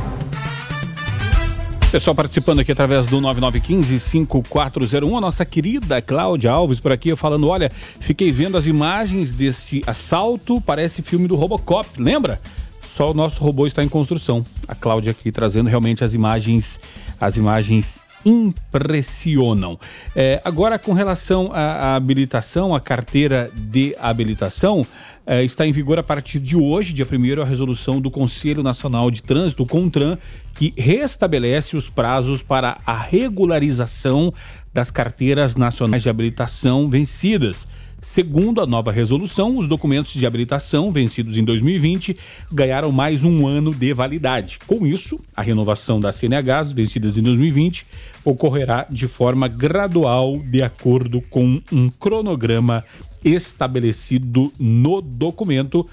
Pessoal 1.95 2.12
participando 2.12 2.59
aqui 2.59 2.72
através 2.72 3.07
do 3.07 3.20
9915-5401, 3.20 5.16
a 5.16 5.20
nossa 5.20 5.45
querida 5.45 6.03
Cláudia 6.03 6.51
Alves 6.51 6.80
por 6.80 6.90
aqui 6.90 7.14
falando: 7.14 7.47
olha, 7.47 7.70
fiquei 7.70 8.32
vendo 8.32 8.57
as 8.57 8.66
imagens 8.66 9.32
desse 9.32 9.80
assalto, 9.86 10.61
parece 10.61 11.03
filme 11.03 11.28
do 11.28 11.36
Robocop, 11.36 11.88
lembra? 11.97 12.40
Só 12.82 13.12
o 13.12 13.14
nosso 13.14 13.40
robô 13.40 13.64
está 13.64 13.80
em 13.84 13.88
construção. 13.88 14.45
A 14.66 14.74
Cláudia 14.74 15.12
aqui 15.12 15.30
trazendo 15.30 15.70
realmente 15.70 16.03
as 16.03 16.14
imagens, 16.14 16.80
as 17.20 17.36
imagens 17.36 18.03
impressionam. 18.25 19.79
É, 20.14 20.41
agora, 20.45 20.79
com 20.79 20.93
relação 20.93 21.51
à 21.53 21.95
habilitação, 21.95 22.75
a 22.75 22.81
carteira 22.81 23.51
de 23.55 23.95
habilitação, 23.99 24.87
é, 25.27 25.43
está 25.43 25.66
em 25.66 25.72
vigor 25.72 25.99
a 25.99 26.03
partir 26.03 26.39
de 26.39 26.55
hoje, 26.55 26.93
dia 26.93 27.07
1 27.11 27.41
a 27.41 27.45
resolução 27.45 28.01
do 28.01 28.11
Conselho 28.11 28.62
Nacional 28.62 29.11
de 29.11 29.22
Trânsito, 29.22 29.64
CONTRAN, 29.64 30.18
que 30.55 30.75
restabelece 30.77 31.77
os 31.77 31.89
prazos 31.89 32.43
para 32.43 32.77
a 32.85 32.97
regularização 32.97 34.33
das 34.72 34.91
carteiras 34.91 35.57
nacionais 35.57 36.03
de 36.03 36.11
habilitação 36.11 36.91
vencidas. 36.91 37.66
Segundo 38.05 38.61
a 38.61 38.66
nova 38.66 38.92
resolução, 38.92 39.57
os 39.57 39.66
documentos 39.66 40.12
de 40.12 40.26
habilitação 40.26 40.92
vencidos 40.92 41.38
em 41.38 41.42
2020 41.42 42.14
ganharam 42.52 42.92
mais 42.92 43.24
um 43.24 43.46
ano 43.46 43.74
de 43.74 43.92
validade. 43.94 44.59
Com 44.66 44.86
isso, 44.86 45.18
a 45.34 45.40
renovação 45.40 45.98
das 45.98 46.16
CNHs 46.16 46.70
vencidas 46.70 47.16
em 47.16 47.22
2020 47.22 47.86
ocorrerá 48.22 48.86
de 48.90 49.09
forma 49.09 49.48
gradual, 49.48 50.38
de 50.38 50.62
acordo 50.62 51.22
com 51.22 51.61
um 51.72 51.88
cronograma 51.88 52.84
estabelecido 53.24 54.52
no 54.61 55.00
documento. 55.00 55.88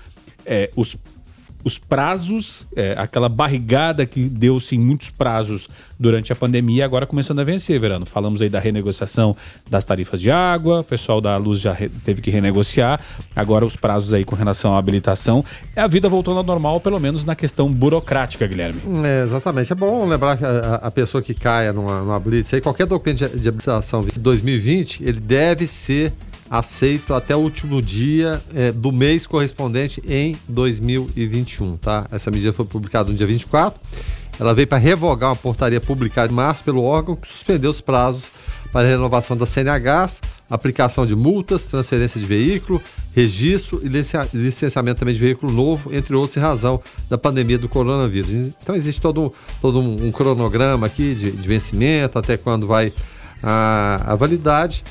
É, 0.46 0.70
os 0.76 0.98
os 1.64 1.78
prazos, 1.78 2.66
é, 2.76 2.96
aquela 2.98 3.30
barrigada 3.30 4.06
que 4.06 4.22
deu-se 4.24 4.76
em 4.76 4.80
muitos 4.80 5.10
prazos 5.10 5.70
durante 6.00 6.34
a 6.34 6.36
pandemia, 6.36 6.86
agora 6.86 7.06
começando 7.06 7.40
a 7.40 7.44
vencer, 7.44 7.80
Verano. 7.80 8.06
Falamos 8.06 8.42
aí 8.42 8.50
da 8.50 8.60
renegociação 8.60 9.36
das 9.70 9.86
tarifas 9.86 10.20
de 10.20 10.32
água, 10.32 10.80
o 10.80 10.84
pessoal 10.84 11.22
da 11.22 11.38
Luz 11.38 11.60
já 11.60 11.76
teve 12.04 12.22
que 12.22 12.32
renegociar, 12.32 13.00
agora 13.36 13.66
os 13.66 13.76
prazos 13.76 14.14
aí 14.14 14.26
com 14.26 14.36
relação 14.36 14.74
à 14.76 14.78
habilitação. 14.78 15.44
A 15.76 15.88
vida 15.88 16.10
voltando 16.10 16.38
ao 16.38 16.44
normal, 16.44 16.80
pelo 16.80 17.00
menos 17.00 17.24
na 17.24 17.36
questão 17.36 17.72
burocrática, 17.72 18.48
Guilherme. 18.48 18.82
É, 19.04 19.24
exatamente. 19.24 19.72
É 19.72 19.76
bom 19.76 20.08
lembrar 20.08 20.38
que 20.38 20.46
a, 20.46 20.76
a 20.76 20.92
pessoa 20.92 21.22
que 21.22 21.34
caia 21.34 21.72
numa, 21.72 22.02
numa 22.02 22.20
blitz 22.20 22.54
aí, 22.54 22.62
qualquer 22.62 22.86
documento 22.86 23.30
de, 23.30 23.40
de 23.40 23.48
habilitação 23.48 24.04
de 24.04 24.20
2020, 24.20 25.04
ele 25.04 25.20
deve 25.20 25.68
ser 25.68 26.14
aceito 26.52 27.14
até 27.14 27.34
o 27.34 27.40
último 27.40 27.82
dia 27.82 28.42
é, 28.54 28.74
do 28.74 28.92
mês 28.92 29.26
correspondente 29.26 30.04
em 30.06 30.36
2021, 30.50 31.78
tá? 31.78 32.06
Essa 32.12 32.30
medida 32.30 32.52
foi 32.52 32.66
publicada 32.66 33.10
no 33.10 33.18
dia 33.18 33.26
24. 33.26 33.80
Ela 34.38 34.54
veio 34.54 34.68
para 34.68 34.78
revogar 34.78 35.30
uma 35.30 35.36
portaria 35.36 35.80
publicada 35.80 36.30
em 36.30 36.36
março 36.36 36.62
pelo 36.62 36.84
órgão 36.84 37.16
que 37.16 37.26
suspendeu 37.26 37.70
os 37.70 37.80
prazos 37.80 38.32
para 38.70 38.86
renovação 38.86 39.38
das 39.38 39.48
CNHs, 39.50 40.22
aplicação 40.50 41.06
de 41.06 41.16
multas, 41.16 41.64
transferência 41.64 42.20
de 42.20 42.28
veículo, 42.28 42.82
registro 43.16 43.80
e 43.84 43.88
licenciamento 43.88 45.00
também 45.00 45.14
de 45.14 45.22
veículo 45.22 45.54
novo, 45.54 45.94
entre 45.96 46.14
outros, 46.16 46.36
em 46.36 46.42
razão 46.42 46.82
da 47.10 47.18
pandemia 47.18 47.58
do 47.58 47.70
coronavírus. 47.70 48.32
Então 48.62 48.76
existe 48.76 49.00
todo, 49.00 49.34
todo 49.62 49.80
um, 49.80 50.12
cronograma 50.12 50.86
aqui 50.86 51.16
de, 51.16 51.32
de 51.32 51.48
vencimento, 51.48 52.20
até 52.20 52.36
quando 52.36 52.68
vai 52.68 52.94
a, 53.42 54.02
a 54.06 54.16
validade 54.16 54.84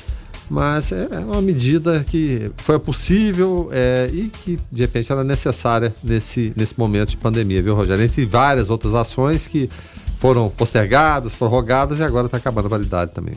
mas 0.51 0.91
é 0.91 1.07
uma 1.19 1.41
medida 1.41 2.03
que 2.03 2.51
foi 2.57 2.77
possível 2.77 3.69
é, 3.71 4.09
e 4.11 4.27
que, 4.27 4.59
de 4.69 4.81
repente, 4.81 5.09
era 5.09 5.23
necessária 5.23 5.95
nesse, 6.03 6.51
nesse 6.57 6.77
momento 6.77 7.11
de 7.11 7.17
pandemia, 7.17 7.63
viu, 7.63 7.73
Rogério? 7.73 8.03
Entre 8.03 8.25
várias 8.25 8.69
outras 8.69 8.93
ações 8.93 9.47
que 9.47 9.69
foram 10.19 10.49
postergadas, 10.49 11.35
prorrogadas 11.35 11.99
e 11.99 12.03
agora 12.03 12.25
está 12.25 12.35
acabando 12.35 12.65
a 12.65 12.69
validade 12.69 13.11
também. 13.11 13.33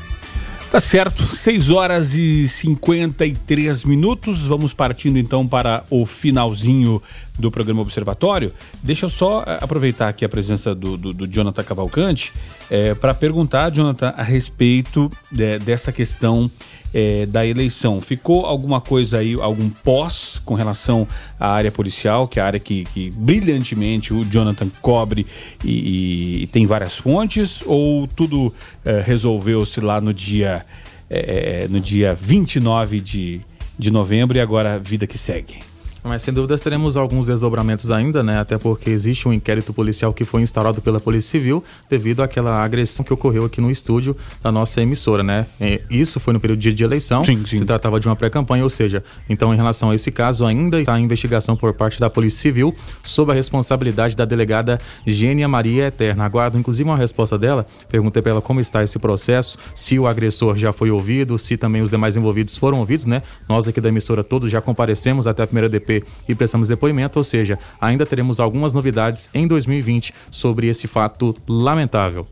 Tá 0.74 0.80
certo, 0.80 1.22
6 1.22 1.70
horas 1.70 2.16
e 2.16 2.48
53 2.48 3.84
minutos. 3.84 4.44
Vamos 4.48 4.74
partindo 4.74 5.16
então 5.16 5.46
para 5.46 5.84
o 5.88 6.04
finalzinho 6.04 7.00
do 7.38 7.48
programa 7.48 7.80
Observatório. 7.80 8.52
Deixa 8.82 9.06
eu 9.06 9.10
só 9.10 9.44
eh, 9.46 9.58
aproveitar 9.60 10.08
aqui 10.08 10.24
a 10.24 10.28
presença 10.28 10.74
do, 10.74 10.96
do, 10.96 11.12
do 11.12 11.28
Jonathan 11.28 11.62
Cavalcante 11.62 12.32
é, 12.68 12.88
eh, 12.88 12.94
para 12.96 13.14
perguntar, 13.14 13.70
Jonathan, 13.70 14.12
a 14.16 14.22
respeito 14.24 15.08
de, 15.30 15.60
dessa 15.60 15.92
questão 15.92 16.50
é, 16.94 17.26
da 17.26 17.44
eleição. 17.44 18.00
Ficou 18.00 18.46
alguma 18.46 18.80
coisa 18.80 19.18
aí, 19.18 19.34
algum 19.34 19.68
pós 19.68 20.40
com 20.44 20.54
relação 20.54 21.08
à 21.40 21.50
área 21.50 21.72
policial, 21.72 22.28
que 22.28 22.38
é 22.38 22.42
a 22.42 22.46
área 22.46 22.60
que, 22.60 22.84
que 22.84 23.10
brilhantemente 23.10 24.14
o 24.14 24.24
Jonathan 24.24 24.70
cobre 24.80 25.26
e, 25.64 26.42
e, 26.42 26.46
tem 26.46 26.66
várias 26.66 26.96
fontes, 26.96 27.64
ou 27.66 28.06
tudo 28.06 28.54
é, 28.84 29.00
resolveu-se 29.00 29.80
lá 29.80 30.00
no 30.00 30.14
dia, 30.14 30.64
é, 31.10 31.66
no 31.68 31.80
dia 31.80 32.14
29 32.14 33.00
de, 33.00 33.40
de 33.76 33.90
novembro 33.90 34.38
e 34.38 34.40
agora 34.40 34.74
a 34.74 34.78
vida 34.78 35.06
que 35.06 35.18
segue? 35.18 35.73
Mas 36.06 36.22
sem 36.22 36.34
dúvidas 36.34 36.60
teremos 36.60 36.98
alguns 36.98 37.28
desdobramentos 37.28 37.90
ainda, 37.90 38.22
né? 38.22 38.38
Até 38.38 38.58
porque 38.58 38.90
existe 38.90 39.26
um 39.26 39.32
inquérito 39.32 39.72
policial 39.72 40.12
que 40.12 40.22
foi 40.22 40.42
instaurado 40.42 40.82
pela 40.82 41.00
Polícia 41.00 41.30
Civil 41.30 41.64
devido 41.88 42.22
àquela 42.22 42.62
agressão 42.62 43.02
que 43.02 43.12
ocorreu 43.12 43.46
aqui 43.46 43.58
no 43.58 43.70
estúdio 43.70 44.14
da 44.42 44.52
nossa 44.52 44.82
emissora, 44.82 45.22
né? 45.22 45.46
Isso 45.88 46.20
foi 46.20 46.34
no 46.34 46.40
período 46.40 46.60
de 46.60 46.84
eleição. 46.84 47.24
Sim, 47.24 47.44
sim. 47.46 47.56
Se 47.56 47.64
tratava 47.64 47.98
de 47.98 48.06
uma 48.06 48.14
pré-campanha, 48.14 48.62
ou 48.62 48.68
seja, 48.68 49.02
então 49.30 49.54
em 49.54 49.56
relação 49.56 49.90
a 49.90 49.94
esse 49.94 50.12
caso 50.12 50.44
ainda 50.44 50.78
está 50.78 51.00
em 51.00 51.04
investigação 51.04 51.56
por 51.56 51.72
parte 51.72 51.98
da 51.98 52.10
Polícia 52.10 52.38
Civil 52.38 52.74
sob 53.02 53.32
a 53.32 53.34
responsabilidade 53.34 54.14
da 54.14 54.26
delegada 54.26 54.78
Gênia 55.06 55.48
Maria 55.48 55.86
Eterna. 55.86 56.26
Aguardo 56.26 56.58
inclusive 56.58 56.86
uma 56.86 56.98
resposta 56.98 57.38
dela. 57.38 57.64
Perguntei 57.88 58.20
para 58.20 58.32
ela 58.32 58.42
como 58.42 58.60
está 58.60 58.84
esse 58.84 58.98
processo, 58.98 59.56
se 59.74 59.98
o 59.98 60.06
agressor 60.06 60.54
já 60.58 60.70
foi 60.70 60.90
ouvido, 60.90 61.38
se 61.38 61.56
também 61.56 61.80
os 61.80 61.88
demais 61.88 62.14
envolvidos 62.14 62.58
foram 62.58 62.80
ouvidos, 62.80 63.06
né? 63.06 63.22
Nós 63.48 63.66
aqui 63.66 63.80
da 63.80 63.88
emissora 63.88 64.22
todos 64.22 64.50
já 64.50 64.60
comparecemos 64.60 65.26
até 65.26 65.42
a 65.42 65.46
primeira 65.46 65.66
DP 65.66 65.93
e 66.28 66.34
prestamos 66.34 66.68
depoimento, 66.68 67.18
ou 67.18 67.24
seja, 67.24 67.58
ainda 67.80 68.06
teremos 68.06 68.40
algumas 68.40 68.72
novidades 68.72 69.28
em 69.34 69.46
2020 69.46 70.14
sobre 70.30 70.68
esse 70.68 70.86
fato 70.86 71.34
lamentável. 71.48 72.26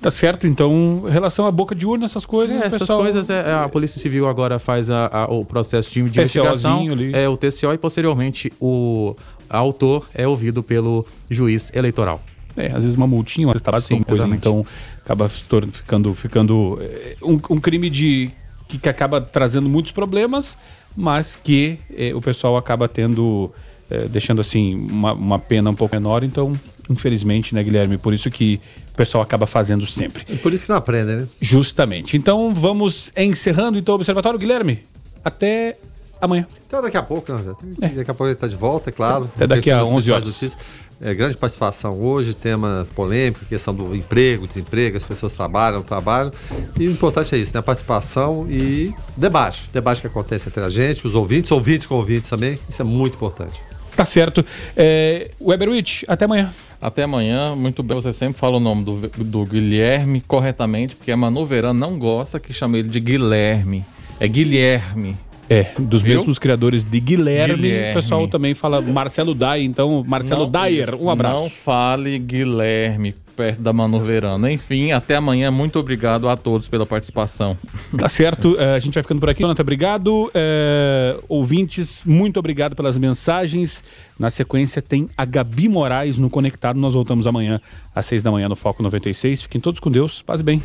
Tá 0.00 0.10
certo, 0.10 0.46
então, 0.46 1.04
em 1.08 1.10
relação 1.10 1.46
à 1.46 1.50
boca 1.50 1.74
de 1.74 1.86
urna, 1.86 2.04
essas 2.04 2.26
coisas. 2.26 2.60
É, 2.60 2.66
essas 2.66 2.80
pessoal... 2.80 3.00
coisas, 3.00 3.30
é, 3.30 3.54
a 3.54 3.66
Polícia 3.70 3.98
Civil 3.98 4.28
agora 4.28 4.58
faz 4.58 4.90
a, 4.90 5.06
a, 5.06 5.24
o 5.24 5.46
processo 5.46 5.88
de, 5.90 6.02
de 6.02 6.18
investigação, 6.18 6.90
ali. 6.90 7.14
é 7.14 7.26
o 7.26 7.38
TCO 7.38 7.72
e 7.72 7.78
posteriormente 7.78 8.52
o 8.60 9.16
autor 9.48 10.06
é 10.14 10.28
ouvido 10.28 10.62
pelo 10.62 11.06
juiz 11.30 11.72
eleitoral. 11.74 12.22
É, 12.54 12.66
às 12.66 12.84
vezes 12.84 12.96
uma 12.96 13.06
multinha, 13.06 13.46
uma 13.46 13.54
cestada, 13.54 13.80
Sim, 13.80 14.02
coisa, 14.02 14.28
então 14.28 14.64
acaba 15.02 15.26
ficando, 15.26 16.14
ficando 16.14 16.78
é, 16.82 17.16
um, 17.22 17.40
um 17.50 17.58
crime 17.58 17.88
de 17.88 18.30
que, 18.68 18.78
que 18.78 18.88
acaba 18.88 19.20
trazendo 19.20 19.68
muitos 19.68 19.92
problemas, 19.92 20.58
mas 20.96 21.36
que 21.36 21.78
eh, 21.96 22.14
o 22.14 22.20
pessoal 22.20 22.56
acaba 22.56 22.88
tendo, 22.88 23.52
eh, 23.90 24.06
deixando 24.08 24.40
assim, 24.40 24.74
uma, 24.74 25.12
uma, 25.12 25.38
pena 25.38 25.70
um 25.70 25.74
pouco 25.74 25.94
menor. 25.94 26.22
Então, 26.22 26.58
infelizmente, 26.88 27.54
né, 27.54 27.62
Guilherme? 27.62 27.98
Por 27.98 28.14
isso 28.14 28.30
que 28.30 28.60
o 28.92 28.96
pessoal 28.96 29.22
acaba 29.22 29.46
fazendo 29.46 29.86
sempre. 29.86 30.24
E 30.28 30.36
por 30.36 30.52
isso 30.52 30.64
que 30.64 30.70
não 30.70 30.76
aprende, 30.76 31.14
né? 31.14 31.28
Justamente. 31.40 32.16
Então, 32.16 32.52
vamos 32.54 33.12
encerrando 33.16 33.78
então 33.78 33.94
o 33.94 33.96
Observatório, 33.96 34.38
Guilherme. 34.38 34.82
Até 35.24 35.76
amanhã. 36.20 36.46
Até 36.68 36.82
daqui 36.82 36.96
a 36.96 37.02
pouco, 37.02 37.32
né? 37.32 37.54
Daqui 37.94 38.10
a 38.10 38.14
pouco 38.14 38.26
ele 38.26 38.32
está 38.32 38.46
de 38.46 38.56
volta, 38.56 38.90
é 38.90 38.92
claro. 38.92 39.30
Até 39.34 39.46
daqui 39.46 39.70
a 39.70 39.84
11 39.84 40.12
horas. 40.12 40.56
É, 41.00 41.12
grande 41.14 41.36
participação 41.36 42.00
hoje, 42.00 42.34
tema 42.34 42.86
polêmico, 42.94 43.44
questão 43.44 43.74
do 43.74 43.94
emprego, 43.94 44.46
desemprego, 44.46 44.96
as 44.96 45.04
pessoas 45.04 45.32
trabalham, 45.32 45.82
trabalham. 45.82 46.32
E 46.78 46.86
o 46.86 46.90
importante 46.90 47.34
é 47.34 47.38
isso, 47.38 47.52
né? 47.54 47.60
A 47.60 47.62
participação 47.62 48.46
e 48.48 48.94
debate. 49.16 49.68
Debate 49.72 50.00
que 50.00 50.06
acontece 50.06 50.48
entre 50.48 50.62
a 50.62 50.68
gente, 50.68 51.06
os 51.06 51.14
ouvintes, 51.14 51.50
ouvintes 51.50 51.86
com 51.86 51.96
ouvintes 51.96 52.30
também. 52.30 52.58
Isso 52.68 52.80
é 52.80 52.84
muito 52.84 53.14
importante. 53.14 53.60
Tá 53.96 54.04
certo. 54.04 54.44
É, 54.76 55.30
Weberwitch, 55.40 56.02
até 56.08 56.24
amanhã. 56.24 56.52
Até 56.80 57.04
amanhã, 57.04 57.54
muito 57.54 57.82
bem. 57.82 57.94
Você 58.00 58.12
sempre 58.12 58.38
fala 58.38 58.56
o 58.56 58.60
nome 58.60 58.84
do, 58.84 59.08
do 59.24 59.44
Guilherme 59.44 60.20
corretamente, 60.20 60.96
porque 60.96 61.12
a 61.12 61.16
Manu 61.16 61.46
Verano 61.46 61.78
não 61.78 61.98
gosta 61.98 62.40
que 62.40 62.52
chame 62.52 62.80
ele 62.80 62.88
de 62.88 63.00
Guilherme. 63.00 63.84
É 64.20 64.28
Guilherme. 64.28 65.16
É, 65.48 65.66
dos 65.78 66.02
Viu? 66.02 66.16
mesmos 66.16 66.38
criadores 66.38 66.84
de 66.84 67.00
Guilherme, 67.00 67.56
Guilherme, 67.56 67.90
o 67.90 67.94
pessoal 67.94 68.26
também 68.28 68.54
fala 68.54 68.80
Marcelo 68.80 69.34
Dai, 69.34 69.62
então 69.62 70.04
Marcelo 70.06 70.44
não, 70.44 70.50
Dyer, 70.50 70.94
um 70.94 71.10
abraço. 71.10 71.42
Não 71.42 71.50
fale 71.50 72.18
Guilherme 72.18 73.14
perto 73.34 73.60
da 73.60 73.72
Manu 73.72 74.00
Verano. 74.00 74.48
Enfim, 74.48 74.92
até 74.92 75.16
amanhã. 75.16 75.50
Muito 75.50 75.78
obrigado 75.78 76.28
a 76.28 76.36
todos 76.36 76.68
pela 76.68 76.86
participação. 76.86 77.56
Tá 77.98 78.08
certo. 78.08 78.56
É, 78.58 78.74
a 78.74 78.78
gente 78.78 78.94
vai 78.94 79.02
ficando 79.02 79.20
por 79.20 79.28
aqui. 79.30 79.42
Jonathan, 79.42 79.62
obrigado. 79.62 80.30
É, 80.34 81.16
ouvintes, 81.28 82.02
muito 82.04 82.38
obrigado 82.38 82.74
pelas 82.74 82.98
mensagens. 82.98 83.84
Na 84.18 84.30
sequência 84.30 84.82
tem 84.82 85.08
a 85.16 85.24
Gabi 85.24 85.68
Moraes 85.68 86.18
no 86.18 86.28
Conectado. 86.28 86.78
Nós 86.78 86.94
voltamos 86.94 87.26
amanhã 87.26 87.60
às 87.94 88.06
seis 88.06 88.20
da 88.20 88.30
manhã 88.30 88.48
no 88.48 88.56
Foco 88.56 88.82
96. 88.82 89.42
Fiquem 89.42 89.60
todos 89.60 89.80
com 89.80 89.90
Deus. 89.90 90.22
Paz 90.22 90.42
bem. 90.42 90.60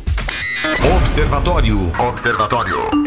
Observatório. 0.96 1.78
Observatório. 1.98 3.00